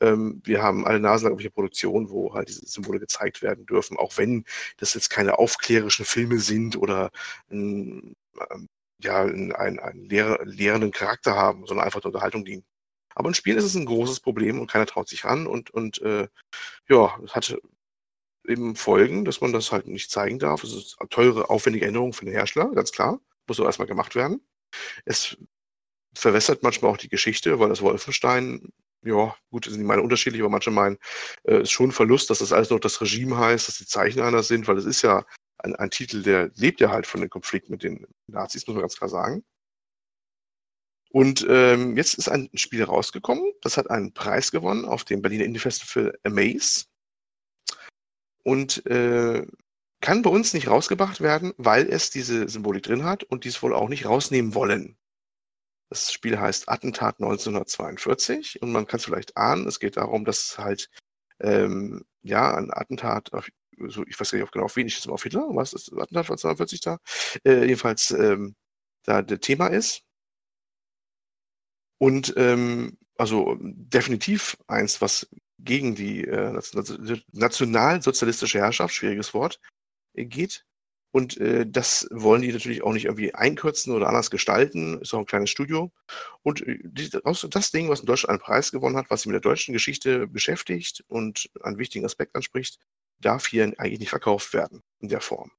[0.00, 4.18] Ähm, wir haben alle Nasen irgendwelche Produktionen, wo halt diese Symbole gezeigt werden dürfen, auch
[4.18, 4.44] wenn
[4.78, 7.10] das jetzt keine aufklärerischen Filme sind oder
[7.50, 8.14] ähm,
[9.02, 12.64] ja, einen, einen lehr lehrenden Charakter haben, sondern einfach der Unterhaltung dienen.
[13.14, 16.00] Aber in Spielen ist es ein großes Problem und keiner traut sich ran und, und
[16.02, 16.28] äh,
[16.88, 17.56] ja, es hat
[18.46, 20.62] eben Folgen, dass man das halt nicht zeigen darf.
[20.64, 23.20] Es ist eine teure, aufwendige Änderung für den Hersteller, ganz klar.
[23.48, 24.40] Muss auch erstmal gemacht werden.
[25.04, 25.36] Es
[26.14, 28.72] verwässert manchmal auch die Geschichte, weil das Wolfenstein,
[29.06, 30.98] ja, gut, sind die Meinungen unterschiedlich, aber manche meinen,
[31.44, 34.20] äh, ist schon ein Verlust, dass das alles noch das Regime heißt, dass die Zeichen
[34.20, 35.24] anders sind, weil es ist ja
[35.58, 38.82] ein, ein Titel, der lebt ja halt von dem Konflikt mit den Nazis, muss man
[38.82, 39.44] ganz klar sagen.
[41.10, 45.44] Und ähm, jetzt ist ein Spiel rausgekommen, das hat einen Preis gewonnen auf dem Berliner
[45.44, 46.84] Indie Festival Amaze
[48.42, 49.46] und äh,
[50.00, 53.74] kann bei uns nicht rausgebracht werden, weil es diese Symbolik drin hat und dies wohl
[53.74, 54.96] auch nicht rausnehmen wollen.
[55.88, 60.58] Das Spiel heißt Attentat 1942 und man kann es vielleicht ahnen, es geht darum, dass
[60.58, 60.90] halt
[61.40, 63.48] ähm, ja ein Attentat auf,
[63.88, 65.92] so, ich weiß gar nicht genau auf wen, ich jetzt mal auf Hitler, was ist
[65.92, 66.98] das Attentat von 1942 da?
[67.44, 68.56] Äh, jedenfalls ähm,
[69.04, 70.02] da der Thema ist
[71.98, 76.60] und ähm, also definitiv eins, was gegen die äh,
[77.32, 79.60] nationalsozialistische Herrschaft, schwieriges Wort,
[80.14, 80.64] äh, geht.
[81.16, 85.00] Und äh, das wollen die natürlich auch nicht irgendwie einkürzen oder anders gestalten.
[85.00, 85.90] Ist auch ein kleines Studio.
[86.42, 89.42] Und äh, die, das Ding, was in Deutschland einen Preis gewonnen hat, was sich mit
[89.42, 92.80] der deutschen Geschichte beschäftigt und einen wichtigen Aspekt anspricht,
[93.18, 95.52] darf hier eigentlich nicht verkauft werden in der Form.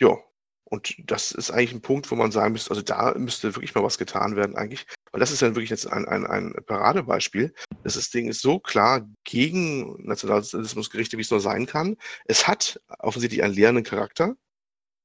[0.00, 0.16] Ja,
[0.64, 3.84] und das ist eigentlich ein Punkt, wo man sagen müsste, also da müsste wirklich mal
[3.84, 4.86] was getan werden eigentlich.
[5.12, 7.52] Weil das ist dann wirklich jetzt ein, ein, ein Paradebeispiel.
[7.82, 11.98] Das Ding ist so klar gegen Nationalsozialismus gerichtet, wie es nur sein kann.
[12.24, 14.36] Es hat offensichtlich einen lehrenden Charakter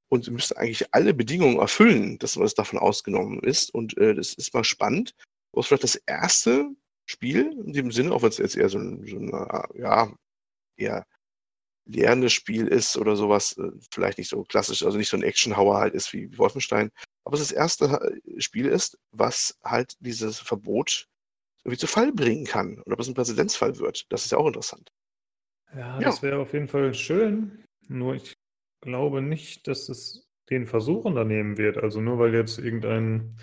[0.10, 3.74] und müsste eigentlich alle Bedingungen erfüllen, dass es davon ausgenommen ist.
[3.74, 5.16] Und äh, das ist mal spannend.
[5.52, 6.70] Wo es vielleicht das erste
[7.06, 9.32] Spiel in dem Sinne, auch wenn es jetzt eher so ein, so ein
[9.76, 10.14] ja,
[10.78, 11.06] eher
[11.86, 15.80] lernendes Spiel ist oder sowas, äh, vielleicht nicht so klassisch, also nicht so ein Action-Hauer
[15.80, 16.92] halt ist wie Wolfenstein,
[17.24, 21.08] aber es das erste äh, Spiel ist, was halt dieses Verbot
[21.64, 24.06] irgendwie zu Fall bringen kann oder was ein Präzedenzfall wird.
[24.10, 24.90] Das ist ja auch interessant.
[25.76, 27.64] Ja, das wäre auf jeden Fall schön.
[27.88, 28.36] Nur ich
[28.82, 31.78] glaube nicht, dass es den Versuch unternehmen wird.
[31.78, 33.36] Also nur weil jetzt irgendein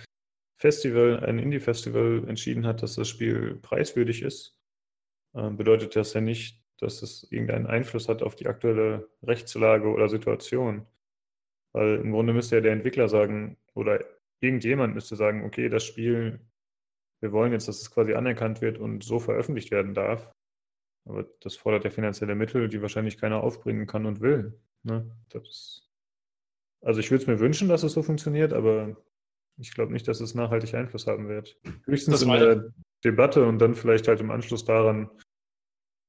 [0.56, 4.58] Festival, ein Indie-Festival entschieden hat, dass das Spiel preiswürdig ist,
[5.34, 10.08] äh, bedeutet das ja nicht, dass es irgendeinen Einfluss hat auf die aktuelle Rechtslage oder
[10.08, 10.86] Situation.
[11.72, 14.04] Weil im Grunde müsste ja der Entwickler sagen, oder
[14.40, 16.40] irgendjemand müsste sagen, okay, das Spiel,
[17.20, 20.30] wir wollen jetzt, dass es quasi anerkannt wird und so veröffentlicht werden darf.
[21.04, 24.58] Aber das fordert ja finanzielle Mittel, die wahrscheinlich keiner aufbringen kann und will.
[24.86, 25.10] Ne?
[25.34, 25.86] Ist,
[26.80, 28.96] also ich würde es mir wünschen, dass es so funktioniert, aber
[29.58, 31.58] ich glaube nicht, dass es nachhaltig Einfluss haben wird.
[31.84, 32.72] Höchstens in der
[33.04, 35.10] Debatte und dann vielleicht halt im Anschluss daran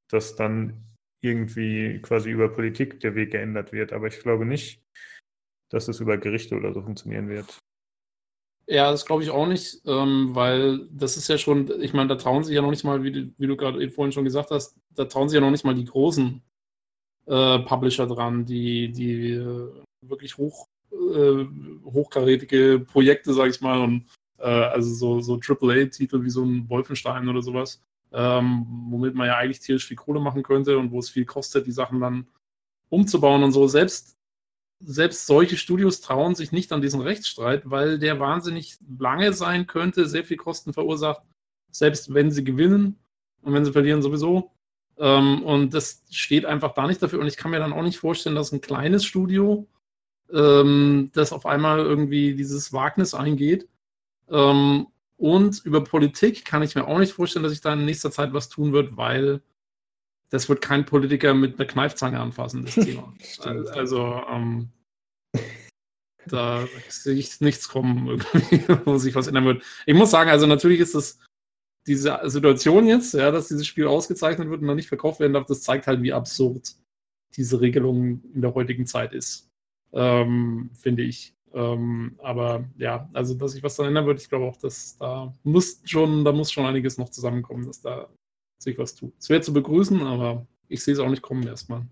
[0.09, 0.83] dass dann
[1.21, 3.93] irgendwie quasi über Politik der Weg geändert wird.
[3.93, 4.81] Aber ich glaube nicht,
[5.69, 7.59] dass es über Gerichte oder so funktionieren wird.
[8.69, 12.15] Ja, das glaube ich auch nicht, ähm, weil das ist ja schon, ich meine, da
[12.15, 14.77] trauen sich ja noch nicht mal, wie du, wie du gerade vorhin schon gesagt hast,
[14.93, 16.41] da trauen sich ja noch nicht mal die großen
[17.27, 19.69] äh, Publisher dran, die, die äh,
[20.01, 21.45] wirklich hoch, äh,
[21.85, 24.05] hochkarätige Projekte, sage ich mal, und
[24.39, 27.81] äh, also so, so AAA-Titel wie so ein Wolfenstein oder sowas,
[28.11, 31.67] ähm, womit man ja eigentlich tierisch viel Kohle machen könnte und wo es viel kostet,
[31.67, 32.27] die Sachen dann
[32.89, 33.67] umzubauen und so.
[33.67, 34.17] Selbst
[34.79, 40.07] selbst solche Studios trauen sich nicht an diesen Rechtsstreit, weil der wahnsinnig lange sein könnte,
[40.07, 41.21] sehr viel Kosten verursacht,
[41.71, 42.99] selbst wenn sie gewinnen
[43.41, 44.51] und wenn sie verlieren sowieso.
[44.99, 47.19] Ähm, und das steht einfach da nicht dafür.
[47.19, 49.67] Und ich kann mir dann auch nicht vorstellen, dass ein kleines Studio,
[50.33, 53.67] ähm, das auf einmal irgendwie dieses Wagnis eingeht.
[54.29, 54.87] Ähm,
[55.17, 58.33] und über Politik kann ich mir auch nicht vorstellen, dass sich da in nächster Zeit
[58.33, 59.41] was tun wird, weil
[60.29, 63.13] das wird kein Politiker mit einer Kneifzange anfassen, das Thema.
[63.39, 64.69] also, ähm,
[66.25, 69.63] da sehe ich nichts kommen, irgendwie, wo sich was ändern wird.
[69.85, 71.19] Ich muss sagen, also natürlich ist das
[71.87, 75.45] diese Situation jetzt, ja, dass dieses Spiel ausgezeichnet wird und noch nicht verkauft werden darf,
[75.45, 76.75] das zeigt halt, wie absurd
[77.35, 79.49] diese Regelung in der heutigen Zeit ist,
[79.93, 81.33] ähm, finde ich.
[81.53, 85.33] Ähm, aber ja, also dass sich was da ändern wird, ich glaube auch, dass da
[85.43, 88.09] muss schon, da muss schon einiges noch zusammenkommen, dass da
[88.59, 89.13] sich was tut.
[89.17, 91.85] Es wäre zu begrüßen, aber ich sehe es auch nicht kommen erstmal.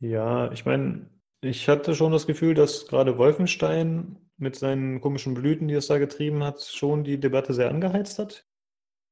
[0.00, 1.10] Ja, ich meine,
[1.42, 5.98] ich hatte schon das Gefühl, dass gerade Wolfenstein mit seinen komischen Blüten, die es da
[5.98, 8.46] getrieben hat, schon die Debatte sehr angeheizt hat.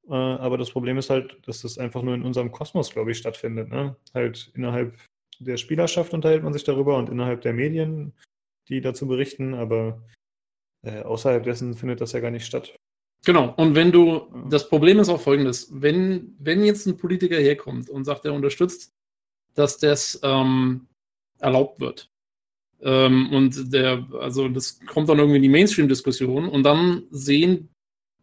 [0.08, 3.18] Äh, aber das Problem ist halt, dass das einfach nur in unserem Kosmos, glaube ich,
[3.18, 3.68] stattfindet.
[3.68, 3.96] Ne?
[4.14, 4.98] Halt innerhalb
[5.38, 8.12] der Spielerschaft unterhält man sich darüber und innerhalb der Medien,
[8.68, 10.02] die dazu berichten, aber
[10.82, 12.74] äh, außerhalb dessen findet das ja gar nicht statt.
[13.24, 17.88] Genau, und wenn du, das Problem ist auch folgendes, wenn, wenn jetzt ein Politiker herkommt
[17.88, 18.90] und sagt, er unterstützt,
[19.54, 20.88] dass das ähm,
[21.38, 22.08] erlaubt wird,
[22.82, 27.68] ähm, und der, also das kommt dann irgendwie in die Mainstream-Diskussion und dann sehen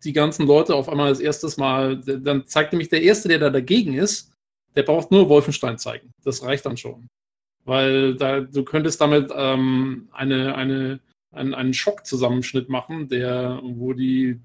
[0.03, 3.49] die ganzen Leute auf einmal das erstes Mal, dann zeigt nämlich der Erste, der da
[3.49, 4.31] dagegen ist,
[4.75, 6.11] der braucht nur Wolfenstein zeigen.
[6.23, 7.07] Das reicht dann schon.
[7.65, 10.99] Weil da, du könntest damit ähm, eine, eine,
[11.31, 14.39] einen, einen Schockzusammenschnitt machen, der, wo die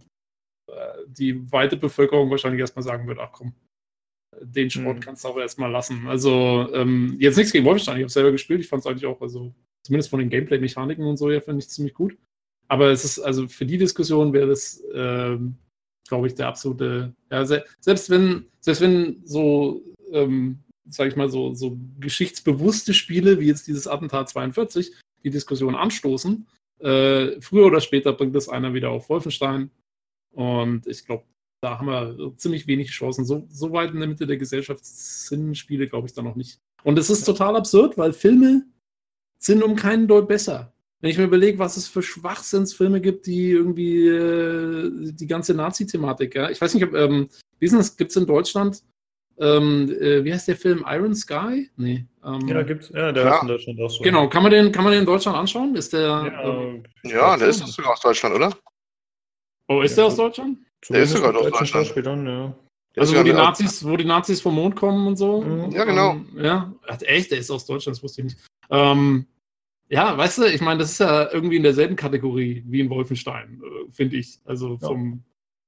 [1.06, 3.54] die weite Bevölkerung wahrscheinlich erstmal sagen wird, ach komm,
[4.40, 5.00] den Sport mhm.
[5.00, 6.06] kannst du auch erstmal lassen.
[6.06, 9.20] Also ähm, jetzt nichts gegen Wolfenstein, ich habe selber gespielt, ich fand es eigentlich auch,
[9.20, 12.16] also zumindest von den Gameplay-Mechaniken und so ja, finde ich ziemlich gut.
[12.68, 15.56] Aber es ist, also für die Diskussion wäre das, ähm,
[16.08, 19.82] glaube ich, der absolute, ja, se selbst wenn, selbst wenn so,
[20.12, 20.58] ähm,
[20.88, 24.92] sage ich mal, so, so geschichtsbewusste Spiele wie jetzt dieses Attentat 42
[25.22, 26.46] die Diskussion anstoßen,
[26.80, 29.70] äh, früher oder später bringt das einer wieder auf Wolfenstein
[30.32, 31.24] und ich glaube,
[31.64, 33.24] da haben wir ziemlich wenig Chancen.
[33.24, 36.60] So, so, weit in der Mitte der Gesellschaft sind Spiele, glaube ich, da noch nicht.
[36.82, 38.66] Und es ist total absurd, weil Filme
[39.38, 40.74] sind um keinen Deut besser.
[41.04, 46.34] Wenn ich mir überlege, was es für Schwachsinnsfilme gibt, die irgendwie äh, die ganze Nazi-Thematik,
[46.34, 46.48] ja.
[46.48, 47.28] Ich weiß nicht, ob, ähm,
[47.58, 48.82] wie ist das, gibt es in Deutschland,
[49.38, 50.82] ähm, äh, wie heißt der Film?
[50.88, 51.68] Iron Sky?
[51.76, 52.06] Nee.
[52.24, 53.34] Ähm, ja, gibt's, ja, der ja.
[53.34, 54.02] ist in Deutschland auch so.
[54.02, 55.76] Genau, kann man den, kann man den in Deutschland anschauen?
[55.76, 56.00] Ist der.
[56.00, 58.56] Ja, ähm, ja der ist sogar aus Deutschland, oder?
[59.68, 60.56] Oh, ist der aus Deutschland?
[60.88, 62.06] Der ist sogar aus Deutschland.
[62.06, 62.54] Dann, ja.
[62.96, 65.44] Also wo die, Nazis, wo die Nazis vom Mond kommen und so.
[65.70, 66.12] Ja, genau.
[66.12, 66.72] Ähm, ja,
[67.02, 68.38] echt, der ist aus Deutschland, das wusste ich nicht.
[68.70, 69.26] Ähm,
[69.88, 73.60] ja, weißt du, ich meine, das ist ja irgendwie in derselben Kategorie wie in Wolfenstein,
[73.62, 74.40] äh, finde ich.
[74.44, 75.24] Also vom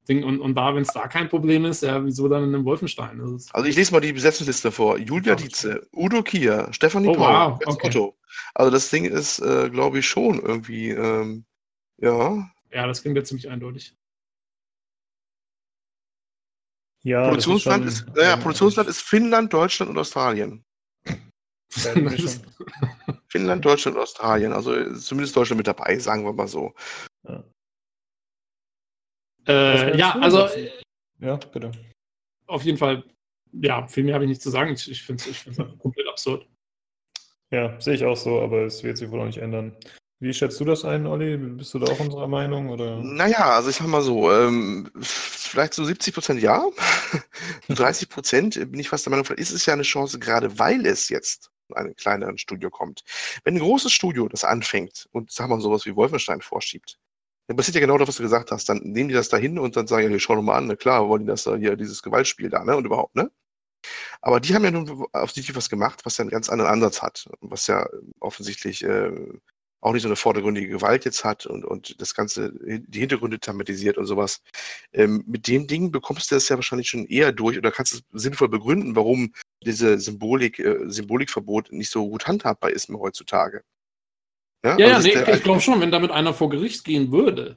[0.08, 0.24] Ding.
[0.24, 3.20] Und, und da, wenn es da kein Problem ist, ja, wieso dann in einem Wolfenstein?
[3.20, 4.98] Also ich lese mal die Besetzungsliste vor.
[4.98, 7.60] Julia Dietze, Udo Kier, Stefanie oh, Paul, wow.
[7.66, 7.88] okay.
[7.88, 8.16] Otto.
[8.54, 11.44] Also das Ding ist, äh, glaube ich, schon irgendwie, ähm,
[11.98, 13.96] ja, ja, das klingt ja ziemlich eindeutig.
[17.02, 20.62] Ja, Produktionsland ist, schon, ist, naja, Produktionsland ist Finnland, Deutschland und Australien.
[23.28, 24.52] Finnland, Deutschland und Australien.
[24.52, 26.74] Also zumindest Deutschland mit dabei, sagen wir mal so.
[27.28, 27.44] Ja,
[29.46, 30.48] äh, ja also.
[31.18, 31.72] Ja, bitte.
[32.46, 33.04] Auf jeden Fall,
[33.52, 34.72] ja, viel mehr habe ich nicht zu sagen.
[34.72, 36.46] Ich, ich finde es ich komplett absurd.
[37.50, 39.76] Ja, sehe ich auch so, aber es wird sich wohl auch nicht ändern.
[40.18, 41.36] Wie schätzt du das ein, Olli?
[41.36, 42.70] Bist du da auch unserer Meinung?
[42.70, 42.96] Oder?
[43.02, 46.64] Naja, also ich sag mal so, ähm, vielleicht so 70 Prozent ja,
[47.68, 50.86] 30 Prozent bin ich fast der Meinung, vielleicht ist es ja eine Chance, gerade weil
[50.86, 53.04] es jetzt ein kleineres Studio kommt.
[53.44, 56.98] Wenn ein großes Studio das anfängt und, sag mal, sowas wie Wolfenstein vorschiebt,
[57.48, 58.68] dann passiert ja genau das, was du gesagt hast.
[58.68, 60.76] Dann nehmen die das da hin und dann sagen, ja, schau doch mal an, ne,
[60.76, 63.30] klar, wollen die das da hier, dieses Gewaltspiel da, ne, und überhaupt, ne?
[64.20, 67.28] Aber die haben ja nun offensichtlich was gemacht, was ja einen ganz anderen Ansatz hat,
[67.40, 67.86] was ja
[68.20, 69.12] offensichtlich äh,
[69.80, 73.98] auch nicht so eine vordergründige Gewalt jetzt hat und, und das Ganze, die Hintergründe thematisiert
[73.98, 74.42] und sowas.
[74.92, 78.02] Ähm, mit dem Ding bekommst du das ja wahrscheinlich schon eher durch oder kannst es
[78.12, 79.32] sinnvoll begründen, warum
[79.64, 83.62] diese Symbolik, äh, Symbolikverbot nicht so gut handhabbar ist mehr heutzutage.
[84.64, 87.56] Ja, ja, also ja nee, ich glaube schon, wenn damit einer vor Gericht gehen würde,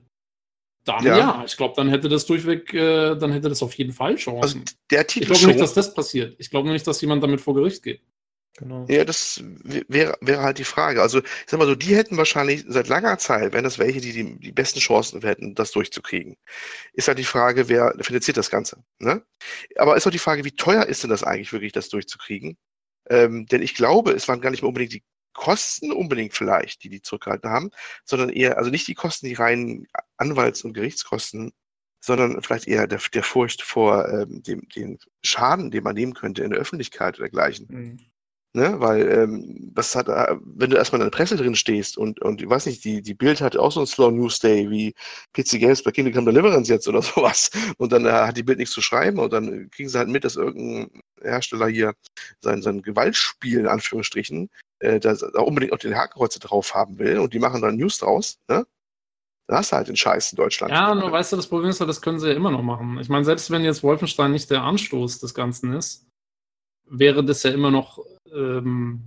[0.85, 1.43] dann ja, ja.
[1.45, 4.41] ich glaube, dann hätte das durchweg, äh, dann hätte das auf jeden Fall Chancen.
[4.41, 4.59] Also
[4.91, 6.35] der Titel ich glaube nicht, dass das passiert.
[6.39, 8.01] Ich glaube nicht, dass jemand damit vor Gericht geht.
[8.59, 8.85] Genau.
[8.89, 9.41] Ja, das
[9.87, 11.01] wäre wäre halt die Frage.
[11.01, 14.11] Also, ich sag mal so, die hätten wahrscheinlich seit langer Zeit, wenn das welche, die
[14.11, 16.35] die, die besten Chancen hätten, das durchzukriegen.
[16.91, 18.83] Ist halt die Frage, wer finanziert das Ganze.
[18.99, 19.23] Ne?
[19.77, 22.57] Aber ist auch die Frage, wie teuer ist denn das eigentlich wirklich, das durchzukriegen?
[23.09, 25.03] Ähm, denn ich glaube, es waren gar nicht mehr unbedingt die
[25.33, 27.69] Kosten unbedingt vielleicht, die die zurückgehalten haben,
[28.03, 29.87] sondern eher, also nicht die Kosten, die reinen
[30.17, 31.53] Anwalts- und Gerichtskosten,
[32.01, 36.43] sondern vielleicht eher der, der Furcht vor ähm, dem, dem Schaden, den man nehmen könnte
[36.43, 37.67] in der Öffentlichkeit oder dergleichen.
[37.69, 37.97] Mhm.
[38.53, 38.79] Ne?
[38.79, 42.41] Weil ähm, das hat, äh, wenn du erstmal in der Presse drin stehst und, und
[42.41, 44.95] ich weiß nicht, die, die Bild hat auch so einen Slow News Day wie
[45.33, 47.51] PC Games bei Kingdom Come Deliverance jetzt oder sowas.
[47.77, 50.23] Und dann äh, hat die Bild nichts zu schreiben und dann kriegen sie halt mit,
[50.23, 50.89] dass irgendein
[51.21, 51.93] Hersteller hier
[52.41, 54.49] sein, sein Gewaltspiel in Anführungsstrichen
[54.79, 58.39] äh, da, unbedingt auch den Hakenkreuze drauf haben will und die machen dann News draus,
[58.47, 58.65] ne?
[59.47, 60.71] Da hast du halt den Scheiß in Deutschland.
[60.71, 62.99] Ja, nur weißt du, das Problem ist ja, das können sie ja immer noch machen.
[62.99, 66.08] Ich meine, selbst wenn jetzt Wolfenstein nicht der Anstoß des Ganzen ist,
[66.89, 67.99] wäre das ja immer noch
[68.33, 69.01] ähm,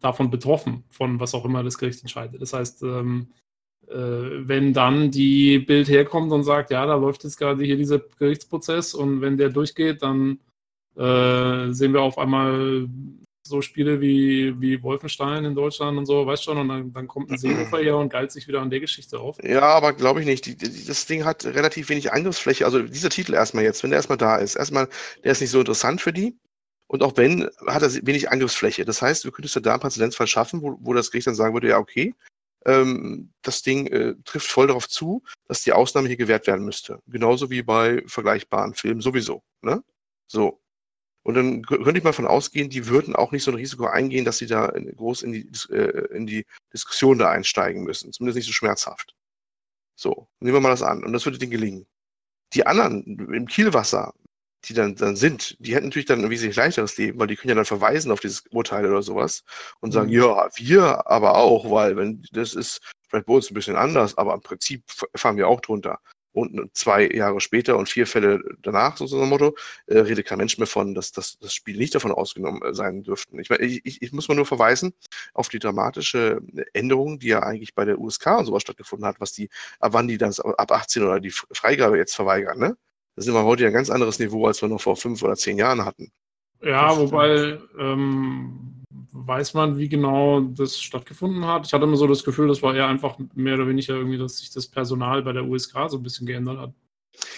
[0.00, 2.40] davon betroffen, von was auch immer das Gericht entscheidet.
[2.42, 3.28] Das heißt, ähm,
[3.88, 7.98] äh, wenn dann die Bild herkommt und sagt, ja, da läuft jetzt gerade hier dieser
[7.98, 10.38] Gerichtsprozess und wenn der durchgeht, dann
[10.96, 12.88] äh, sehen wir auf einmal
[13.44, 17.30] so Spiele wie, wie Wolfenstein in Deutschland und so, weißt schon, und dann, dann kommt
[17.30, 19.36] ein Seehofer her und geilt sich wieder an der Geschichte auf.
[19.42, 20.46] Ja, aber glaube ich nicht.
[20.46, 22.64] Die, die, das Ding hat relativ wenig Angriffsfläche.
[22.64, 24.88] Also dieser Titel erstmal jetzt, wenn der erstmal da ist, erstmal,
[25.24, 26.36] der ist nicht so interessant für die.
[26.92, 28.84] Und auch wenn, hat er wenig Angriffsfläche.
[28.84, 31.54] Das heißt, du könntest ja da einen Präzedenzfall schaffen, wo, wo das Gericht dann sagen
[31.54, 32.14] würde, ja, okay,
[32.66, 37.00] ähm, das Ding äh, trifft voll darauf zu, dass die Ausnahme hier gewährt werden müsste.
[37.06, 39.42] Genauso wie bei vergleichbaren Filmen sowieso.
[39.62, 39.82] Ne?
[40.26, 40.60] So.
[41.22, 44.26] Und dann könnte ich mal von ausgehen, die würden auch nicht so ein Risiko eingehen,
[44.26, 46.44] dass sie da groß in die, äh, in die
[46.74, 48.12] Diskussion da einsteigen müssen.
[48.12, 49.14] Zumindest nicht so schmerzhaft.
[49.96, 51.04] So, nehmen wir mal das an.
[51.04, 51.86] Und das würde denen gelingen.
[52.52, 53.02] Die anderen
[53.32, 54.12] im Kielwasser,
[54.64, 57.50] die dann, dann sind, die hätten natürlich dann ein wesentlich leichteres Leben, weil die können
[57.50, 59.44] ja dann verweisen auf dieses Urteil oder sowas
[59.80, 60.14] und sagen, mhm.
[60.14, 64.34] ja, wir aber auch, weil wenn das ist vielleicht bei uns ein bisschen anders, aber
[64.34, 64.84] im Prinzip
[65.14, 65.98] fahren wir auch drunter.
[66.34, 69.54] Und zwei Jahre später und vier Fälle danach, so ein Motto,
[69.86, 73.02] äh, redet kein Mensch mehr von, dass, dass das Spiel nicht davon ausgenommen äh, sein
[73.02, 73.38] dürften.
[73.38, 74.94] Ich, ich, ich muss mal nur verweisen
[75.34, 76.40] auf die dramatische
[76.72, 80.08] Änderung, die ja eigentlich bei der USK und sowas stattgefunden hat, was die, ab wann
[80.08, 82.78] die dann ab 18 oder die Freigabe jetzt verweigern, ne?
[83.16, 85.36] Das sind wir heute ja ein ganz anderes Niveau, als wir noch vor fünf oder
[85.36, 86.10] zehn Jahren hatten.
[86.62, 91.66] Ja, wobei ähm, weiß man, wie genau das stattgefunden hat.
[91.66, 94.38] Ich hatte immer so das Gefühl, das war eher einfach mehr oder weniger irgendwie, dass
[94.38, 96.72] sich das Personal bei der USK so ein bisschen geändert hat.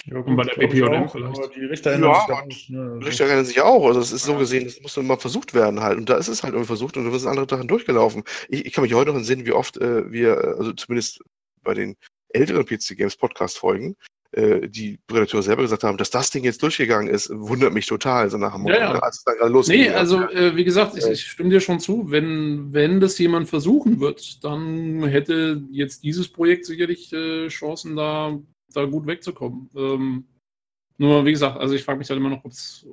[0.04, 1.56] Ja, gut, und bei der BPJM vielleicht.
[1.56, 2.68] Die Richter erinnern ja, sich auch.
[2.68, 2.82] Ne?
[2.92, 3.86] Also Richter erinnern sich auch.
[3.86, 5.98] Also es ist so gesehen, das muss immer versucht werden halt.
[5.98, 8.22] Und da ist es halt irgendwie versucht und da sind andere Sachen durchgelaufen.
[8.48, 11.20] Ich, ich, kann mich heute noch entsinnen, wie oft äh, wir, also zumindest
[11.62, 11.96] bei den
[12.28, 13.96] älteren PC Games Podcast Folgen,
[14.36, 18.28] äh, die Redakteure selber gesagt haben, dass das Ding jetzt durchgegangen ist, wundert mich total,
[18.30, 18.92] so nach dem Motto, ja, ja.
[18.92, 19.80] Ne, als es dann gerade losging.
[19.80, 23.48] Nee, also äh, wie gesagt, ich, ich, stimme dir schon zu, wenn, wenn das jemand
[23.48, 28.38] versuchen wird, dann hätte jetzt dieses Projekt sicherlich äh, Chancen, da,
[28.72, 29.70] da gut wegzukommen.
[29.76, 30.24] Ähm,
[30.98, 32.86] nur, wie gesagt, also ich frage mich halt immer noch, ob es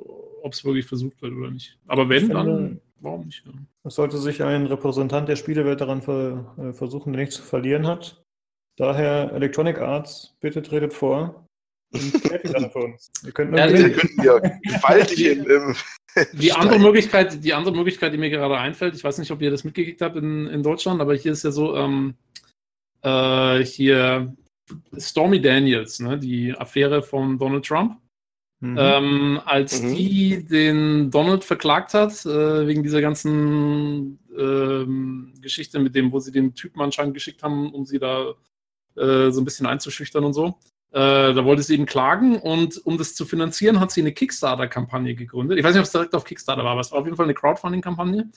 [0.66, 1.78] wirklich versucht wird oder nicht.
[1.88, 3.44] Aber wenn, finde, dann warum nicht?
[3.46, 3.52] Ja.
[3.84, 8.21] Es sollte sich ein Repräsentant der Spielewelt daran ver, äh, versuchen, nichts zu verlieren hat.
[8.82, 11.48] Daher Electronic Arts, bitte tretet vor.
[11.94, 13.12] Und klärt die Sache für uns.
[13.22, 15.76] Wir könnten ja, wir könnten ja gewaltig im, im
[16.34, 19.52] die andere Möglichkeit, die andere Möglichkeit, die mir gerade einfällt, ich weiß nicht, ob ihr
[19.52, 22.16] das mitgekriegt habt in, in Deutschland, aber hier ist ja so, ähm,
[23.04, 24.36] äh, hier
[24.98, 28.00] Stormy Daniels, ne, die Affäre von Donald Trump.
[28.62, 28.78] Mhm.
[28.80, 29.96] Ähm, als mhm.
[29.96, 36.32] die den Donald verklagt hat, äh, wegen dieser ganzen ähm, Geschichte mit dem, wo sie
[36.32, 38.34] den Typen anscheinend geschickt haben, um sie da
[38.96, 40.58] äh, so ein bisschen einzuschüchtern und so.
[40.94, 45.16] Äh, da wollte sie eben klagen und um das zu finanzieren, hat sie eine Kickstarter-Kampagne
[45.16, 45.58] gegründet.
[45.58, 47.26] Ich weiß nicht, ob es direkt auf Kickstarter war, aber es war auf jeden Fall
[47.26, 48.30] eine Crowdfunding-Kampagne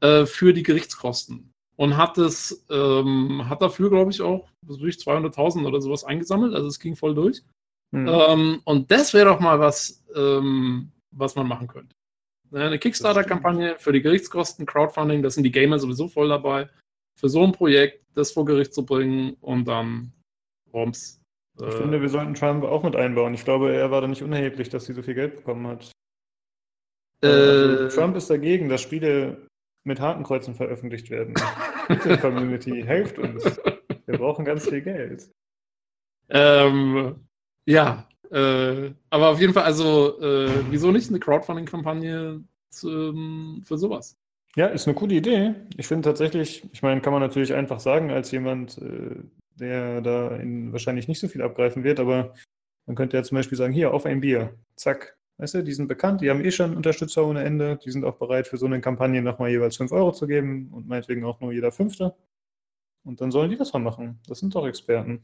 [0.00, 1.52] äh, für die Gerichtskosten.
[1.76, 6.54] Und hat es, ähm, hat dafür, glaube ich, auch durch 200.000 oder sowas eingesammelt.
[6.54, 7.42] Also es ging voll durch.
[7.92, 8.08] Mhm.
[8.08, 11.94] Ähm, und das wäre doch mal was, ähm, was man machen könnte.
[12.52, 16.68] Eine Kickstarter-Kampagne für die Gerichtskosten, Crowdfunding, da sind die Gamer sowieso voll dabei
[17.16, 20.12] für so ein Projekt das vor Gericht zu bringen und dann
[20.72, 21.20] Roms.
[21.58, 23.34] Ich äh, finde, wir sollten Trump auch mit einbauen.
[23.34, 25.90] Ich glaube, er war da nicht unerheblich, dass sie so viel Geld bekommen hat.
[27.22, 29.48] Äh, also, Trump ist dagegen, dass Spiele
[29.84, 31.34] mit Hakenkreuzen veröffentlicht werden.
[31.88, 33.44] Bitte, Community, helft uns.
[34.06, 35.30] Wir brauchen ganz viel Geld.
[36.28, 37.26] Ähm,
[37.64, 44.18] ja, äh, aber auf jeden Fall, also, äh, wieso nicht eine Crowdfunding-Kampagne für sowas?
[44.56, 45.54] Ja, ist eine coole Idee.
[45.76, 49.16] Ich finde tatsächlich, ich meine, kann man natürlich einfach sagen, als jemand, äh,
[49.54, 52.32] der da in, wahrscheinlich nicht so viel abgreifen wird, aber
[52.86, 55.16] man könnte ja zum Beispiel sagen, hier, auf ein Bier, zack.
[55.38, 58.16] Weißt du, die sind bekannt, die haben eh schon Unterstützer ohne Ende, die sind auch
[58.16, 61.52] bereit, für so eine Kampagne nochmal jeweils 5 Euro zu geben und meinetwegen auch nur
[61.52, 62.14] jeder Fünfte.
[63.04, 64.18] Und dann sollen die das mal machen.
[64.26, 65.22] Das sind doch Experten.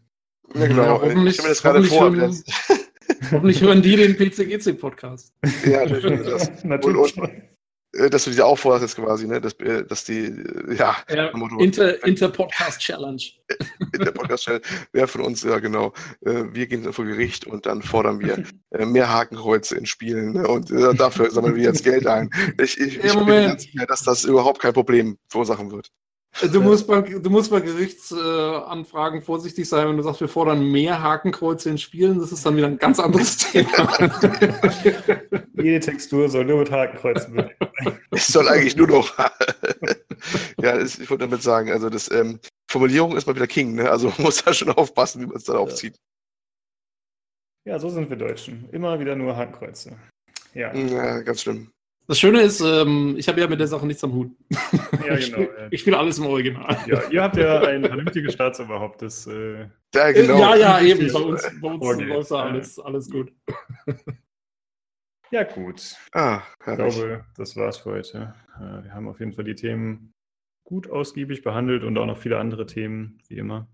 [0.55, 0.83] Ja, genau.
[0.83, 2.15] Ja, hoffentlich, ich mir das gerade vor.
[2.15, 2.43] Hören,
[3.31, 5.33] hoffentlich hören die den PCGC-Podcast.
[5.65, 6.23] Ja, natürlich.
[6.23, 6.65] Das.
[6.65, 7.17] natürlich.
[7.17, 7.52] Und, und,
[7.93, 9.41] dass du diese aufforderst jetzt quasi, ne?
[9.41, 10.97] dass, äh, dass die, äh, ja.
[11.11, 13.23] ja Inter, Inter-Podcast Challenge.
[13.93, 15.93] Inter-Podcast Challenge wäre von uns, ja genau.
[16.21, 18.45] Wir gehen vor Gericht und dann fordern wir
[18.87, 20.49] mehr Hakenkreuze in Spielen ne?
[20.49, 22.31] und dafür sammeln wir jetzt Geld ein.
[22.61, 25.91] Ich, ich, ja, ich bin ganz sicher, dass das überhaupt kein Problem verursachen wird.
[26.41, 30.73] Du musst bei, du musst bei Gerichtsanfragen äh, vorsichtig sein, wenn du sagst, wir fordern
[30.73, 32.19] mehr Hakenkreuze in Spielen.
[32.19, 33.69] Das ist dann wieder ein ganz anderes Thema.
[35.55, 37.51] Jede Textur soll nur mit Hakenkreuzen sein.
[38.11, 39.19] Es soll eigentlich nur noch.
[40.59, 42.41] ja, das, ich wollte damit sagen, also das ähm,
[42.71, 43.91] Formulierung ist mal wieder King, ne?
[43.91, 45.63] Also man muss da schon aufpassen, wie man es dann ja.
[45.63, 46.01] aufzieht.
[47.65, 48.69] Ja, so sind wir Deutschen.
[48.73, 49.97] Immer wieder nur Hakenkreuze.
[50.55, 50.75] Ja.
[50.75, 51.71] ja, ganz schlimm.
[52.09, 54.33] Das Schöne ist, ähm, ich habe ja mit der Sache nichts am Hut.
[55.07, 55.49] Ja, ich genau.
[55.49, 56.77] Spiele spiel alles im Original.
[56.87, 59.03] Ja, ihr habt ja ein vernünftiges Staatsoberhaupt.
[59.03, 60.39] Das, äh, ja, genau.
[60.39, 61.13] ja, ja, eben.
[61.13, 63.33] Bei uns, bei uns läuft da alles, alles gut.
[65.33, 65.97] Ja, gut.
[66.13, 68.35] Ah, ich glaube, das war's für heute.
[68.59, 70.13] Äh, wir haben auf jeden Fall die Themen
[70.63, 73.67] gut ausgiebig behandelt und auch noch viele andere Themen, wie immer.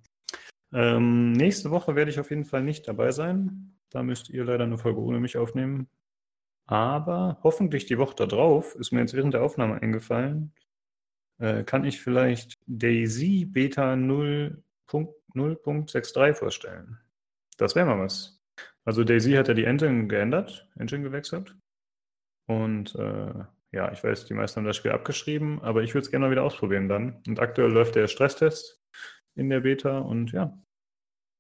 [0.73, 3.77] Ähm, nächste Woche werde ich auf jeden Fall nicht dabei sein.
[3.91, 5.89] Da müsst ihr leider eine Folge ohne mich aufnehmen.
[6.69, 10.53] Aber hoffentlich die Woche darauf, ist mir jetzt während der Aufnahme eingefallen,
[11.39, 16.99] äh, kann ich vielleicht Daisy Beta 0.0.63 vorstellen.
[17.57, 18.39] Das wäre mal was.
[18.85, 21.57] Also Daisy hat ja die Engine geändert, Engine gewechselt.
[22.47, 23.33] Und äh,
[23.73, 26.31] ja, ich weiß, die meisten haben das Spiel abgeschrieben, aber ich würde es gerne mal
[26.31, 27.23] wieder ausprobieren dann.
[27.27, 28.79] Und aktuell läuft der Stresstest
[29.35, 30.53] in der Beta und ja.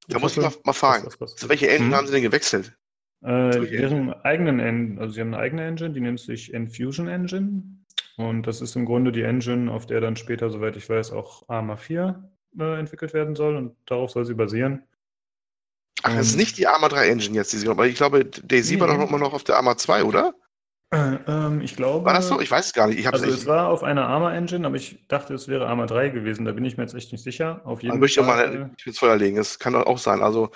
[0.09, 1.97] Da muss ich mal, mal fragen, zu welche Engine hm?
[1.97, 2.79] haben sie denn gewechselt?
[3.23, 7.63] Äh, deren eigenen, en also sie haben eine eigene Engine, die nennt sich Enfusion Engine.
[8.17, 11.49] Und das ist im Grunde die Engine, auf der dann später, soweit ich weiß, auch
[11.49, 14.83] Arma 4 äh, entwickelt werden soll und darauf soll sie basieren.
[16.03, 18.75] Ach, es ist nicht die Arma 3 Engine jetzt, die sie aber ich glaube, Daisy
[18.75, 18.81] nee.
[18.81, 20.35] war doch immer noch auf der Arma 2, oder?
[20.91, 22.07] Äh, ähm, ich glaube.
[22.07, 22.41] War das so?
[22.41, 23.07] Ich weiß es gar nicht.
[23.07, 26.45] also es war auf einer Arma Engine, aber ich dachte, es wäre Arma 3 gewesen.
[26.45, 27.61] Da bin ich mir jetzt echt nicht sicher.
[27.65, 29.37] Auf jeden Dann möchte ich auch mal ins Feuer legen.
[29.37, 30.23] Es kann auch sein.
[30.23, 30.51] Also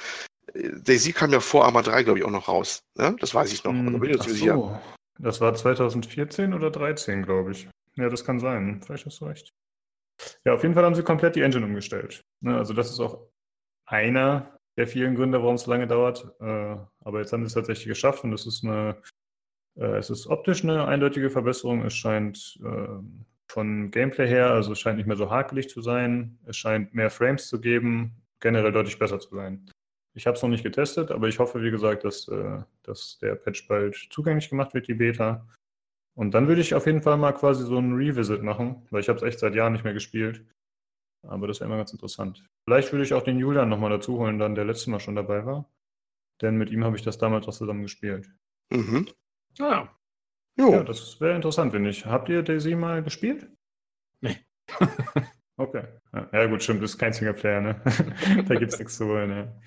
[0.55, 2.83] Daisy kam ja vor Arma 3, glaube ich, auch noch raus.
[2.97, 3.16] Ne?
[3.20, 3.73] Das weiß ich noch.
[3.73, 4.79] Also bin ich Ach so.
[5.19, 7.69] Das war 2014 oder 2013, glaube ich.
[7.97, 8.81] Ja, das kann sein.
[8.83, 9.53] Vielleicht hast du recht.
[10.45, 12.23] Ja, auf jeden Fall haben sie komplett die Engine umgestellt.
[12.41, 12.57] Ne?
[12.57, 13.27] Also das ist auch
[13.87, 16.24] einer der vielen Gründe, warum es so lange dauert.
[16.41, 18.97] Äh, aber jetzt haben sie es tatsächlich geschafft und es ist eine,
[19.77, 21.85] äh, es ist optisch eine eindeutige Verbesserung.
[21.85, 22.89] Es scheint äh,
[23.49, 26.39] von Gameplay her, also es scheint nicht mehr so hakelig zu sein.
[26.47, 29.70] Es scheint mehr Frames zu geben, generell deutlich besser zu sein.
[30.15, 33.35] Ich habe es noch nicht getestet, aber ich hoffe, wie gesagt, dass, äh, dass der
[33.35, 35.47] Patch bald zugänglich gemacht wird, die Beta.
[36.15, 39.09] Und dann würde ich auf jeden Fall mal quasi so ein Revisit machen, weil ich
[39.09, 40.45] habe es echt seit Jahren nicht mehr gespielt.
[41.27, 42.45] Aber das wäre immer ganz interessant.
[42.65, 45.47] Vielleicht würde ich auch den Julian nochmal dazu holen, dann der letzte Mal schon dabei
[45.47, 45.71] war.
[46.43, 48.29] Denn mit ihm habe ich das damals auch zusammen gespielt.
[48.71, 49.09] Mhm.
[49.61, 49.89] Ah.
[50.59, 50.73] Jo.
[50.73, 52.05] Ja, das wäre interessant, finde ich.
[52.05, 53.49] Habt ihr Daisy mal gespielt?
[54.21, 54.39] Nee.
[55.57, 55.85] okay.
[56.33, 57.81] Ja, gut, stimmt, das ist kein Singleplayer, ne?
[58.49, 59.61] da gibt es nichts zu holen, ja.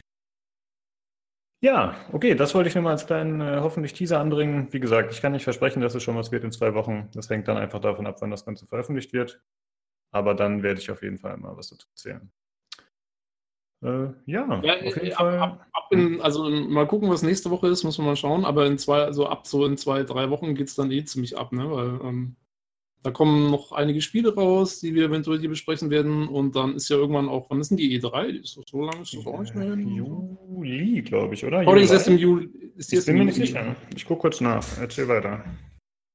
[1.66, 4.68] Ja, okay, das wollte ich nur mal als kleinen, äh, hoffentlich Teaser anbringen.
[4.70, 7.10] Wie gesagt, ich kann nicht versprechen, dass es schon was wird in zwei Wochen.
[7.16, 9.42] Das hängt dann einfach davon ab, wann das Ganze veröffentlicht wird.
[10.12, 12.32] Aber dann werde ich auf jeden Fall mal was dazu erzählen.
[13.82, 15.40] Äh, ja, ja, auf jeden ab, Fall.
[15.40, 18.46] Ab, ab in, also mal gucken, was nächste Woche ist, muss man mal schauen.
[18.46, 21.36] Aber in zwei, also ab so in zwei, drei Wochen geht es dann eh ziemlich
[21.36, 21.72] ab, ne?
[21.72, 22.36] Weil ähm,
[23.06, 26.27] da kommen noch einige Spiele raus, die wir eventuell hier besprechen werden.
[26.27, 28.41] Und dann ist ja irgendwann auch, wann ist denn die E3?
[28.41, 29.88] Ist das so lange ist das auch nicht mehr hin?
[29.88, 31.68] Juli, glaube ich, oder?
[31.68, 32.49] Oder ist es im Juli?
[32.77, 33.76] Ist ich bin mir nicht sicher.
[33.95, 34.65] Ich gucke kurz nach.
[34.80, 35.45] Erzähl weiter.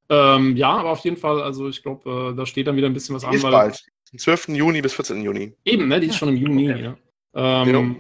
[0.08, 2.92] Ähm, ja, aber auf jeden Fall, also ich glaube, äh, da steht dann wieder ein
[2.92, 3.34] bisschen was die an.
[3.34, 3.80] Ist weil, bald.
[4.16, 4.48] 12.
[4.48, 5.22] Juni bis 14.
[5.22, 5.54] Juni.
[5.64, 6.00] Eben, ne?
[6.00, 6.72] Die ist schon im Juni.
[6.72, 6.82] Okay.
[6.82, 7.62] Ja.
[7.62, 7.94] Ähm, genau.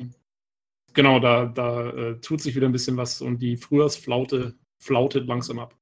[0.92, 5.60] genau, da, da äh, tut sich wieder ein bisschen was und die Frühjahrsflaute flautet langsam
[5.60, 5.76] ab.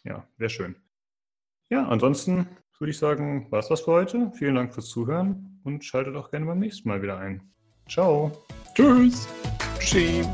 [0.04, 0.76] Ja, wäre schön.
[1.68, 2.48] Ja, ansonsten
[2.78, 4.32] würde ich sagen, war es das für heute.
[4.34, 7.52] Vielen Dank fürs Zuhören und schaltet auch gerne beim nächsten Mal wieder ein.
[7.88, 8.32] Ciao.
[8.74, 9.28] Tschüss.
[9.78, 10.24] Tschüssi.